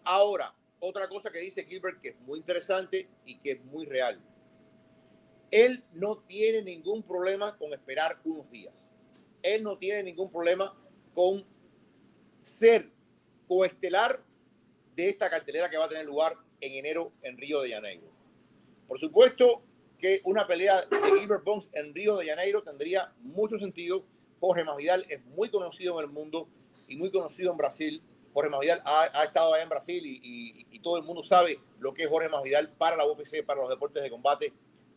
Ahora, 0.03 0.53
otra 0.79 1.07
cosa 1.07 1.31
que 1.31 1.39
dice 1.39 1.65
Gilbert 1.65 2.01
que 2.01 2.09
es 2.09 2.19
muy 2.21 2.39
interesante 2.39 3.09
y 3.25 3.37
que 3.39 3.51
es 3.51 3.63
muy 3.65 3.85
real. 3.85 4.19
Él 5.51 5.83
no 5.93 6.19
tiene 6.19 6.61
ningún 6.61 7.03
problema 7.03 7.57
con 7.57 7.73
esperar 7.73 8.19
unos 8.23 8.49
días. 8.51 8.73
Él 9.41 9.63
no 9.63 9.77
tiene 9.77 10.03
ningún 10.03 10.31
problema 10.31 10.75
con 11.13 11.45
ser 12.41 12.91
coestelar 13.47 14.23
de 14.95 15.09
esta 15.09 15.29
cartelera 15.29 15.69
que 15.69 15.77
va 15.77 15.85
a 15.85 15.89
tener 15.89 16.05
lugar 16.05 16.37
en 16.61 16.73
enero 16.73 17.11
en 17.21 17.37
Río 17.37 17.61
de 17.61 17.71
Janeiro. 17.71 18.07
Por 18.87 18.99
supuesto 18.99 19.63
que 19.99 20.21
una 20.23 20.47
pelea 20.47 20.81
de 20.81 21.19
Gilbert 21.19 21.43
Bones 21.43 21.69
en 21.73 21.93
Río 21.93 22.17
de 22.17 22.27
Janeiro 22.27 22.63
tendría 22.63 23.13
mucho 23.19 23.59
sentido. 23.59 24.05
Jorge 24.39 24.63
Masvidal 24.63 25.05
es 25.09 25.23
muy 25.25 25.49
conocido 25.49 25.99
en 25.99 26.05
el 26.05 26.11
mundo 26.11 26.47
y 26.87 26.95
muy 26.95 27.11
conocido 27.11 27.51
en 27.51 27.57
Brasil. 27.57 28.01
Jorge 28.33 28.49
Masvidal 28.49 28.81
ha, 28.85 29.23
estado 29.23 29.53
allá 29.53 29.63
en 29.63 29.69
Brasil 29.69 30.01
y, 30.05 30.65
todo 30.81 30.95
el 30.95 31.03
mundo 31.03 31.21
sabe 31.23 31.59
lo 31.79 31.93
que 31.93 32.03
es 32.03 32.09
Jorge 32.09 32.29
Masvidal 32.29 32.71
para 32.71 32.95
la 32.95 33.05
UFC, 33.05 33.43
para 33.45 33.59
los 33.59 33.69
deportes 33.69 34.01
de 34.01 34.09
combate. 34.09 34.53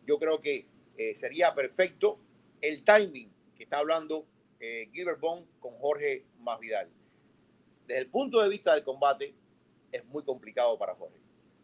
Yo 0.07 0.17
creo 0.17 0.41
que 0.41 0.65
eh, 0.97 1.17
sería 1.17 1.57
perfecto 1.57 2.21
el 2.61 2.85
timing 2.85 3.29
que 3.57 3.65
está 3.65 3.79
hablando 3.79 4.25
eh, 4.61 4.89
Gilbert 4.93 5.19
Bones 5.19 5.45
con 5.59 5.75
Jorge 5.79 6.25
Masvidal. 6.39 6.89
Desde 7.89 8.01
el 8.01 8.07
punto 8.09 8.41
de 8.41 8.49
vista 8.49 8.75
del 8.75 8.85
combate, 8.85 9.35
es 9.91 10.05
muy 10.05 10.23
complicado 10.23 10.79
para 10.79 10.95
Jorge 10.95 11.22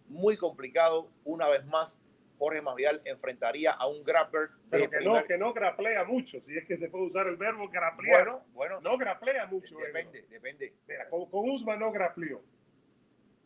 muy 0.09 0.36
complicado. 0.36 1.11
Una 1.24 1.48
vez 1.48 1.64
más, 1.66 1.98
Jorge 2.38 2.62
Masvidal 2.62 3.02
enfrentaría 3.04 3.72
a 3.72 3.86
un 3.88 4.04
grappler. 4.04 4.50
Pero 4.70 4.90
que, 4.90 5.00
no, 5.00 5.24
que 5.24 5.38
no 5.38 5.52
graplea 5.52 6.04
mucho, 6.04 6.40
si 6.46 6.56
es 6.56 6.64
que 6.66 6.76
se 6.76 6.88
puede 6.88 7.06
usar 7.06 7.26
el 7.26 7.36
verbo 7.36 7.68
graplear. 7.68 8.24
Bueno, 8.24 8.44
bueno. 8.52 8.80
No 8.80 8.96
graplea 8.96 9.46
mucho. 9.46 9.76
Depende, 9.76 10.26
depende. 10.30 10.74
Mira, 10.86 11.09
con, 11.09 11.28
con 11.28 11.50
Usman 11.50 11.80
no 11.80 11.90
grapleó. 11.90 12.40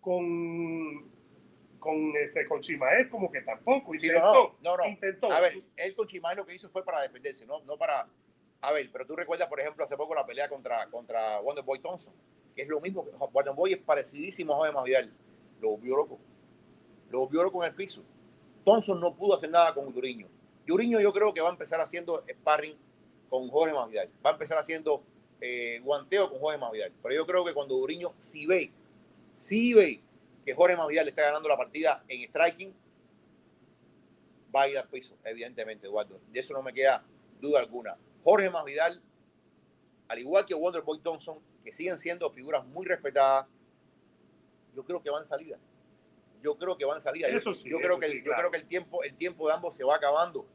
Con, 0.00 1.10
con, 1.78 2.12
este, 2.16 2.44
con 2.44 2.60
como 3.10 3.30
que 3.30 3.40
tampoco. 3.42 3.94
Intentó, 3.94 4.58
no, 4.60 4.76
no, 4.76 4.86
intentó. 4.86 5.32
A 5.32 5.40
ver, 5.40 5.62
él 5.76 5.94
con 5.94 6.06
Chimaez 6.06 6.36
lo 6.36 6.44
que 6.44 6.54
hizo 6.54 6.68
fue 6.70 6.84
para 6.84 7.00
defenderse, 7.00 7.46
no, 7.46 7.62
no 7.62 7.78
para... 7.78 8.08
A 8.60 8.72
ver, 8.72 8.90
pero 8.92 9.06
tú 9.06 9.16
recuerdas, 9.16 9.48
por 9.48 9.58
ejemplo, 9.58 9.82
hace 9.82 9.96
poco 9.96 10.14
la 10.14 10.24
pelea 10.24 10.48
contra, 10.48 10.88
contra 10.88 11.40
Wonderboy 11.40 11.80
Thompson, 11.80 12.14
que 12.54 12.62
es 12.62 12.68
lo 12.68 12.80
mismo. 12.80 13.04
que 13.04 13.10
Wonderboy 13.10 13.72
es 13.72 13.78
parecidísimo 13.78 14.52
a 14.52 14.56
Jorge 14.56 14.72
Masvidal. 14.72 15.12
Lo 15.60 15.76
vio 15.78 15.96
loco 15.96 16.20
lo 17.12 17.28
vio 17.28 17.52
con 17.52 17.64
el 17.64 17.74
piso. 17.74 18.02
Thompson 18.64 18.98
no 18.98 19.14
pudo 19.14 19.34
hacer 19.34 19.50
nada 19.50 19.74
con 19.74 19.92
Duriño. 19.92 20.26
Duriño 20.66 20.98
yo 21.00 21.12
creo 21.12 21.34
que 21.34 21.42
va 21.42 21.48
a 21.48 21.52
empezar 21.52 21.80
haciendo 21.80 22.24
sparring 22.28 22.74
con 23.28 23.48
Jorge 23.50 23.74
Masvidal. 23.74 24.08
Va 24.24 24.30
a 24.30 24.32
empezar 24.32 24.56
haciendo 24.56 25.02
eh, 25.40 25.80
guanteo 25.84 26.30
con 26.30 26.40
Jorge 26.40 26.58
Masvidal. 26.58 26.92
Pero 27.02 27.14
yo 27.14 27.26
creo 27.26 27.44
que 27.44 27.52
cuando 27.52 27.76
Duriño 27.76 28.14
si 28.18 28.46
ve, 28.46 28.72
si 29.34 29.74
ve 29.74 30.00
que 30.46 30.54
Jorge 30.54 30.74
Masvidal 30.74 31.04
le 31.04 31.10
está 31.10 31.22
ganando 31.22 31.48
la 31.48 31.56
partida 31.56 32.02
en 32.08 32.26
striking, 32.28 32.74
va 34.54 34.62
a 34.62 34.68
ir 34.68 34.78
al 34.78 34.88
piso, 34.88 35.14
evidentemente, 35.24 35.86
Eduardo. 35.86 36.18
De 36.32 36.40
eso 36.40 36.54
no 36.54 36.62
me 36.62 36.72
queda 36.72 37.04
duda 37.40 37.60
alguna. 37.60 37.96
Jorge 38.24 38.48
Masvidal, 38.48 39.02
al 40.08 40.18
igual 40.18 40.46
que 40.46 40.54
Wonderboy 40.54 40.98
Thompson, 41.00 41.38
que 41.62 41.72
siguen 41.72 41.98
siendo 41.98 42.30
figuras 42.30 42.64
muy 42.66 42.86
respetadas, 42.86 43.46
yo 44.74 44.82
creo 44.84 45.02
que 45.02 45.10
van 45.10 45.26
salida 45.26 45.58
yo 46.42 46.56
creo 46.56 46.76
que 46.76 46.84
van 46.84 46.98
a 46.98 47.00
salir. 47.00 47.26
yo, 47.26 47.78
creo 47.78 47.98
que, 47.98 48.22
yo 48.22 48.32
creo 48.36 48.50
que 48.50 48.58
el 48.58 48.66
tiempo, 48.66 49.02
el 49.02 49.14
tiempo 49.14 49.46
de 49.46 49.54
ambos 49.54 49.76
se 49.76 49.84
va 49.84 49.96
acabando. 49.96 50.46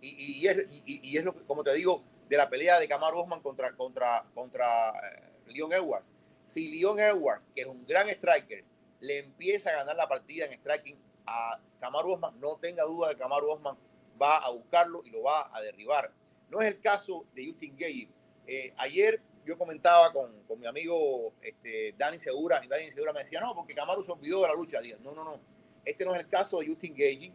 Y, 0.00 0.42
y, 0.42 0.46
es, 0.46 0.82
y, 0.86 1.16
es, 1.16 1.24
lo 1.24 1.34
que, 1.34 1.44
como 1.44 1.64
te 1.64 1.72
digo, 1.72 2.02
de 2.28 2.36
la 2.36 2.48
pelea 2.48 2.78
de 2.78 2.88
Camaro 2.88 3.20
Osman 3.20 3.40
contra, 3.40 3.74
contra, 3.74 4.24
contra 4.34 4.90
eh, 4.90 5.32
Leon 5.46 5.72
Edwards. 5.72 6.06
Si 6.46 6.70
Leon 6.70 6.98
Edwards, 6.98 7.42
que 7.54 7.62
es 7.62 7.66
un 7.66 7.86
gran 7.86 8.08
striker, 8.10 8.64
le 9.00 9.18
empieza 9.18 9.70
a 9.70 9.76
ganar 9.76 9.96
la 9.96 10.08
partida 10.08 10.46
en 10.46 10.52
striking 10.52 10.98
a 11.26 11.58
Kamaru 11.80 12.12
Osman, 12.12 12.38
no 12.40 12.56
tenga 12.56 12.84
duda 12.84 13.08
de 13.08 13.14
que 13.14 13.20
Kamaru 13.20 13.50
Osman 13.50 13.76
va 14.20 14.38
a 14.38 14.50
buscarlo 14.50 15.02
y 15.04 15.10
lo 15.10 15.22
va 15.22 15.50
a 15.54 15.60
derribar. 15.60 16.12
No 16.50 16.60
es 16.60 16.68
el 16.68 16.80
caso 16.80 17.26
de 17.34 17.46
Justin 17.46 17.76
Gage. 17.76 18.08
Eh, 18.46 18.74
ayer 18.76 19.20
yo 19.44 19.58
comentaba 19.58 20.12
con, 20.12 20.42
con 20.44 20.58
mi 20.58 20.66
amigo 20.66 21.32
este, 21.42 21.94
Dani 21.96 22.18
Segura, 22.18 22.64
y 22.64 22.68
Dani 22.68 22.90
Segura 22.90 23.12
me 23.12 23.20
decía, 23.20 23.40
no, 23.40 23.54
porque 23.54 23.74
Kamaru 23.74 24.04
se 24.04 24.12
olvidó 24.12 24.42
de 24.42 24.48
la 24.48 24.54
lucha. 24.54 24.80
no, 25.02 25.14
no, 25.14 25.24
no. 25.24 25.40
Este 25.84 26.04
no 26.04 26.14
es 26.14 26.20
el 26.20 26.28
caso 26.28 26.58
de 26.58 26.66
Justin 26.66 26.94
Gage, 26.94 27.32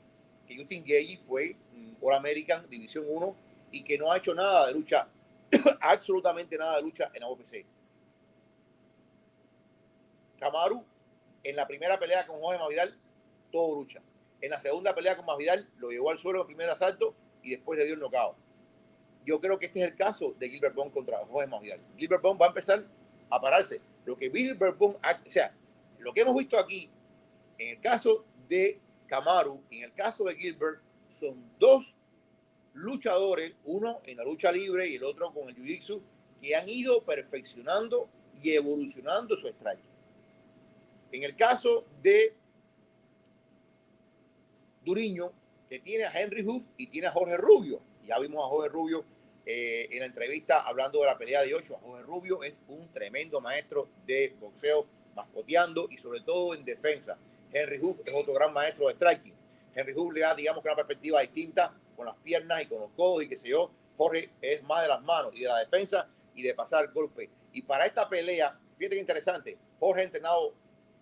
que 0.47 0.57
Justin 0.57 0.83
Gage 0.83 1.19
fue 1.27 1.55
All 2.01 2.15
American 2.15 2.67
División 2.69 3.05
1 3.07 3.35
y 3.71 3.83
que 3.83 3.97
no 3.97 4.11
ha 4.11 4.17
hecho 4.17 4.33
nada 4.33 4.67
de 4.67 4.73
lucha, 4.73 5.07
absolutamente 5.81 6.57
nada 6.57 6.77
de 6.77 6.81
lucha 6.81 7.11
en 7.13 7.21
la 7.21 7.29
UFC. 7.29 7.65
Kamaru, 10.39 10.83
en 11.43 11.55
la 11.55 11.67
primera 11.67 11.99
pelea 11.99 12.25
con 12.25 12.39
Jorge 12.39 12.57
Mavidal, 12.57 12.97
todo 13.51 13.75
lucha. 13.75 14.01
En 14.41 14.51
la 14.51 14.59
segunda 14.59 14.95
pelea 14.95 15.15
con 15.15 15.25
Mavidal, 15.25 15.69
lo 15.77 15.89
llevó 15.89 16.09
al 16.09 16.17
suelo 16.17 16.39
en 16.39 16.41
el 16.41 16.47
primer 16.47 16.69
asalto 16.69 17.13
y 17.43 17.51
después 17.51 17.77
le 17.77 17.85
dio 17.85 17.93
el 17.95 17.99
knockout. 17.99 18.35
Yo 19.25 19.39
creo 19.39 19.59
que 19.59 19.67
este 19.67 19.81
es 19.81 19.91
el 19.91 19.95
caso 19.95 20.35
de 20.39 20.49
Gilbert 20.49 20.75
Bond 20.75 20.93
contra 20.93 21.17
Jorge 21.25 21.47
Mavidal. 21.47 21.79
Gilbert 21.97 22.21
Bond 22.21 22.41
va 22.41 22.45
a 22.45 22.49
empezar 22.49 22.85
a 23.29 23.39
pararse. 23.41 23.81
Lo 24.05 24.17
que 24.17 24.31
Gilbert 24.31 24.77
Bond, 24.77 24.95
o 24.95 25.29
sea, 25.29 25.53
lo 25.99 26.13
que 26.13 26.21
hemos 26.21 26.35
visto 26.35 26.57
aquí, 26.57 26.89
en 27.57 27.69
el 27.69 27.81
caso 27.81 28.25
de 28.47 28.79
Kamaru 29.07 29.61
y 29.69 29.79
en 29.79 29.83
el 29.85 29.93
caso 29.93 30.23
de 30.23 30.35
Gilbert, 30.35 30.81
son 31.09 31.51
dos 31.59 31.97
luchadores, 32.73 33.53
uno 33.65 33.99
en 34.05 34.17
la 34.17 34.23
lucha 34.23 34.51
libre 34.51 34.87
y 34.87 34.95
el 34.95 35.03
otro 35.03 35.33
con 35.33 35.49
el 35.49 35.55
jiu-jitsu, 35.55 36.01
que 36.41 36.55
han 36.55 36.69
ido 36.69 37.03
perfeccionando 37.03 38.09
y 38.41 38.51
evolucionando 38.51 39.35
su 39.35 39.47
strike. 39.47 39.83
En 41.11 41.23
el 41.23 41.35
caso 41.35 41.85
de 42.01 42.35
Duriño, 44.85 45.31
que 45.69 45.79
tiene 45.79 46.05
a 46.05 46.19
Henry 46.19 46.45
Huff 46.47 46.69
y 46.77 46.87
tiene 46.87 47.07
a 47.07 47.11
Jorge 47.11 47.37
Rubio. 47.37 47.81
Ya 48.09 48.17
vimos 48.17 48.43
a 48.43 48.47
Jorge 48.47 48.69
Rubio 48.69 49.05
eh, 49.45 49.87
en 49.91 49.99
la 49.99 50.05
entrevista 50.05 50.61
hablando 50.61 50.99
de 50.99 51.05
la 51.05 51.15
pelea 51.15 51.43
de 51.43 51.53
ocho. 51.53 51.77
Jorge 51.83 52.01
Rubio 52.01 52.41
es 52.41 52.55
un 52.67 52.91
tremendo 52.91 53.39
maestro 53.39 53.87
de 54.07 54.35
boxeo, 54.39 54.87
mascoteando 55.15 55.87
y 55.91 55.97
sobre 55.99 56.21
todo 56.21 56.55
en 56.55 56.65
defensa. 56.65 57.19
Henry 57.53 57.79
Huff 57.79 57.99
es 58.03 58.11
otro 58.15 58.33
gran 58.33 58.51
maestro 58.51 58.87
de 58.87 58.95
striking. 58.95 59.35
Henry 59.75 59.93
Huff 59.93 60.11
le 60.11 60.21
da, 60.21 60.33
digamos, 60.33 60.65
una 60.65 60.75
perspectiva 60.75 61.21
distinta 61.21 61.71
con 61.95 62.07
las 62.07 62.15
piernas 62.15 62.63
y 62.63 62.65
con 62.65 62.79
los 62.79 62.89
codos 62.97 63.21
y 63.23 63.29
qué 63.29 63.35
sé 63.35 63.49
yo. 63.49 63.69
Jorge 63.95 64.31
es 64.41 64.63
más 64.63 64.81
de 64.81 64.87
las 64.87 65.03
manos 65.03 65.31
y 65.35 65.41
de 65.41 65.47
la 65.47 65.59
defensa 65.59 66.09
y 66.33 66.41
de 66.41 66.55
pasar 66.55 66.91
golpe. 66.91 67.29
Y 67.53 67.61
para 67.61 67.85
esta 67.85 68.09
pelea, 68.09 68.59
fíjate 68.75 68.95
que 68.95 69.01
interesante, 69.01 69.57
Jorge 69.79 70.01
ha 70.01 70.05
entrenado 70.05 70.55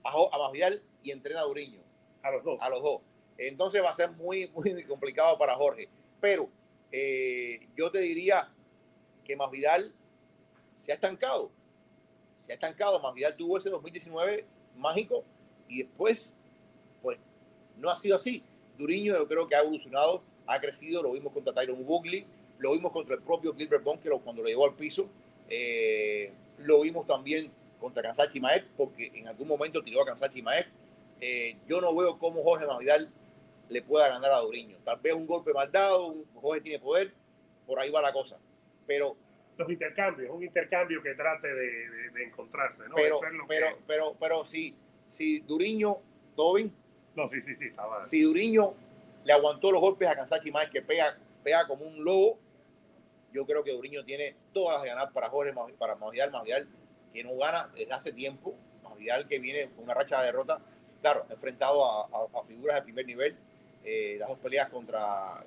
a, 0.03 0.11
a 0.11 0.37
Masvidal 0.39 0.83
y 1.03 1.11
entrena 1.11 1.39
a 1.39 1.43
Duriño. 1.43 1.79
A 2.21 2.31
los 2.31 2.43
dos. 2.43 2.57
A 2.59 2.69
los 2.69 2.83
dos. 2.83 3.01
Entonces 3.37 3.81
va 3.81 3.91
a 3.91 3.93
ser 3.93 4.11
muy, 4.11 4.49
muy 4.49 4.83
complicado 4.83 5.37
para 5.37 5.55
Jorge. 5.55 5.87
Pero 6.19 6.49
eh, 6.91 7.67
yo 7.75 7.91
te 7.91 7.99
diría 7.99 8.51
que 9.25 9.35
Masvidal 9.35 9.93
se 10.73 10.91
ha 10.91 10.95
estancado. 10.95 11.51
Se 12.39 12.51
ha 12.51 12.55
estancado. 12.55 12.99
Masvidal 13.01 13.35
tuvo 13.35 13.57
ese 13.57 13.69
2019 13.69 14.45
mágico 14.77 15.23
y 15.67 15.83
después, 15.83 16.35
pues, 17.01 17.17
no 17.77 17.89
ha 17.89 17.97
sido 17.97 18.15
así. 18.15 18.43
Duriño 18.77 19.15
yo 19.15 19.27
creo 19.27 19.47
que 19.47 19.55
ha 19.55 19.61
evolucionado, 19.61 20.21
ha 20.45 20.59
crecido, 20.61 21.01
lo 21.01 21.11
vimos 21.11 21.33
contra 21.33 21.53
Tyron 21.53 21.83
Bugley, 21.85 22.25
lo 22.59 22.71
vimos 22.71 22.91
contra 22.91 23.15
el 23.15 23.21
propio 23.21 23.55
Gilbert 23.55 23.83
Bond, 23.83 24.01
que 24.01 24.09
cuando 24.09 24.43
lo 24.43 24.47
llevó 24.47 24.65
al 24.65 24.75
piso, 24.75 25.07
eh, 25.49 26.31
lo 26.59 26.81
vimos 26.81 27.05
también 27.07 27.51
contra 27.79 28.01
Kansachi 28.01 28.39
Maef, 28.39 28.63
porque 28.75 29.11
en 29.13 29.27
algún 29.27 29.47
momento 29.47 29.83
tiró 29.83 30.01
a 30.01 30.05
Kansachi 30.05 30.41
Maef. 30.41 30.67
Eh, 31.19 31.57
yo 31.67 31.81
no 31.81 31.95
veo 31.95 32.19
cómo 32.19 32.43
Jorge 32.43 32.67
Masvidal 32.67 33.09
le 33.69 33.81
pueda 33.81 34.09
ganar 34.09 34.31
a 34.31 34.39
Duriño. 34.39 34.77
Tal 34.83 34.99
vez 34.99 35.13
un 35.13 35.25
golpe 35.25 35.53
mal 35.53 35.71
dado, 35.71 36.07
un 36.07 36.25
Jorge 36.35 36.61
tiene 36.61 36.79
poder, 36.79 37.13
por 37.65 37.79
ahí 37.79 37.89
va 37.89 38.01
la 38.01 38.13
cosa. 38.13 38.37
Pero 38.85 39.17
los 39.57 39.69
intercambios, 39.69 40.29
un 40.29 40.43
intercambio 40.43 41.01
que 41.01 41.15
trate 41.15 41.47
de, 41.53 41.89
de, 42.13 42.23
encontrarse, 42.23 42.87
¿no? 42.87 42.95
Pero, 42.95 43.19
pero, 43.47 43.67
pero, 43.87 44.15
pero, 44.19 44.45
si, 44.45 44.75
si 45.09 45.39
Duriño, 45.39 45.97
Tobin. 46.35 46.73
No, 47.15 47.27
sí, 47.27 47.41
sí, 47.41 47.55
sí, 47.55 47.65
estaba. 47.65 48.03
Si 48.03 48.21
Duriño 48.21 48.75
le 49.23 49.33
aguantó 49.33 49.71
los 49.71 49.81
golpes 49.81 50.07
a 50.07 50.15
Kansachi 50.15 50.51
más 50.51 50.69
que 50.69 50.81
pega, 50.81 51.17
pega 51.43 51.65
como 51.67 51.85
un 51.85 52.03
lobo, 52.03 52.39
yo 53.33 53.45
creo 53.45 53.63
que 53.63 53.73
Duriño 53.73 54.05
tiene 54.05 54.35
todas 54.53 54.75
las 54.75 54.83
de 54.83 54.89
ganar 54.89 55.11
para 55.11 55.29
Jorge, 55.29 55.53
para 55.77 55.95
Masvidal, 55.95 56.31
Masvidal, 56.31 56.67
que 57.13 57.23
no 57.23 57.35
gana 57.35 57.71
desde 57.75 57.93
hace 57.93 58.13
tiempo, 58.13 58.55
Masvidal 58.83 59.27
que 59.27 59.39
viene 59.39 59.71
con 59.71 59.85
una 59.85 59.95
racha 59.95 60.19
de 60.19 60.27
derrota, 60.27 60.61
claro, 61.01 61.25
enfrentado 61.29 61.83
a, 61.83 62.39
a 62.39 62.43
figuras 62.43 62.75
de 62.75 62.83
primer 62.83 63.05
nivel, 63.05 63.37
eh, 63.89 64.17
las 64.19 64.27
dos 64.27 64.37
peleas 64.39 64.67
contra 64.67 65.45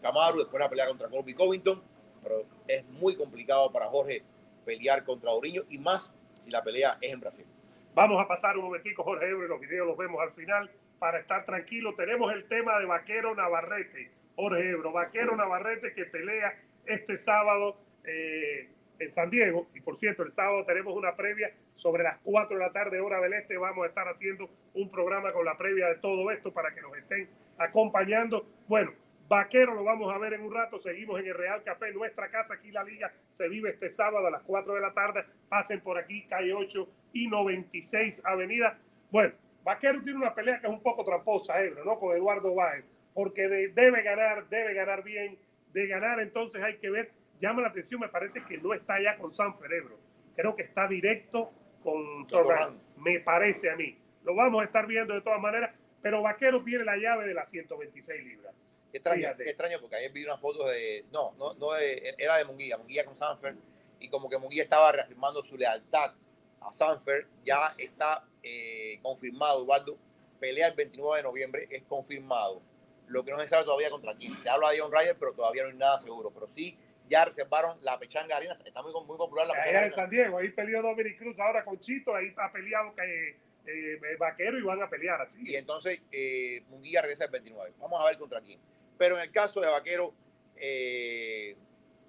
Camaro, 0.00 0.38
después 0.38 0.60
la 0.60 0.70
pelea 0.70 0.86
contra 0.86 1.08
Colby 1.08 1.34
Covington, 1.34 1.82
pero 2.22 2.44
es 2.68 2.84
muy 2.84 3.16
complicado 3.16 3.72
para 3.72 3.86
Jorge 3.86 4.22
pelear 4.64 5.04
contra 5.04 5.32
Oriño 5.32 5.62
y 5.68 5.78
más 5.78 6.14
si 6.38 6.52
la 6.52 6.62
pelea 6.62 6.96
es 7.00 7.12
en 7.12 7.18
Brasil. 7.18 7.44
Vamos 7.92 8.22
a 8.22 8.28
pasar 8.28 8.56
un 8.56 8.66
momentico, 8.66 9.02
Jorge 9.02 9.30
Ebre, 9.30 9.48
los 9.48 9.58
videos 9.58 9.88
los 9.88 9.96
vemos 9.96 10.22
al 10.22 10.30
final 10.30 10.70
para 11.00 11.18
estar 11.18 11.44
tranquilos. 11.44 11.96
Tenemos 11.96 12.32
el 12.32 12.46
tema 12.46 12.78
de 12.78 12.86
Vaquero 12.86 13.34
Navarrete, 13.34 14.12
Jorge 14.36 14.70
Ebro, 14.70 14.92
Vaquero 14.92 15.34
Navarrete 15.34 15.92
que 15.94 16.04
pelea 16.04 16.56
este 16.86 17.16
sábado. 17.16 17.78
Eh, 18.04 18.70
en 18.98 19.10
San 19.10 19.30
Diego. 19.30 19.68
Y 19.74 19.80
por 19.80 19.96
cierto, 19.96 20.22
el 20.22 20.32
sábado 20.32 20.64
tenemos 20.64 20.94
una 20.94 21.16
previa 21.16 21.52
sobre 21.74 22.02
las 22.02 22.18
4 22.22 22.56
de 22.56 22.64
la 22.64 22.72
tarde, 22.72 23.00
hora 23.00 23.20
del 23.20 23.32
este. 23.34 23.56
Vamos 23.56 23.84
a 23.84 23.88
estar 23.88 24.08
haciendo 24.08 24.50
un 24.74 24.90
programa 24.90 25.32
con 25.32 25.44
la 25.44 25.56
previa 25.56 25.88
de 25.88 25.96
todo 25.96 26.30
esto 26.30 26.52
para 26.52 26.74
que 26.74 26.80
nos 26.80 26.96
estén 26.96 27.28
acompañando. 27.58 28.46
Bueno, 28.66 28.92
Vaquero 29.28 29.74
lo 29.74 29.84
vamos 29.84 30.12
a 30.14 30.18
ver 30.18 30.34
en 30.34 30.42
un 30.42 30.54
rato. 30.54 30.78
Seguimos 30.78 31.20
en 31.20 31.26
el 31.26 31.34
Real 31.34 31.62
Café, 31.62 31.92
nuestra 31.92 32.30
casa. 32.30 32.54
Aquí 32.54 32.70
la 32.70 32.82
liga 32.82 33.12
se 33.28 33.48
vive 33.48 33.70
este 33.70 33.90
sábado 33.90 34.26
a 34.26 34.30
las 34.30 34.42
4 34.42 34.74
de 34.74 34.80
la 34.80 34.94
tarde. 34.94 35.24
Pasen 35.48 35.80
por 35.80 35.98
aquí, 35.98 36.26
calle 36.26 36.54
8 36.54 36.88
y 37.12 37.28
96 37.28 38.22
Avenida. 38.24 38.78
Bueno, 39.10 39.34
Vaquero 39.64 40.02
tiene 40.02 40.18
una 40.18 40.34
pelea 40.34 40.60
que 40.60 40.66
es 40.66 40.72
un 40.72 40.82
poco 40.82 41.04
tramposa, 41.04 41.62
Ebro, 41.62 41.84
¿no? 41.84 41.98
Con 41.98 42.16
Eduardo 42.16 42.54
Báez, 42.54 42.84
porque 43.12 43.48
debe 43.48 44.02
ganar, 44.02 44.48
debe 44.48 44.72
ganar 44.72 45.02
bien. 45.02 45.38
De 45.72 45.86
ganar, 45.86 46.18
entonces 46.20 46.62
hay 46.62 46.78
que 46.78 46.88
ver 46.88 47.10
llama 47.40 47.62
la 47.62 47.68
atención, 47.68 48.00
me 48.00 48.08
parece 48.08 48.44
que 48.44 48.58
no 48.58 48.74
está 48.74 49.00
ya 49.00 49.16
con 49.16 49.32
San 49.32 49.58
Cerebro. 49.58 49.98
Creo 50.36 50.54
que 50.54 50.62
está 50.62 50.86
directo 50.86 51.52
con 51.82 52.26
Torran, 52.26 52.80
me 52.96 53.20
parece 53.20 53.70
a 53.70 53.76
mí. 53.76 53.96
Lo 54.24 54.34
vamos 54.34 54.62
a 54.62 54.64
estar 54.64 54.86
viendo 54.86 55.14
de 55.14 55.20
todas 55.20 55.40
maneras, 55.40 55.74
pero 56.02 56.22
Vaquero 56.22 56.62
tiene 56.62 56.84
la 56.84 56.96
llave 56.96 57.26
de 57.26 57.34
las 57.34 57.50
126 57.50 58.24
libras. 58.24 58.54
Qué 58.90 58.98
extraño, 58.98 59.28
qué 59.36 59.50
extraño, 59.50 59.80
porque 59.80 59.96
ayer 59.96 60.12
vi 60.12 60.24
una 60.24 60.38
foto 60.38 60.66
de. 60.66 61.04
No, 61.12 61.34
no, 61.38 61.54
no 61.54 61.76
era 61.76 62.36
de 62.36 62.44
Munguía, 62.44 62.78
Munguía 62.78 63.04
con 63.04 63.16
Sanfer, 63.16 63.54
y 64.00 64.08
como 64.08 64.28
que 64.28 64.38
Munguía 64.38 64.62
estaba 64.62 64.92
reafirmando 64.92 65.42
su 65.42 65.56
lealtad 65.56 66.12
a 66.60 66.72
Sanfer. 66.72 67.26
Ya 67.44 67.74
está 67.76 68.26
eh, 68.42 68.98
confirmado, 69.02 69.62
Eduardo. 69.62 69.96
Pelea 70.40 70.68
el 70.68 70.74
29 70.74 71.16
de 71.18 71.22
noviembre, 71.22 71.68
es 71.70 71.82
confirmado. 71.82 72.62
Lo 73.08 73.24
que 73.24 73.32
no 73.32 73.40
se 73.40 73.48
sabe 73.48 73.64
todavía 73.64 73.90
contra 73.90 74.14
quién. 74.14 74.36
Se 74.38 74.48
habla 74.48 74.70
de 74.70 74.78
John 74.78 74.92
Ryder, 74.92 75.16
pero 75.18 75.32
todavía 75.32 75.64
no 75.64 75.70
hay 75.70 75.76
nada 75.76 75.98
seguro. 75.98 76.30
Pero 76.30 76.48
sí 76.48 76.78
ya 77.08 77.24
reservaron 77.24 77.78
la 77.82 77.98
pechanga 77.98 78.36
arena, 78.36 78.58
está 78.64 78.82
muy, 78.82 78.92
muy 78.92 79.16
popular 79.16 79.46
la 79.46 79.54
pechanga. 79.54 79.78
Allá 79.78 79.86
en 79.86 79.92
San 79.92 80.10
Diego, 80.10 80.38
ahí 80.38 80.50
peleó 80.50 80.82
Dominic 80.82 81.18
Cruz 81.18 81.38
ahora 81.40 81.64
con 81.64 81.80
Chito, 81.80 82.14
ahí 82.14 82.34
ha 82.36 82.52
peleado 82.52 82.94
que, 82.94 83.36
eh, 83.68 84.00
eh, 84.02 84.16
Vaquero 84.18 84.58
y 84.58 84.62
van 84.62 84.82
a 84.82 84.88
pelear 84.88 85.20
así. 85.20 85.40
Y 85.44 85.54
entonces 85.54 86.00
eh, 86.10 86.62
Munguía 86.68 87.02
regresa 87.02 87.24
el 87.24 87.30
29. 87.30 87.74
Vamos 87.78 88.00
a 88.00 88.06
ver 88.06 88.16
contra 88.16 88.40
quién. 88.40 88.58
Pero 88.96 89.16
en 89.16 89.22
el 89.22 89.30
caso 89.30 89.60
de 89.60 89.68
Vaquero, 89.68 90.14
eh, 90.56 91.54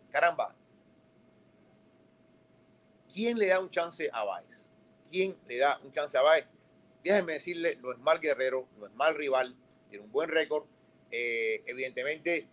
caramba, 0.09 0.55
¿quién 3.13 3.37
le 3.37 3.47
da 3.47 3.59
un 3.59 3.69
chance 3.69 4.09
a 4.11 4.23
Baez? 4.23 4.69
¿Quién 5.11 5.37
le 5.47 5.57
da 5.57 5.79
un 5.83 5.91
chance 5.91 6.17
a 6.17 6.21
Baez? 6.21 6.45
Déjenme 7.03 7.33
decirle, 7.33 7.77
no 7.81 7.91
es 7.91 7.99
mal 7.99 8.19
guerrero, 8.19 8.67
no 8.77 8.87
es 8.87 8.93
mal 8.93 9.15
rival, 9.15 9.55
tiene 9.89 10.05
un 10.05 10.11
buen 10.11 10.29
récord. 10.29 10.65
evidentemente, 11.11 12.47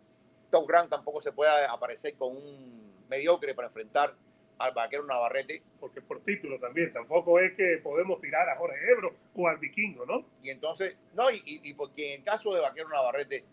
Top 0.56 0.88
tampoco 0.88 1.20
se 1.20 1.32
puede 1.32 1.50
aparecer 1.66 2.14
con 2.16 2.36
un 2.36 2.94
mediocre 3.08 3.54
para 3.54 3.68
enfrentar 3.68 4.14
al 4.58 4.72
vaquero 4.72 5.04
Navarrete. 5.04 5.62
Porque 5.78 6.00
por 6.00 6.20
título 6.20 6.58
también, 6.58 6.92
tampoco 6.92 7.38
es 7.38 7.52
que 7.52 7.78
podemos 7.82 8.20
tirar 8.20 8.48
a 8.48 8.56
Jorge 8.56 8.76
Ebro 8.90 9.14
o 9.34 9.48
al 9.48 9.58
vikingo, 9.58 10.06
¿no? 10.06 10.24
Y 10.42 10.50
entonces, 10.50 10.96
no, 11.14 11.30
y, 11.30 11.42
y 11.44 11.74
porque 11.74 12.14
en 12.14 12.20
el 12.20 12.24
caso 12.24 12.54
de 12.54 12.60
vaquero 12.60 12.88
Navarrete, 12.88 13.44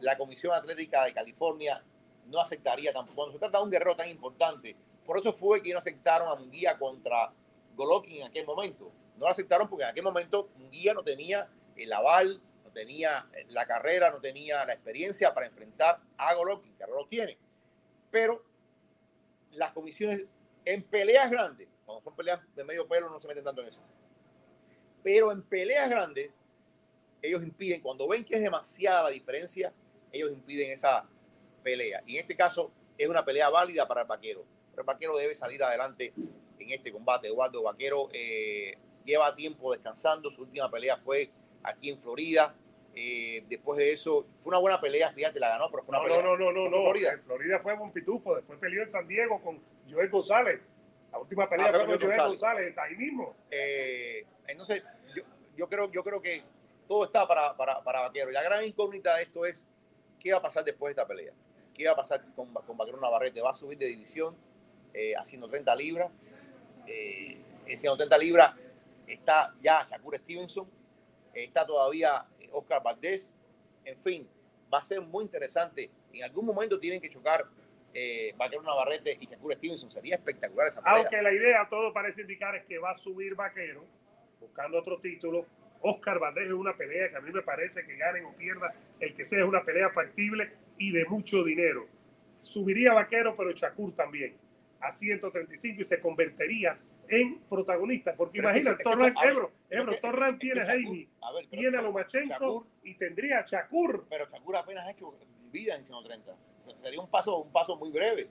la 0.00 0.16
Comisión 0.16 0.54
Atlética 0.54 1.04
de 1.04 1.12
California 1.12 1.82
no 2.26 2.40
aceptaría 2.40 2.92
tampoco. 2.92 3.16
Cuando 3.16 3.32
se 3.34 3.38
trata 3.38 3.58
de 3.58 3.64
un 3.64 3.70
guerrero 3.70 3.96
tan 3.96 4.08
importante, 4.08 4.74
por 5.04 5.18
eso 5.18 5.32
fue 5.32 5.62
que 5.62 5.72
no 5.72 5.78
aceptaron 5.78 6.28
a 6.28 6.36
Munguía 6.36 6.78
contra 6.78 7.32
Golovkin 7.76 8.16
en 8.16 8.28
aquel 8.28 8.46
momento. 8.46 8.90
No 9.18 9.26
lo 9.26 9.28
aceptaron 9.30 9.68
porque 9.68 9.84
en 9.84 9.90
aquel 9.90 10.04
momento 10.04 10.48
Munguía 10.56 10.94
no 10.94 11.02
tenía 11.02 11.48
el 11.76 11.92
aval 11.92 12.40
tenía 12.74 13.26
la 13.48 13.66
carrera, 13.66 14.10
no 14.10 14.20
tenía 14.20 14.64
la 14.66 14.74
experiencia 14.74 15.32
para 15.32 15.46
enfrentar 15.46 16.00
a 16.18 16.34
Golovkin, 16.34 16.76
que 16.76 16.84
ahora 16.84 16.96
lo 16.96 17.06
tiene. 17.06 17.38
Pero 18.10 18.44
las 19.52 19.72
comisiones 19.72 20.24
en 20.64 20.82
peleas 20.82 21.30
grandes, 21.30 21.68
Cuando 21.86 22.02
son 22.02 22.16
peleas 22.16 22.40
de 22.54 22.64
medio 22.64 22.86
pelo 22.88 23.08
no 23.08 23.20
se 23.20 23.28
meten 23.28 23.44
tanto 23.44 23.62
en 23.62 23.68
eso. 23.68 23.80
Pero 25.02 25.32
en 25.32 25.42
peleas 25.42 25.88
grandes, 25.88 26.30
ellos 27.22 27.42
impiden, 27.42 27.80
cuando 27.80 28.08
ven 28.08 28.24
que 28.24 28.36
es 28.36 28.42
demasiada 28.42 29.04
la 29.04 29.10
diferencia, 29.10 29.72
ellos 30.12 30.30
impiden 30.30 30.70
esa 30.70 31.08
pelea. 31.62 32.02
Y 32.06 32.16
en 32.16 32.22
este 32.22 32.36
caso 32.36 32.70
es 32.96 33.08
una 33.08 33.24
pelea 33.24 33.50
válida 33.50 33.86
para 33.86 34.02
el 34.02 34.06
vaquero. 34.06 34.44
Pero 34.70 34.82
el 34.82 34.86
vaquero 34.86 35.16
debe 35.16 35.34
salir 35.34 35.62
adelante 35.62 36.12
en 36.58 36.70
este 36.70 36.92
combate. 36.92 37.28
Eduardo 37.28 37.62
Vaquero 37.62 38.08
eh, 38.12 38.76
lleva 39.04 39.34
tiempo 39.34 39.72
descansando. 39.72 40.30
Su 40.30 40.42
última 40.42 40.70
pelea 40.70 40.96
fue 40.96 41.30
aquí 41.62 41.90
en 41.90 41.98
Florida. 41.98 42.54
Eh, 42.96 43.44
después 43.48 43.78
de 43.78 43.92
eso, 43.92 44.24
fue 44.42 44.50
una 44.50 44.58
buena 44.58 44.80
pelea, 44.80 45.12
fíjate, 45.12 45.40
la 45.40 45.48
ganó, 45.48 45.70
pero 45.70 45.82
fue 45.82 45.92
una 45.96 45.98
No, 45.98 46.04
pelea. 46.04 46.22
no, 46.22 46.36
no, 46.36 46.52
no, 46.52 46.64
no. 46.68 46.82
Florida. 46.82 47.12
En 47.12 47.22
Florida 47.24 47.58
fue 47.60 47.74
un 47.74 47.92
pitufo. 47.92 48.36
Después 48.36 48.58
peleó 48.58 48.82
en 48.82 48.88
San 48.88 49.06
Diego 49.08 49.40
con 49.42 49.60
Joel 49.90 50.08
González. 50.10 50.60
La 51.10 51.18
última 51.18 51.48
pelea 51.48 51.66
Ah, 51.66 51.70
fue 51.70 51.78
con 51.80 51.88
Joel 51.88 52.00
González. 52.00 52.26
González, 52.28 52.78
ahí 52.78 52.96
mismo. 52.96 53.36
Eh, 53.50 54.24
entonces, 54.46 54.82
yo, 55.14 55.22
yo, 55.56 55.68
creo, 55.68 55.90
yo 55.90 56.04
creo 56.04 56.20
que 56.22 56.42
todo 56.86 57.04
está 57.04 57.26
para, 57.26 57.56
para, 57.56 57.82
para 57.82 58.02
Vaquero. 58.02 58.30
La 58.30 58.42
gran 58.42 58.64
incógnita 58.64 59.16
de 59.16 59.22
esto 59.24 59.44
es 59.44 59.66
qué 60.20 60.32
va 60.32 60.38
a 60.38 60.42
pasar 60.42 60.64
después 60.64 60.94
de 60.94 61.00
esta 61.02 61.08
pelea. 61.08 61.32
¿Qué 61.74 61.84
va 61.86 61.92
a 61.92 61.96
pasar 61.96 62.24
con, 62.36 62.52
con 62.54 62.76
Vaquero 62.76 63.00
Navarrete? 63.00 63.40
¿Va 63.40 63.50
a 63.50 63.54
subir 63.54 63.76
de 63.76 63.86
división 63.86 64.36
eh, 64.92 65.16
a 65.16 65.24
130 65.24 65.74
libras? 65.74 66.12
Eh, 66.86 67.38
en 67.66 67.78
130 67.78 68.18
libras 68.18 68.54
está 69.06 69.54
ya 69.60 69.84
Shakur 69.84 70.16
Stevenson, 70.18 70.68
está 71.32 71.66
todavía 71.66 72.26
eh, 72.33 72.33
Oscar 72.54 72.82
Valdés. 72.82 73.32
En 73.84 73.98
fin, 73.98 74.28
va 74.72 74.78
a 74.78 74.82
ser 74.82 75.00
muy 75.00 75.24
interesante. 75.24 75.90
En 76.12 76.24
algún 76.24 76.46
momento 76.46 76.78
tienen 76.78 77.00
que 77.00 77.10
chocar 77.10 77.44
eh, 77.92 78.34
Vaquero 78.36 78.62
Navarrete 78.62 79.16
y 79.20 79.26
Shakur 79.26 79.54
Stevenson. 79.54 79.90
Sería 79.90 80.16
espectacular 80.16 80.68
esa 80.68 80.82
pelea. 80.82 80.98
Aunque 80.98 81.22
la 81.22 81.32
idea, 81.32 81.68
todo 81.68 81.92
parece 81.92 82.22
indicar, 82.22 82.54
es 82.56 82.64
que 82.64 82.78
va 82.78 82.90
a 82.90 82.94
subir 82.94 83.34
Vaquero, 83.34 83.84
buscando 84.40 84.78
otro 84.78 85.00
título. 85.00 85.46
Oscar 85.80 86.18
Valdés 86.18 86.46
es 86.46 86.52
una 86.52 86.76
pelea 86.76 87.10
que 87.10 87.16
a 87.16 87.20
mí 87.20 87.30
me 87.30 87.42
parece 87.42 87.84
que 87.84 87.96
ganen 87.96 88.24
o 88.24 88.34
pierda 88.34 88.74
el 89.00 89.14
que 89.14 89.22
sea, 89.22 89.40
es 89.40 89.44
una 89.44 89.62
pelea 89.62 89.90
factible 89.90 90.50
y 90.78 90.92
de 90.92 91.04
mucho 91.04 91.44
dinero. 91.44 91.86
Subiría 92.38 92.94
Vaquero, 92.94 93.36
pero 93.36 93.52
Shakur 93.52 93.94
también, 93.94 94.36
a 94.80 94.90
135 94.90 95.82
y 95.82 95.84
se 95.84 96.00
convertiría 96.00 96.78
en 97.08 97.40
protagonista. 97.42 98.14
Porque 98.16 98.40
Pero 98.40 98.50
imagínate, 98.50 98.70
es 98.72 98.78
que 98.78 98.84
Torran, 98.84 99.14
a 99.16 99.28
Ebro, 99.28 99.52
Ebro, 99.70 99.96
Torran 100.00 100.38
tiene 100.38 100.60
a 100.62 100.66
Jaime, 100.66 101.08
tiene 101.50 101.78
a 101.78 101.82
Lomachenko 101.82 102.34
Shakur- 102.34 102.66
y 102.82 102.94
tendría 102.94 103.40
a 103.40 103.44
Shakur. 103.44 104.06
pero 104.08 104.26
Shakur 104.28 104.56
apenas 104.56 104.86
ha 104.86 104.90
hecho 104.90 105.14
vida 105.50 105.76
en 105.76 105.84
130. 105.86 106.36
Sería 106.82 107.00
un 107.00 107.08
paso, 107.08 107.38
un 107.42 107.52
paso 107.52 107.76
muy 107.76 107.90
breve. 107.90 108.28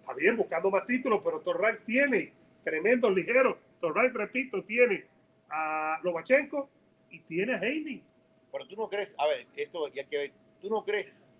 Está 0.00 0.14
bien, 0.14 0.36
buscando 0.36 0.70
más 0.70 0.86
títulos, 0.86 1.20
pero 1.24 1.40
Torran 1.40 1.78
tiene 1.84 2.32
tremendos 2.62 3.12
ligeros. 3.14 3.56
Torran, 3.80 4.12
repito, 4.12 4.64
tiene 4.64 5.06
a 5.50 5.98
Lomachenko 6.02 6.68
y 7.10 7.20
tiene 7.20 7.54
a 7.54 7.58
Heidi. 7.58 8.02
Pero 8.50 8.66
tú 8.68 8.76
no 8.76 8.88
crees, 8.88 9.14
a 9.18 9.26
ver, 9.26 9.46
esto 9.56 9.88
ya 9.88 10.04
que 10.04 10.16
ver, 10.18 10.32
tú 10.60 10.68
no 10.70 10.84
crees 10.84 11.32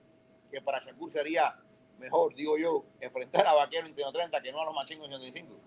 que 0.50 0.60
para 0.60 0.78
Shakur 0.80 1.10
sería 1.10 1.56
mejor, 1.98 2.34
digo 2.34 2.58
yo, 2.58 2.84
enfrentar 3.00 3.46
a 3.46 3.54
Vaquero 3.54 3.86
en 3.86 3.94
130 3.94 4.42
que 4.42 4.52
no 4.52 4.60
a 4.60 4.64
los 4.64 4.74
machingos 4.74 5.06
en 5.06 5.20
125. 5.20 5.60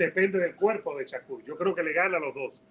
Depende 0.00 0.38
del 0.38 0.56
cuerpo 0.56 0.96
de 0.96 1.04
Shakur. 1.04 1.44
Yo 1.44 1.56
creo 1.58 1.74
que 1.74 1.82
le 1.82 1.92
gana 1.92 2.16
a 2.16 2.20
los 2.20 2.34
dos. 2.34 2.62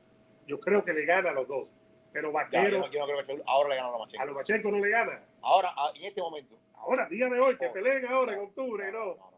Yo 0.47 0.59
creo 0.59 0.83
que 0.83 0.93
le 0.93 1.05
gana 1.05 1.29
a 1.29 1.33
los 1.33 1.47
dos. 1.47 1.67
Pero 2.11 2.29
Ya, 2.29 2.31
yo, 2.31 2.33
Vaquero, 2.33 2.77
no, 2.79 2.91
yo 2.91 2.99
no 3.01 3.05
creo 3.05 3.17
que 3.19 3.23
Shakur 3.33 3.43
ahora 3.45 3.69
le 3.69 3.75
gana 3.75 3.87
a 3.89 3.97
los 3.99 4.13
a. 4.19 4.25
Lomachenko 4.25 4.71
no 4.71 4.79
le 4.79 4.89
gana. 4.89 5.23
Ahora, 5.43 5.69
a- 5.77 5.91
en 5.95 6.05
este 6.05 6.21
momento. 6.21 6.57
Ahora, 6.73 7.07
dígame 7.07 7.39
hoy, 7.39 7.55
que 7.55 7.67
Oh. 7.67 7.73
peleen 7.73 8.03
ahora 8.07 8.33
en 8.33 8.39
octubre, 8.39 8.91
no. 8.91 9.05
no. 9.15 9.31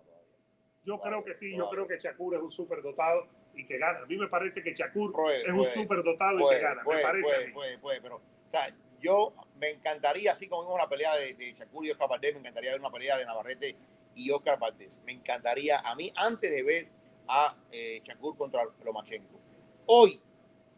Yo 0.86 1.02
creo 1.02 1.24
que 1.26 1.36
sí, 1.36 1.56
yo 1.58 1.70
creo 1.70 1.86
que 1.86 1.98
Shakur 2.00 2.34
es 2.36 2.42
un 2.42 2.50
superdotado 2.50 3.28
y 3.56 3.66
que 3.68 3.78
gana. 3.78 4.00
A 4.00 4.06
mí 4.06 4.18
me 4.18 4.30
parece 4.30 4.64
que 4.64 4.74
Shakur 4.74 5.12
Puede, 5.12 5.42
es 5.42 5.52
un 5.54 5.66
superdotado 5.66 6.40
y 6.40 6.56
que 6.56 6.60
gana. 6.62 6.84
puede, 6.84 7.00
me 7.00 7.04
parece 7.04 7.28
a 7.30 7.34
puede, 7.36 7.48
mí. 7.48 7.52
puede, 7.54 7.78
puede, 7.80 8.02
pero, 8.02 8.16
o 8.16 8.22
sea, 8.52 8.74
yo 9.02 9.34
me 9.60 9.70
encantaría, 9.72 10.32
así 10.32 10.48
como 10.48 10.64
vimos 10.64 10.78
la 10.80 10.88
pelea 10.88 11.14
de, 11.18 11.34
de 11.34 11.52
Shakur 11.52 11.86
y 11.86 11.92
Oscar 11.92 12.08
Valdés, 12.08 12.34
me 12.36 12.40
encantaría 12.40 12.72
ver 12.72 12.80
una 12.80 12.90
pelea 12.90 13.18
de 13.18 13.26
Navarrete 13.26 13.76
y 14.16 14.32
Oscar 14.32 14.58
Valdés. 14.58 15.02
Me 15.06 15.12
encantaría, 15.12 15.80
a 15.80 15.94
mí, 15.96 16.14
antes 16.16 16.50
de 16.50 16.64
ver 16.64 16.88
a 17.34 17.56
eh, 17.72 18.02
Shakur 18.04 18.38
contra 18.38 18.64
Lomachenko. 18.84 19.40
Hoy, 19.86 20.20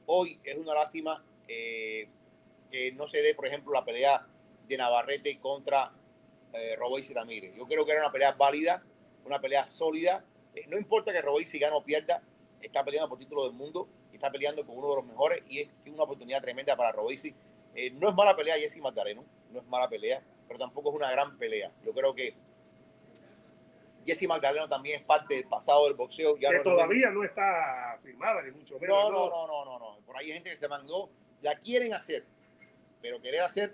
hoy 0.06 0.39
es 0.43 0.56
una 0.56 0.74
lástima 0.74 1.24
eh, 1.47 2.08
que 2.72 2.91
no 2.91 3.08
se 3.08 3.22
dé, 3.22 3.34
por 3.34 3.47
ejemplo, 3.47 3.74
la 3.74 3.84
pelea 3.84 4.28
de 4.68 4.78
Navarrete 4.78 5.39
contra 5.39 5.91
eh, 6.54 6.76
Roboy 6.76 7.01
Ramírez. 7.01 7.56
Yo 7.56 7.66
creo 7.66 7.86
que 7.86 7.91
era 7.91 8.01
una 8.01 8.12
pelea 8.12 8.34
válida, 8.34 8.84
una 9.26 9.41
pelea 9.41 9.66
sólida. 9.66 10.24
Eh, 10.56 10.66
no 10.68 10.78
importa 10.78 11.12
que 11.12 11.22
Roboy 11.22 11.45
si 11.45 11.58
gana 11.58 11.76
o 11.76 11.84
pierda, 11.84 12.22
está 12.62 12.84
peleando 12.84 13.10
por 13.10 13.18
título 13.18 13.43
del 13.43 13.54
mundo 13.54 13.89
está 14.24 14.32
peleando 14.32 14.66
con 14.66 14.78
uno 14.78 14.89
de 14.89 14.95
los 14.95 15.06
mejores 15.06 15.43
y 15.49 15.60
es 15.60 15.70
una 15.88 16.04
oportunidad 16.04 16.41
tremenda 16.41 16.78
para 16.78 16.93
Roboisi. 16.93 17.36
Eh, 17.76 17.91
no 17.91 18.08
es 18.08 18.16
mala 18.16 18.36
pelea 18.36 18.56
Jesse 18.56 18.78
Magdaleno, 18.78 19.26
no 19.51 19.60
es 19.60 19.66
mala 19.66 19.89
pelea, 19.89 20.24
pero 20.47 20.58
tampoco 20.58 20.91
es 20.91 20.95
una 20.95 21.12
gran 21.12 21.38
pelea. 21.38 21.72
Yo 21.84 21.93
creo 21.93 22.16
que 22.16 22.34
Jesse 24.06 24.28
Magdaleno 24.28 24.68
también 24.68 24.99
es 24.99 25.06
parte 25.06 25.36
del 25.36 25.45
pasado 25.45 25.86
del 25.86 25.93
boxeo. 25.93 26.38
Ya 26.38 26.49
que 26.49 26.58
no 26.58 26.64
todavía 26.64 27.12
no 27.12 27.24
está 27.24 27.99
firmada, 28.01 28.41
ni 28.41 28.51
mucho 28.51 28.80
menos. 28.80 28.97
no, 28.97 29.12
no, 29.12 29.30
no, 29.30 29.47
no, 29.47 29.66
no, 29.66 29.80
no. 29.80 29.97
Por 30.06 30.18
ahí 30.18 30.28
hay 30.28 30.34
gente 30.34 30.49
que 30.49 30.58
se 30.58 30.68
mandó, 30.68 31.10
la 31.41 31.58
quieren 31.58 31.93
hacer, 31.93 32.26
pero 33.01 33.22
querer 33.22 33.41
hacer 33.41 33.74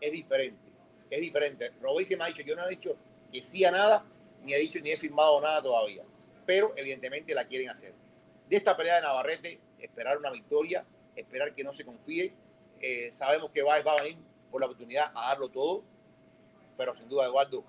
es 0.00 0.12
diferente. 0.12 0.70
Es 1.10 1.20
diferente. 1.20 1.72
Robici 1.80 2.16
me 2.16 2.24
ha 2.24 2.26
dicho, 2.28 2.42
yo 2.42 2.56
no 2.56 2.66
he 2.66 2.70
dicho 2.70 2.96
que 3.32 3.42
sí 3.42 3.64
a 3.64 3.70
nada, 3.70 4.04
ni 4.42 4.54
he 4.54 4.58
dicho 4.58 4.80
ni 4.80 4.90
he 4.90 4.96
firmado 4.96 5.40
nada 5.40 5.62
todavía. 5.62 6.04
Pero 6.44 6.72
evidentemente 6.76 7.34
la 7.34 7.46
quieren 7.46 7.70
hacer. 7.70 7.94
De 8.48 8.56
esta 8.56 8.76
pelea 8.76 8.96
de 8.96 9.02
Navarrete, 9.02 9.60
esperar 9.78 10.18
una 10.18 10.30
victoria, 10.30 10.84
esperar 11.16 11.54
que 11.54 11.64
no 11.64 11.74
se 11.74 11.84
confíe. 11.84 12.32
Eh, 12.80 13.10
sabemos 13.10 13.50
que 13.50 13.62
va, 13.62 13.80
va 13.82 13.92
a 13.92 14.02
venir 14.02 14.18
por 14.50 14.60
la 14.60 14.66
oportunidad 14.66 15.10
a 15.14 15.28
darlo 15.28 15.48
todo, 15.48 15.82
pero 16.76 16.94
sin 16.94 17.08
duda, 17.08 17.26
Eduardo, 17.26 17.64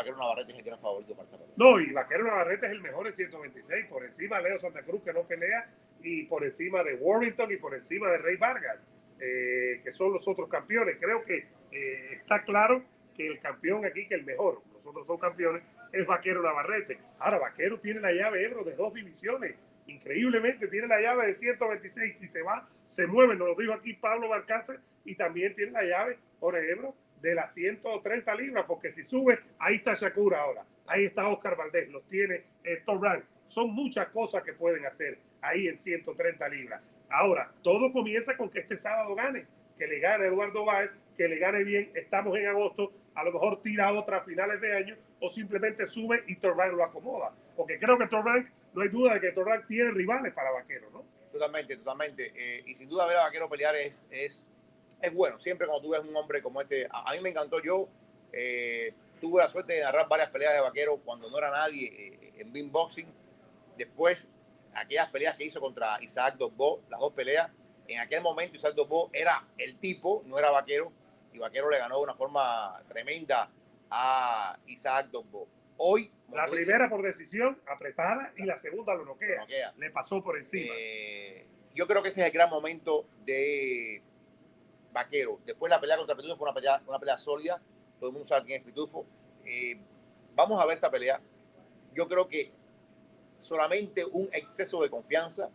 Vaquero 0.00 0.16
Navarrete 0.16 0.52
es 0.52 0.58
el 0.58 0.64
gran 0.64 0.80
favorito 0.80 1.14
para 1.14 1.28
esta. 1.28 1.38
No, 1.56 1.78
y 1.78 1.92
Vaquero 1.92 2.24
Navarrete 2.24 2.66
es 2.66 2.72
el 2.72 2.80
mejor 2.80 3.06
en 3.06 3.12
126, 3.12 3.86
por 3.86 4.02
encima 4.02 4.38
de 4.38 4.48
Leo 4.48 4.58
Santa 4.58 4.82
Cruz, 4.82 5.02
que 5.04 5.12
no 5.12 5.24
pelea, 5.24 5.68
y 6.02 6.24
por 6.24 6.42
encima 6.42 6.82
de 6.82 6.94
Warrington 6.94 7.52
y 7.52 7.56
por 7.56 7.74
encima 7.74 8.10
de 8.10 8.16
Rey 8.16 8.36
Vargas, 8.36 8.78
eh, 9.20 9.82
que 9.84 9.92
son 9.92 10.10
los 10.10 10.26
otros 10.26 10.48
campeones. 10.48 10.96
Creo 10.98 11.22
que 11.22 11.48
eh, 11.70 12.14
está 12.14 12.42
claro 12.44 12.82
que 13.14 13.26
el 13.26 13.40
campeón 13.40 13.84
aquí, 13.84 14.08
que 14.08 14.14
el 14.14 14.24
mejor, 14.24 14.62
los 14.72 14.86
otros 14.86 15.06
son 15.06 15.18
campeones, 15.18 15.62
es 15.92 16.06
Vaquero 16.06 16.40
Navarrete. 16.40 16.98
Ahora, 17.18 17.38
Vaquero 17.38 17.78
tiene 17.80 18.00
la 18.00 18.12
llave 18.12 18.42
Ebro 18.42 18.64
de 18.64 18.74
dos 18.74 18.94
divisiones. 18.94 19.54
Increíblemente 19.86 20.68
tiene 20.68 20.86
la 20.86 21.00
llave 21.00 21.26
de 21.26 21.34
126. 21.34 22.16
Si 22.16 22.26
se 22.26 22.40
va, 22.40 22.66
se 22.86 23.06
mueve. 23.06 23.36
Nos 23.36 23.48
lo 23.48 23.54
dijo 23.54 23.74
aquí 23.74 23.92
Pablo 23.92 24.28
Barcácer. 24.28 24.80
Y 25.04 25.16
también 25.16 25.54
tiene 25.56 25.72
la 25.72 25.82
llave, 25.82 26.18
Jorge 26.38 26.70
Ebro, 26.70 26.94
de 27.20 27.34
las 27.34 27.54
130 27.54 28.34
libras. 28.34 28.64
Porque 28.66 28.90
si 28.90 29.04
sube, 29.04 29.38
ahí 29.58 29.76
está 29.76 29.94
Shakur 29.94 30.34
ahora. 30.34 30.64
Ahí 30.86 31.04
está 31.04 31.28
Oscar 31.28 31.56
Valdés. 31.56 31.88
Los 31.88 32.02
tiene 32.08 32.44
eh. 32.64 32.82
Son 33.46 33.70
muchas 33.70 34.08
cosas 34.08 34.42
que 34.42 34.52
pueden 34.52 34.86
hacer 34.86 35.18
ahí 35.40 35.68
en 35.68 35.78
130 35.78 36.48
libras. 36.48 36.82
Ahora, 37.08 37.52
todo 37.62 37.92
comienza 37.92 38.36
con 38.36 38.48
que 38.48 38.60
este 38.60 38.76
sábado 38.76 39.14
gane. 39.14 39.46
Que 39.78 39.86
le 39.86 39.98
gane 39.98 40.26
Eduardo 40.26 40.64
Báez, 40.64 40.90
que 41.16 41.28
le 41.28 41.38
gane 41.38 41.64
bien. 41.64 41.90
Estamos 41.94 42.36
en 42.36 42.46
agosto. 42.46 42.92
A 43.14 43.24
lo 43.24 43.32
mejor 43.32 43.62
tira 43.62 43.92
otra 43.92 44.18
a 44.18 44.24
finales 44.24 44.60
de 44.60 44.76
año 44.76 44.96
o 45.20 45.30
simplemente 45.30 45.86
sube 45.86 46.22
y 46.26 46.36
Torran 46.36 46.76
lo 46.76 46.84
acomoda. 46.84 47.32
Porque 47.56 47.78
creo 47.78 47.98
que 47.98 48.06
Torran, 48.06 48.50
no 48.74 48.82
hay 48.82 48.88
duda 48.88 49.14
de 49.14 49.20
que 49.20 49.32
Torran 49.32 49.66
tiene 49.66 49.90
rivales 49.90 50.32
para 50.32 50.50
Vaquero, 50.50 50.90
¿no? 50.90 51.04
Totalmente, 51.32 51.76
totalmente. 51.76 52.32
Eh, 52.34 52.62
y 52.66 52.74
sin 52.74 52.88
duda 52.88 53.06
ver 53.06 53.18
a 53.18 53.24
Vaquero 53.24 53.48
pelear 53.48 53.74
es, 53.76 54.08
es 55.02 55.12
bueno. 55.12 55.38
Siempre 55.38 55.66
cuando 55.66 55.82
tú 55.82 55.90
ves 55.90 56.00
un 56.00 56.14
hombre 56.16 56.42
como 56.42 56.60
este, 56.60 56.86
a, 56.90 57.10
a 57.10 57.14
mí 57.14 57.20
me 57.20 57.30
encantó. 57.30 57.60
Yo 57.62 57.88
eh, 58.32 58.92
tuve 59.20 59.42
la 59.42 59.48
suerte 59.48 59.74
de 59.74 59.82
narrar 59.82 60.08
varias 60.08 60.30
peleas 60.30 60.54
de 60.54 60.60
Vaquero 60.60 60.98
cuando 61.04 61.30
no 61.30 61.38
era 61.38 61.50
nadie 61.50 61.86
eh, 61.86 62.32
en 62.38 62.52
Bean 62.52 62.70
Boxing. 62.70 63.06
Después, 63.76 64.28
aquellas 64.74 65.08
peleas 65.10 65.36
que 65.36 65.44
hizo 65.44 65.60
contra 65.60 66.02
Isaac 66.02 66.36
Dosbo, 66.36 66.82
las 66.88 67.00
dos 67.00 67.12
peleas, 67.12 67.50
en 67.88 67.98
aquel 67.98 68.22
momento 68.22 68.56
Isaac 68.56 68.74
Dosbo 68.74 69.10
era 69.12 69.46
el 69.58 69.76
tipo, 69.78 70.22
no 70.26 70.38
era 70.38 70.50
Vaquero, 70.50 70.92
y 71.32 71.38
Vaquero 71.38 71.70
le 71.70 71.78
ganó 71.78 71.96
de 71.96 72.02
una 72.04 72.14
forma 72.14 72.80
tremenda 72.88 73.50
a 73.90 74.58
Isaac 74.66 75.08
Dosbo. 75.10 75.48
Hoy, 75.76 76.12
La 76.30 76.46
primera 76.46 76.90
por 76.90 77.02
decisión 77.02 77.58
apretada 77.66 78.32
y 78.36 78.44
la 78.44 78.58
segunda 78.58 78.94
lo 78.94 79.04
noquea. 79.04 79.40
noquea. 79.40 79.72
Le 79.78 79.90
pasó 79.90 80.22
por 80.22 80.36
encima. 80.36 80.74
Eh, 80.76 81.46
yo 81.74 81.86
creo 81.86 82.02
que 82.02 82.10
ese 82.10 82.20
es 82.20 82.26
el 82.26 82.32
gran 82.32 82.50
momento 82.50 83.06
de 83.24 84.02
Vaquero. 84.92 85.40
Después 85.44 85.70
la 85.70 85.80
pelea 85.80 85.96
contra 85.96 86.16
Pitufo 86.16 86.36
fue 86.36 86.46
una 86.46 86.54
pelea, 86.54 86.82
una 86.86 86.98
pelea 86.98 87.18
sólida. 87.18 87.60
Todo 87.98 88.10
el 88.10 88.14
mundo 88.14 88.28
sabe 88.28 88.46
quién 88.46 88.60
es 88.60 88.66
Pitufo. 88.66 89.06
Eh, 89.44 89.78
vamos 90.34 90.60
a 90.60 90.66
ver 90.66 90.76
esta 90.76 90.90
pelea. 90.90 91.20
Yo 91.94 92.08
creo 92.08 92.28
que 92.28 92.52
solamente 93.38 94.04
un 94.04 94.28
exceso 94.32 94.82
de 94.82 94.90
confianza 94.90 95.50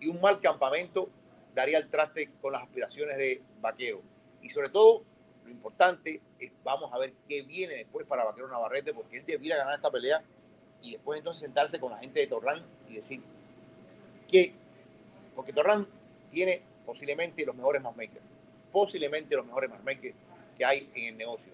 y 0.00 0.08
un 0.08 0.20
mal 0.20 0.40
campamento 0.40 1.08
daría 1.54 1.78
el 1.78 1.88
traste 1.88 2.30
con 2.40 2.52
las 2.52 2.62
aspiraciones 2.62 3.16
de 3.16 3.42
Vaquero. 3.60 4.02
Y 4.40 4.50
sobre 4.50 4.70
todo, 4.70 5.04
lo 5.44 5.50
importante 5.50 6.20
es 6.38 6.50
vamos 6.64 6.92
a 6.92 6.98
ver 6.98 7.12
qué 7.28 7.42
viene 7.42 7.74
después 7.74 8.06
para 8.06 8.24
Vaquero 8.24 8.48
Navarrete, 8.48 8.94
porque 8.94 9.18
él 9.18 9.24
debiera 9.26 9.56
ganar 9.56 9.74
esta 9.74 9.90
pelea 9.90 10.22
y 10.80 10.92
después 10.92 11.18
entonces 11.18 11.42
sentarse 11.44 11.78
con 11.78 11.92
la 11.92 11.98
gente 11.98 12.20
de 12.20 12.26
Torran 12.26 12.64
y 12.88 12.94
decir 12.94 13.22
que, 14.28 14.52
porque 15.36 15.52
Torran 15.52 15.86
tiene 16.30 16.62
posiblemente 16.84 17.46
los 17.46 17.54
mejores 17.54 17.82
matchmakers, 17.82 18.24
posiblemente 18.72 19.36
los 19.36 19.46
mejores 19.46 19.70
matchmakers 19.70 20.14
que 20.56 20.64
hay 20.64 20.90
en 20.94 21.08
el 21.08 21.16
negocio. 21.16 21.52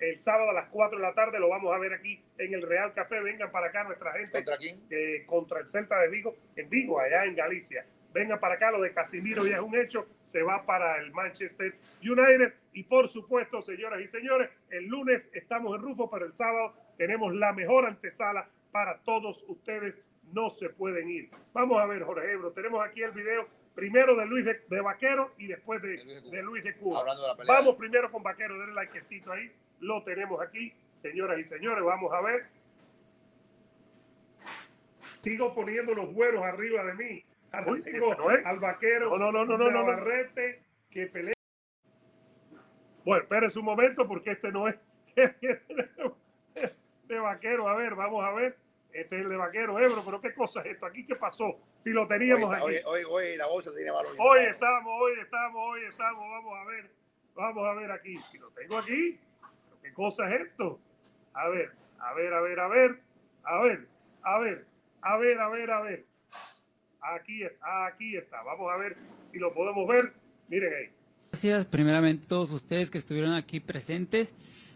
el 0.00 0.18
sábado 0.18 0.50
a 0.50 0.52
las 0.52 0.68
4 0.68 0.98
de 0.98 1.02
la 1.02 1.14
tarde 1.14 1.40
lo 1.40 1.48
vamos 1.48 1.74
a 1.74 1.78
ver 1.78 1.94
aquí 1.94 2.22
en 2.36 2.52
el 2.52 2.60
Real 2.62 2.92
Café. 2.92 3.22
Vengan 3.22 3.50
para 3.50 3.68
acá 3.68 3.84
nuestra 3.84 4.12
gente. 4.12 4.32
¿Contra 4.32 4.58
quién? 4.58 4.82
Eh, 4.90 5.24
contra 5.26 5.60
el 5.60 5.66
Celta 5.66 5.98
de 6.00 6.08
Vigo, 6.08 6.36
en 6.56 6.68
Vigo, 6.68 7.00
allá 7.00 7.24
en 7.24 7.34
Galicia. 7.34 7.86
Vengan 8.16 8.40
para 8.40 8.54
acá, 8.54 8.70
lo 8.70 8.80
de 8.80 8.94
Casimiro 8.94 9.44
ya 9.44 9.56
es 9.56 9.60
un 9.60 9.76
hecho, 9.76 10.06
se 10.24 10.42
va 10.42 10.64
para 10.64 10.96
el 11.00 11.12
Manchester 11.12 11.76
United. 12.00 12.54
Y 12.72 12.84
por 12.84 13.08
supuesto, 13.08 13.60
señoras 13.60 14.00
y 14.00 14.08
señores, 14.08 14.48
el 14.70 14.86
lunes 14.86 15.28
estamos 15.34 15.76
en 15.76 15.82
Rufo, 15.82 16.08
pero 16.08 16.24
el 16.24 16.32
sábado 16.32 16.74
tenemos 16.96 17.34
la 17.34 17.52
mejor 17.52 17.84
antesala 17.84 18.48
para 18.72 19.02
todos 19.02 19.44
ustedes. 19.48 20.00
No 20.32 20.48
se 20.48 20.70
pueden 20.70 21.10
ir. 21.10 21.30
Vamos 21.52 21.78
a 21.78 21.84
ver, 21.84 22.04
Jorge 22.04 22.32
Ebro, 22.32 22.52
tenemos 22.52 22.82
aquí 22.82 23.02
el 23.02 23.12
video 23.12 23.48
primero 23.74 24.16
de 24.16 24.24
Luis 24.24 24.46
de, 24.46 24.80
Vaquero 24.80 25.34
y 25.36 25.48
después 25.48 25.82
de, 25.82 25.98
de, 25.98 26.42
Luis 26.42 26.64
de 26.64 26.74
Cuba. 26.74 27.04
Vamos 27.46 27.76
primero 27.76 28.10
con 28.10 28.22
Vaquero, 28.22 28.58
denle 28.58 28.76
likecito 28.76 29.30
ahí. 29.30 29.52
Lo 29.80 30.02
tenemos 30.04 30.40
aquí, 30.40 30.72
señoras 30.94 31.38
y 31.38 31.44
señores. 31.44 31.84
Vamos 31.84 32.10
a 32.14 32.22
ver. 32.22 32.46
Sigo 35.22 35.54
poniendo 35.54 35.94
los 35.94 36.14
güeros 36.14 36.42
arriba 36.42 36.82
de 36.82 36.94
mí. 36.94 37.24
Al 37.52 38.58
vaquero 38.60 39.18
no, 39.18 39.32
no, 39.32 39.44
no, 39.44 39.56
no, 39.58 39.70
no, 39.70 39.84
que 40.90 41.06
pelea. 41.06 41.34
Bueno, 43.04 43.22
espérense 43.22 43.58
un 43.58 43.64
momento 43.64 44.06
porque 44.08 44.32
este 44.32 44.50
no 44.50 44.66
es 44.68 44.78
de 47.04 47.18
vaquero. 47.18 47.68
A 47.68 47.76
ver, 47.76 47.94
vamos 47.94 48.24
a 48.24 48.32
ver. 48.32 48.58
Este 48.92 49.16
es 49.16 49.22
el 49.22 49.28
de 49.28 49.36
vaquero 49.36 49.78
Ebro, 49.78 50.02
pero 50.04 50.20
qué 50.20 50.32
cosa 50.34 50.60
es 50.60 50.66
esto 50.66 50.86
aquí, 50.86 51.04
qué 51.04 51.16
pasó. 51.16 51.60
Si 51.78 51.90
lo 51.90 52.08
teníamos 52.08 52.48
hoy, 52.62 52.76
aquí. 52.76 52.84
Hoy, 52.86 53.02
hoy, 53.08 53.36
la 53.36 53.46
bolsa 53.46 53.70
tiene 53.74 53.90
valor. 53.90 54.16
Hoy 54.18 54.40
estamos, 54.46 54.92
hoy 54.98 55.12
estamos, 55.20 55.62
hoy 55.62 55.80
estamos. 55.82 56.24
Vamos 56.30 56.54
a 56.58 56.64
ver, 56.64 56.90
vamos 57.34 57.66
a 57.66 57.74
ver 57.74 57.90
aquí. 57.90 58.16
Si 58.16 58.38
lo 58.38 58.50
tengo 58.52 58.78
aquí, 58.78 59.20
¿qué 59.82 59.92
cosa 59.92 60.28
es 60.30 60.40
esto? 60.40 60.80
A 61.34 61.48
ver, 61.48 61.72
a 61.98 62.14
ver, 62.14 62.32
a 62.32 62.40
ver, 62.40 62.60
a 62.60 62.68
ver, 62.68 63.02
a 63.42 63.62
ver, 63.62 63.88
a 64.22 64.38
ver, 64.38 64.66
a 65.02 65.18
ver, 65.18 65.40
a 65.40 65.48
ver, 65.50 65.70
a 65.70 65.80
ver. 65.82 66.06
Aquí, 67.00 67.42
aquí 67.62 68.16
está. 68.16 68.42
Vamos 68.42 68.72
a 68.72 68.76
ver 68.76 68.96
si 69.24 69.38
lo 69.38 69.52
podemos 69.54 69.86
ver. 69.86 70.12
Miren 70.48 70.72
ahí. 70.72 70.90
Gracias 71.30 71.66
primeramente 71.66 72.24
a 72.24 72.28
todos 72.28 72.50
ustedes 72.50 72.90
que 72.90 72.98
estuvieron 72.98 73.32
aquí 73.32 73.60
presentes. 73.60 74.34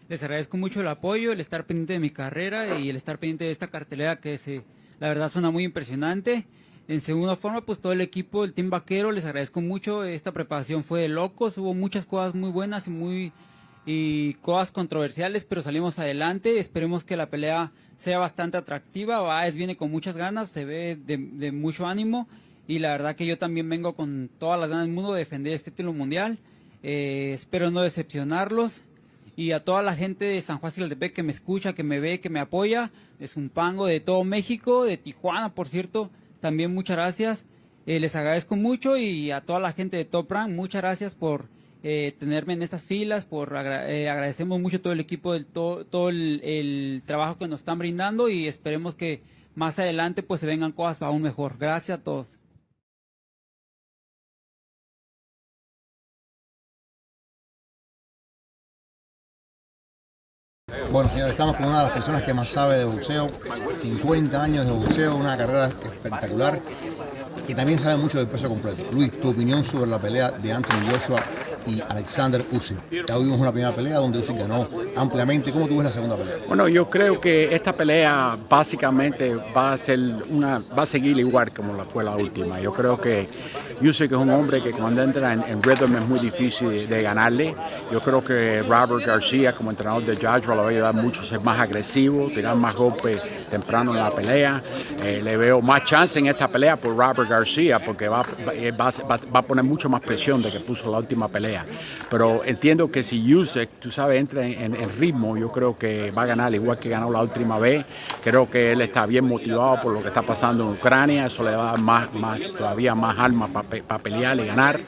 Les 0.09 0.21
agradezco 0.23 0.57
mucho 0.57 0.81
el 0.81 0.87
apoyo, 0.87 1.31
el 1.31 1.39
estar 1.39 1.65
pendiente 1.65 1.93
de 1.93 1.99
mi 1.99 2.09
carrera 2.09 2.79
y 2.79 2.89
el 2.89 2.95
estar 2.95 3.17
pendiente 3.17 3.45
de 3.45 3.51
esta 3.51 3.67
cartelera 3.69 4.19
que 4.19 4.37
se, 4.37 4.63
la 4.99 5.07
verdad 5.07 5.29
suena 5.29 5.51
muy 5.51 5.63
impresionante. 5.63 6.45
En 6.87 6.99
segunda 6.99 7.37
forma, 7.37 7.61
pues 7.61 7.79
todo 7.79 7.93
el 7.93 8.01
equipo, 8.01 8.43
el 8.43 8.53
team 8.53 8.69
vaquero, 8.69 9.11
les 9.11 9.23
agradezco 9.23 9.61
mucho. 9.61 10.03
Esta 10.03 10.33
preparación 10.33 10.83
fue 10.83 11.01
de 11.01 11.07
locos, 11.07 11.57
hubo 11.57 11.73
muchas 11.73 12.05
cosas 12.05 12.35
muy 12.35 12.49
buenas 12.49 12.87
y 12.87 12.89
muy 12.89 13.31
y 13.85 14.33
cosas 14.35 14.71
controversiales, 14.71 15.45
pero 15.45 15.61
salimos 15.61 15.97
adelante. 15.99 16.59
Esperemos 16.59 17.03
que 17.03 17.15
la 17.15 17.29
pelea 17.29 17.71
sea 18.01 18.17
bastante 18.17 18.57
atractiva. 18.57 19.19
Baez 19.19 19.55
viene 19.55 19.77
con 19.77 19.91
muchas 19.91 20.17
ganas, 20.17 20.49
se 20.49 20.65
ve 20.65 20.97
de, 21.05 21.51
mucho 21.51 21.85
ánimo 21.85 22.27
y 22.67 22.79
la 22.79 22.91
verdad 22.91 23.15
que 23.15 23.27
yo 23.27 23.37
también 23.37 23.69
vengo 23.69 23.93
con 23.93 24.29
todas 24.39 24.59
las 24.59 24.69
ganas 24.69 24.85
del 24.85 24.95
mundo 24.95 25.13
de 25.13 25.19
defender 25.19 25.53
este 25.53 25.71
título 25.71 25.93
mundial. 25.93 26.39
Eh, 26.83 27.31
espero 27.33 27.69
no 27.69 27.81
decepcionarlos 27.81 28.81
y 29.35 29.51
a 29.51 29.63
toda 29.63 29.83
la 29.83 29.95
gente 29.95 30.25
de 30.25 30.41
San 30.41 30.57
Juan 30.57 30.71
Siltepec 30.71 31.13
que 31.13 31.21
me 31.21 31.31
escucha, 31.31 31.73
que 31.73 31.83
me 31.83 31.99
ve, 31.99 32.19
que 32.19 32.29
me 32.29 32.39
apoya. 32.39 32.91
Es 33.19 33.35
un 33.37 33.49
pango 33.49 33.85
de 33.85 33.99
todo 33.99 34.23
México, 34.23 34.83
de 34.83 34.97
Tijuana, 34.97 35.53
por 35.53 35.67
cierto. 35.67 36.09
También 36.39 36.73
muchas 36.73 36.97
gracias. 36.97 37.45
Eh, 37.85 37.99
les 37.99 38.15
agradezco 38.15 38.55
mucho 38.55 38.97
y 38.97 39.29
a 39.29 39.41
toda 39.41 39.59
la 39.59 39.73
gente 39.73 39.97
de 39.97 40.05
Top 40.05 40.31
Rank, 40.31 40.51
muchas 40.51 40.81
gracias 40.81 41.13
por 41.13 41.49
eh, 41.83 42.13
tenerme 42.19 42.53
en 42.53 42.61
estas 42.61 42.83
filas, 42.83 43.25
por 43.25 43.55
eh, 43.55 44.07
agradecemos 44.07 44.59
mucho 44.59 44.81
todo 44.81 44.93
el 44.93 44.99
equipo, 44.99 45.33
del, 45.33 45.47
todo, 45.47 45.83
todo 45.85 46.09
el, 46.09 47.01
trabajo 47.07 47.39
que 47.39 47.47
nos 47.47 47.61
están 47.61 47.79
brindando 47.79 48.29
y 48.29 48.47
esperemos 48.47 48.93
que 48.93 49.23
más 49.55 49.79
adelante 49.79 50.21
pues 50.21 50.41
se 50.41 50.47
vengan 50.47 50.73
cosas 50.73 51.01
aún 51.01 51.23
mejor. 51.23 51.57
Gracias 51.57 51.99
a 51.99 52.03
todos. 52.03 52.37
Bueno, 60.91 61.09
señores, 61.09 61.31
estamos 61.31 61.55
con 61.55 61.65
una 61.65 61.79
de 61.79 61.83
las 61.83 61.91
personas 61.91 62.21
que 62.21 62.33
más 62.33 62.49
sabe 62.49 62.77
de 62.77 62.85
boxeo, 62.85 63.31
50 63.73 64.41
años 64.41 64.65
de 64.65 64.71
boxeo, 64.71 65.15
una 65.15 65.37
carrera 65.37 65.67
espectacular 65.67 66.61
y 67.47 67.53
también 67.53 67.79
sabe 67.79 67.97
mucho 67.97 68.17
del 68.17 68.27
peso 68.27 68.47
completo. 68.47 68.83
Luis, 68.91 69.11
tu 69.19 69.29
opinión 69.29 69.63
sobre 69.63 69.89
la 69.89 69.99
pelea 69.99 70.31
de 70.31 70.51
Anthony 70.51 70.91
Joshua 70.91 71.21
y 71.65 71.81
Alexander 71.89 72.45
Usyk. 72.51 73.07
Ya 73.07 73.17
vimos 73.17 73.39
una 73.39 73.51
primera 73.51 73.73
pelea 73.73 73.97
donde 73.97 74.19
Usyk 74.19 74.37
ganó 74.37 74.67
ampliamente. 74.95 75.51
¿Cómo 75.51 75.67
tú 75.67 75.75
ves 75.75 75.85
la 75.85 75.91
segunda 75.91 76.17
pelea? 76.17 76.35
Bueno, 76.47 76.67
yo 76.67 76.89
creo 76.89 77.19
que 77.19 77.53
esta 77.53 77.73
pelea 77.73 78.37
básicamente 78.49 79.35
va 79.35 79.73
a 79.73 79.77
ser 79.77 79.99
una, 80.29 80.59
va 80.77 80.83
a 80.83 80.85
seguir 80.85 81.17
igual 81.17 81.51
como 81.51 81.75
la 81.75 81.85
fue 81.85 82.03
la 82.03 82.15
última. 82.15 82.59
Yo 82.59 82.73
creo 82.73 82.99
que 82.99 83.27
Usyk 83.81 84.11
es 84.11 84.17
un 84.17 84.29
hombre 84.29 84.61
que 84.61 84.71
cuando 84.71 85.01
entra 85.03 85.33
en, 85.33 85.61
rhythm 85.61 85.95
es 85.95 86.07
muy 86.07 86.19
difícil 86.19 86.87
de 86.87 87.01
ganarle. 87.01 87.55
Yo 87.91 88.01
creo 88.01 88.23
que 88.23 88.63
Robert 88.63 89.05
García 89.05 89.53
como 89.53 89.71
entrenador 89.71 90.05
de 90.05 90.15
Joshua 90.15 90.55
le 90.55 90.61
va 90.61 90.67
a 90.67 90.69
ayudar 90.69 90.93
mucho 90.93 91.21
a 91.21 91.25
ser 91.25 91.41
más 91.41 91.59
agresivo, 91.59 92.27
tirar 92.27 92.55
más 92.55 92.75
golpes 92.75 93.19
temprano 93.49 93.91
en 93.91 93.97
la 93.97 94.11
pelea. 94.11 94.63
Eh, 95.03 95.21
le 95.23 95.37
veo 95.37 95.61
más 95.61 95.83
chance 95.83 96.17
en 96.17 96.27
esta 96.27 96.47
pelea 96.47 96.75
por 96.75 96.95
Robert 96.95 97.20
García 97.27 97.79
porque 97.83 98.07
va, 98.07 98.23
va, 98.23 98.89
va, 99.09 99.19
va 99.33 99.39
a 99.39 99.41
poner 99.41 99.63
mucho 99.63 99.89
más 99.89 100.01
presión 100.01 100.41
de 100.41 100.51
que 100.51 100.59
puso 100.59 100.91
la 100.91 100.97
última 100.97 101.27
pelea. 101.27 101.65
Pero 102.09 102.43
entiendo 102.45 102.91
que 102.91 103.03
si 103.03 103.23
Yusek, 103.23 103.79
tú 103.79 103.91
sabes, 103.91 104.19
entra 104.19 104.45
en, 104.45 104.71
ritmo, 104.97 105.37
yo 105.37 105.51
creo 105.51 105.77
que 105.77 106.11
va 106.11 106.23
a 106.23 106.25
ganar 106.25 106.53
igual 106.53 106.77
que 106.77 106.89
ganó 106.89 107.11
la 107.11 107.21
última 107.21 107.57
vez. 107.59 107.85
Creo 108.23 108.49
que 108.49 108.73
él 108.73 108.81
está 108.81 109.05
bien 109.05 109.25
motivado 109.25 109.81
por 109.81 109.93
lo 109.93 110.01
que 110.01 110.09
está 110.09 110.21
pasando 110.21 110.63
en 110.63 110.71
Ucrania, 110.71 111.25
eso 111.25 111.43
le 111.43 111.51
a 111.51 111.57
dar 111.57 111.79
más, 111.79 112.13
más, 112.13 112.39
todavía 112.57 112.93
más 112.95 113.17
armas 113.17 113.49
para 113.87 113.99
pelear 113.99 114.39
y 114.39 114.45
ganar. 114.45 114.79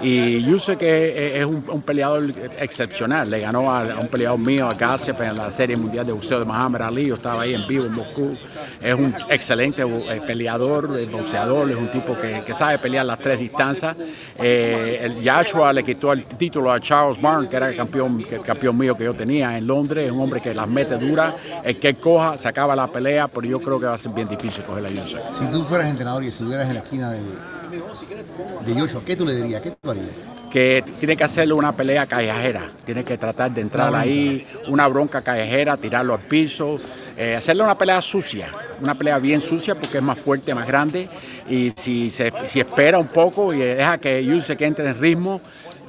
Y 0.00 0.42
Yusek 0.42 0.82
es, 0.82 1.34
es 1.36 1.44
un, 1.44 1.82
peleador 1.82 2.32
excepcional, 2.58 3.30
le 3.30 3.40
ganó 3.40 3.72
a, 3.74 3.82
un 4.00 4.08
peleador 4.08 4.38
mío, 4.38 4.68
a 4.68 4.74
Garcia, 4.74 5.14
en 5.18 5.36
la 5.36 5.50
Serie 5.50 5.76
Mundial 5.76 6.06
de 6.06 6.12
Boxeo 6.12 6.38
de 6.40 6.44
Muhammad 6.44 6.82
Ali, 6.82 7.06
yo 7.06 7.14
estaba 7.16 7.42
ahí 7.42 7.54
en 7.54 7.66
vivo 7.66 7.86
en 7.86 7.92
Moscú. 7.92 8.36
Es 8.80 8.94
un 8.94 9.14
excelente 9.28 9.82
eh, 9.82 10.22
peleador, 10.26 10.98
eh, 10.98 11.06
boxeador, 11.06 11.70
es 11.70 11.76
un 11.82 11.90
tipo 11.90 12.16
que, 12.18 12.54
sabe 12.54 12.78
pelear 12.78 13.06
las 13.06 13.18
tres 13.18 13.38
distancias. 13.38 13.96
Eh, 14.38 15.00
el 15.02 15.28
Joshua 15.28 15.72
le 15.72 15.84
quitó 15.84 16.12
el 16.12 16.24
título 16.24 16.70
a 16.70 16.80
Charles 16.80 17.20
Barnes, 17.20 17.48
que 17.48 17.56
era 17.56 17.70
el 17.70 17.76
campeón, 17.76 18.24
el 18.28 18.42
campeón 18.42 18.76
mío 18.76 18.96
que 18.96 19.04
yo 19.04 19.14
tenía 19.14 19.56
en 19.56 19.66
Londres. 19.66 20.06
Es 20.06 20.12
un 20.12 20.20
hombre 20.20 20.40
que 20.40 20.54
las 20.54 20.68
mete 20.68 20.96
duras, 20.96 21.34
el 21.62 21.78
que 21.78 21.94
coja, 21.94 22.38
se 22.38 22.48
acaba 22.48 22.76
la 22.76 22.86
pelea, 22.86 23.28
pero 23.28 23.46
yo 23.46 23.60
creo 23.60 23.78
que 23.78 23.86
va 23.86 23.94
a 23.94 23.98
ser 23.98 24.12
bien 24.12 24.28
difícil 24.28 24.64
coger 24.64 24.82
la 24.82 25.02
UFC. 25.02 25.18
Si 25.32 25.46
tú 25.48 25.64
fueras 25.64 25.90
entrenador 25.90 26.22
y 26.24 26.28
estuvieras 26.28 26.66
en 26.68 26.74
la 26.74 26.80
esquina 26.80 27.10
de, 27.10 27.20
de 27.20 28.80
Joshua, 28.80 29.02
¿qué 29.04 29.16
tú 29.16 29.24
le 29.26 29.34
dirías? 29.34 29.60
¿Qué 29.60 29.70
tú 29.70 29.90
harías? 29.90 30.31
Que 30.52 30.84
tiene 30.98 31.16
que 31.16 31.24
hacerle 31.24 31.54
una 31.54 31.72
pelea 31.72 32.04
callejera, 32.04 32.70
tiene 32.84 33.04
que 33.04 33.16
tratar 33.16 33.50
de 33.50 33.62
entrar 33.62 33.94
ahí, 33.96 34.46
una 34.68 34.86
bronca 34.86 35.22
callejera, 35.22 35.78
tirarlo 35.78 36.12
al 36.12 36.20
piso, 36.20 36.76
eh, 37.16 37.36
hacerle 37.36 37.62
una 37.62 37.78
pelea 37.78 38.02
sucia, 38.02 38.48
una 38.80 38.94
pelea 38.94 39.18
bien 39.18 39.40
sucia 39.40 39.74
porque 39.74 39.96
es 39.96 40.02
más 40.04 40.18
fuerte, 40.18 40.54
más 40.54 40.66
grande. 40.66 41.08
Y 41.48 41.72
si, 41.76 42.10
se, 42.10 42.30
si 42.48 42.60
espera 42.60 42.98
un 42.98 43.08
poco 43.08 43.54
y 43.54 43.60
deja 43.60 43.96
que 43.96 44.22
Yuse 44.22 44.54
que 44.54 44.66
entre 44.66 44.86
en 44.90 45.00
ritmo, 45.00 45.40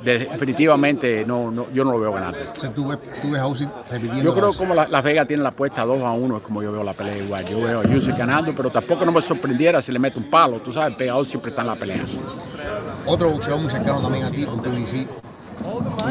definitivamente 0.03 1.25
no, 1.25 1.49
no, 1.51 1.67
yo 1.73 1.83
no 1.83 1.91
lo 1.93 1.99
veo 1.99 2.11
ganando. 2.13 2.37
O 2.55 2.59
sea, 2.59 2.69
tú 2.73 2.87
ves, 2.87 2.97
tú 3.21 3.31
ves 3.31 3.39
a 3.39 3.47
Usyk 3.47 3.69
repitiendo. 3.89 4.23
Yo 4.23 4.33
creo 4.33 4.51
que 4.51 4.57
como 4.57 4.73
la- 4.75 4.87
Las 4.87 5.03
Vegas 5.03 5.27
tiene 5.27 5.43
la 5.43 5.49
apuesta 5.49 5.83
2 5.85 6.01
a 6.03 6.11
1, 6.11 6.37
es 6.37 6.43
como 6.43 6.61
yo 6.61 6.71
veo 6.71 6.83
la 6.83 6.93
pelea 6.93 7.17
igual. 7.17 7.45
Yo 7.45 7.61
veo 7.61 7.81
a 7.81 7.83
Usyk 7.83 8.17
ganando, 8.17 8.53
pero 8.55 8.69
tampoco 8.69 9.05
no 9.05 9.11
me 9.11 9.21
sorprendiera 9.21 9.81
si 9.81 9.91
le 9.91 9.99
mete 9.99 10.19
un 10.19 10.29
palo. 10.29 10.59
Tú 10.59 10.71
sabes, 10.73 10.91
el 10.91 10.95
pegador 10.97 11.25
siempre 11.25 11.49
está 11.51 11.61
en 11.61 11.67
la 11.67 11.75
pelea. 11.75 12.03
Otro 13.05 13.29
boxeador 13.29 13.61
muy 13.61 13.69
cercano 13.71 14.01
también 14.01 14.25
a 14.25 14.31
ti, 14.31 14.45
con 14.45 14.61
tu 14.61 14.69
BC. 14.69 15.07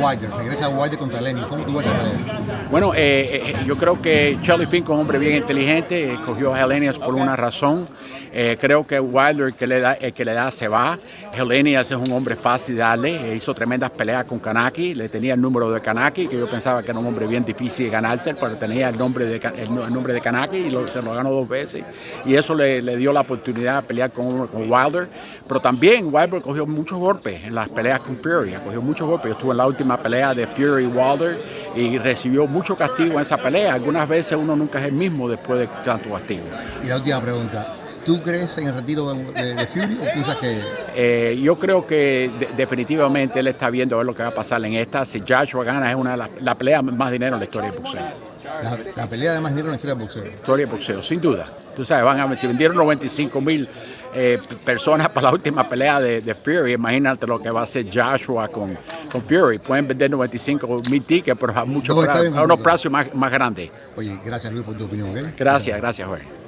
Wilder, 0.02 0.30
regresa 0.38 0.68
Wilder 0.70 0.98
contra 0.98 1.20
Lenny. 1.20 1.42
¿Cómo 1.42 1.64
tú 1.64 1.72
ves 1.76 1.86
esa 1.86 1.96
pelea? 1.96 2.66
Bueno, 2.70 2.92
eh, 2.94 3.26
eh, 3.30 3.64
yo 3.66 3.76
creo 3.76 4.00
que 4.00 4.38
Charlie 4.42 4.66
Fink 4.66 4.84
es 4.84 4.90
un 4.90 5.00
hombre 5.00 5.18
bien 5.18 5.36
inteligente, 5.36 6.14
eh, 6.14 6.18
cogió 6.24 6.54
a 6.54 6.60
Helenius 6.62 6.98
por 6.98 7.14
una 7.14 7.36
razón. 7.36 7.86
Eh, 8.34 8.56
creo 8.60 8.86
que 8.86 8.98
Wilder 8.98 9.52
que 9.52 9.66
le 9.66 9.80
da, 9.80 9.96
que 9.96 10.24
le 10.24 10.32
da 10.32 10.50
se 10.50 10.66
va. 10.68 10.98
Helenius 11.34 11.90
es 11.90 11.96
un 11.96 12.10
hombre 12.12 12.34
fácil 12.36 12.76
de 12.76 12.80
darle, 12.82 13.32
eh, 13.32 13.36
hizo 13.36 13.54
tremendas 13.54 13.90
peleas 13.90 14.24
con 14.24 14.38
Kanaki, 14.38 14.94
le 14.94 15.08
tenía 15.08 15.34
el 15.34 15.40
número 15.40 15.70
de 15.70 15.80
Kanaki, 15.80 16.26
que 16.28 16.38
yo 16.38 16.48
pensaba 16.50 16.82
que 16.82 16.90
era 16.90 16.98
un 17.00 17.06
hombre 17.06 17.26
bien 17.26 17.44
difícil 17.44 17.86
de 17.86 17.90
ganarse, 17.92 18.34
pero 18.34 18.56
tenía 18.56 18.88
el 18.88 18.96
nombre 18.98 19.24
de, 19.26 19.36
el, 19.36 19.74
no- 19.74 19.84
el 19.86 19.92
nombre 19.92 20.12
de 20.14 20.20
Kanaki 20.20 20.56
y 20.58 20.76
se 20.92 21.02
lo 21.02 21.14
ganó 21.14 21.30
dos 21.32 21.48
veces. 21.48 21.84
Y 22.24 22.34
eso 22.34 22.54
le, 22.54 22.80
dio 22.96 23.12
la 23.12 23.20
oportunidad 23.20 23.82
de 23.82 23.88
pelear 23.88 24.10
con, 24.12 24.46
con 24.48 24.70
Wilder. 24.70 25.08
Pero 25.46 25.60
también 25.60 26.08
Wilder 26.12 26.40
cogió 26.40 26.66
muchos 26.66 26.98
golpes 26.98 27.42
en 27.44 27.54
las 27.54 27.68
peleas 27.68 28.02
con 28.02 28.16
Fury, 28.16 28.52
cogió 28.64 28.80
muchos 28.80 29.06
golpes. 29.08 29.28
Yo 29.30 29.34
estuve 29.34 29.50
en 29.52 29.56
la 29.58 29.66
última 29.66 29.96
pelea 29.98 30.34
de 30.34 30.46
Fury 30.46 30.86
Wilder 30.86 31.38
y 31.76 31.98
recibió 31.98 32.46
mucho 32.46 32.76
castigo 32.76 33.14
en 33.14 33.20
esa 33.20 33.36
pelea. 33.36 33.74
Algunas 33.74 34.08
veces 34.08 34.38
uno 34.40 34.54
nunca 34.56 34.78
es 34.80 34.86
el 34.86 34.92
mismo 34.92 35.28
después 35.28 35.60
de 35.60 35.66
tanto 35.84 36.10
castigo. 36.10 36.44
Y 36.82 36.86
la 36.88 36.96
última 36.96 37.20
pregunta. 37.20 37.74
¿Tú 38.04 38.20
crees 38.20 38.56
en 38.58 38.66
el 38.68 38.74
retiro 38.74 39.12
de, 39.14 39.24
de- 39.32 39.54
de 39.54 39.66
Fury 39.66 39.96
o 40.00 40.12
piensas 40.12 40.36
que 40.36 40.60
Eh, 40.94 41.40
yo 41.42 41.56
creo 41.58 41.86
que 41.86 42.30
de- 42.38 42.48
definitivamente 42.56 43.38
él 43.40 43.46
está 43.48 43.70
viendo 43.70 43.94
a 43.96 43.98
ver 43.98 44.06
lo 44.06 44.14
que 44.14 44.22
va 44.22 44.30
a 44.30 44.34
pasar 44.34 44.64
en 44.64 44.74
esta. 44.74 45.04
Si 45.04 45.20
Joshua 45.26 45.64
gana, 45.64 45.90
es 45.90 45.96
una 45.96 46.12
de 46.12 46.16
las 46.16 46.30
la 46.40 46.54
pelea 46.56 46.82
más 46.82 47.12
dinero 47.12 47.36
en 47.36 47.40
la 47.40 47.44
historia 47.44 47.70
del 47.70 47.80
boxeo. 47.80 48.02
la, 48.44 48.78
la 48.96 49.06
pelea 49.08 49.32
de 49.34 49.40
más 49.40 49.52
dinero 49.52 49.68
en 49.68 49.72
la 49.72 49.76
historia 49.76 49.94
del 49.94 50.04
boxeo? 50.04 50.26
Historia 50.26 50.66
del 50.66 50.74
boxeo, 50.74 51.02
sin 51.02 51.20
duda. 51.20 51.46
Tú 51.76 51.84
sabes, 51.84 52.04
van 52.04 52.20
a 52.20 52.26
ver, 52.26 52.36
si 52.36 52.46
vendieron 52.46 52.76
95 52.76 53.40
mil 53.40 53.66
eh, 54.14 54.38
personas 54.64 55.08
para 55.08 55.28
la 55.28 55.32
última 55.32 55.66
pelea 55.68 55.98
de, 56.00 56.20
de 56.20 56.34
Fury, 56.34 56.74
imagínate 56.74 57.26
lo 57.26 57.40
que 57.40 57.50
va 57.50 57.60
a 57.60 57.62
hacer 57.64 57.86
Joshua 57.90 58.48
con, 58.48 58.76
con 59.10 59.22
Fury. 59.22 59.58
Pueden 59.58 59.88
vender 59.88 60.10
95 60.10 60.82
mil 60.90 61.02
tickets, 61.04 61.38
pero 61.40 61.52
a, 61.52 61.64
pra- 61.64 62.20
bien 62.20 62.36
a 62.36 62.42
unos 62.42 62.60
precios 62.60 62.92
más, 62.92 63.14
más 63.14 63.30
grandes. 63.32 63.70
Oye, 63.96 64.18
gracias 64.24 64.52
Luis 64.52 64.64
por 64.66 64.76
tu 64.76 64.84
opinión. 64.84 65.14
Gracias, 65.38 65.80
gracias, 65.80 66.06
Jorge. 66.06 66.41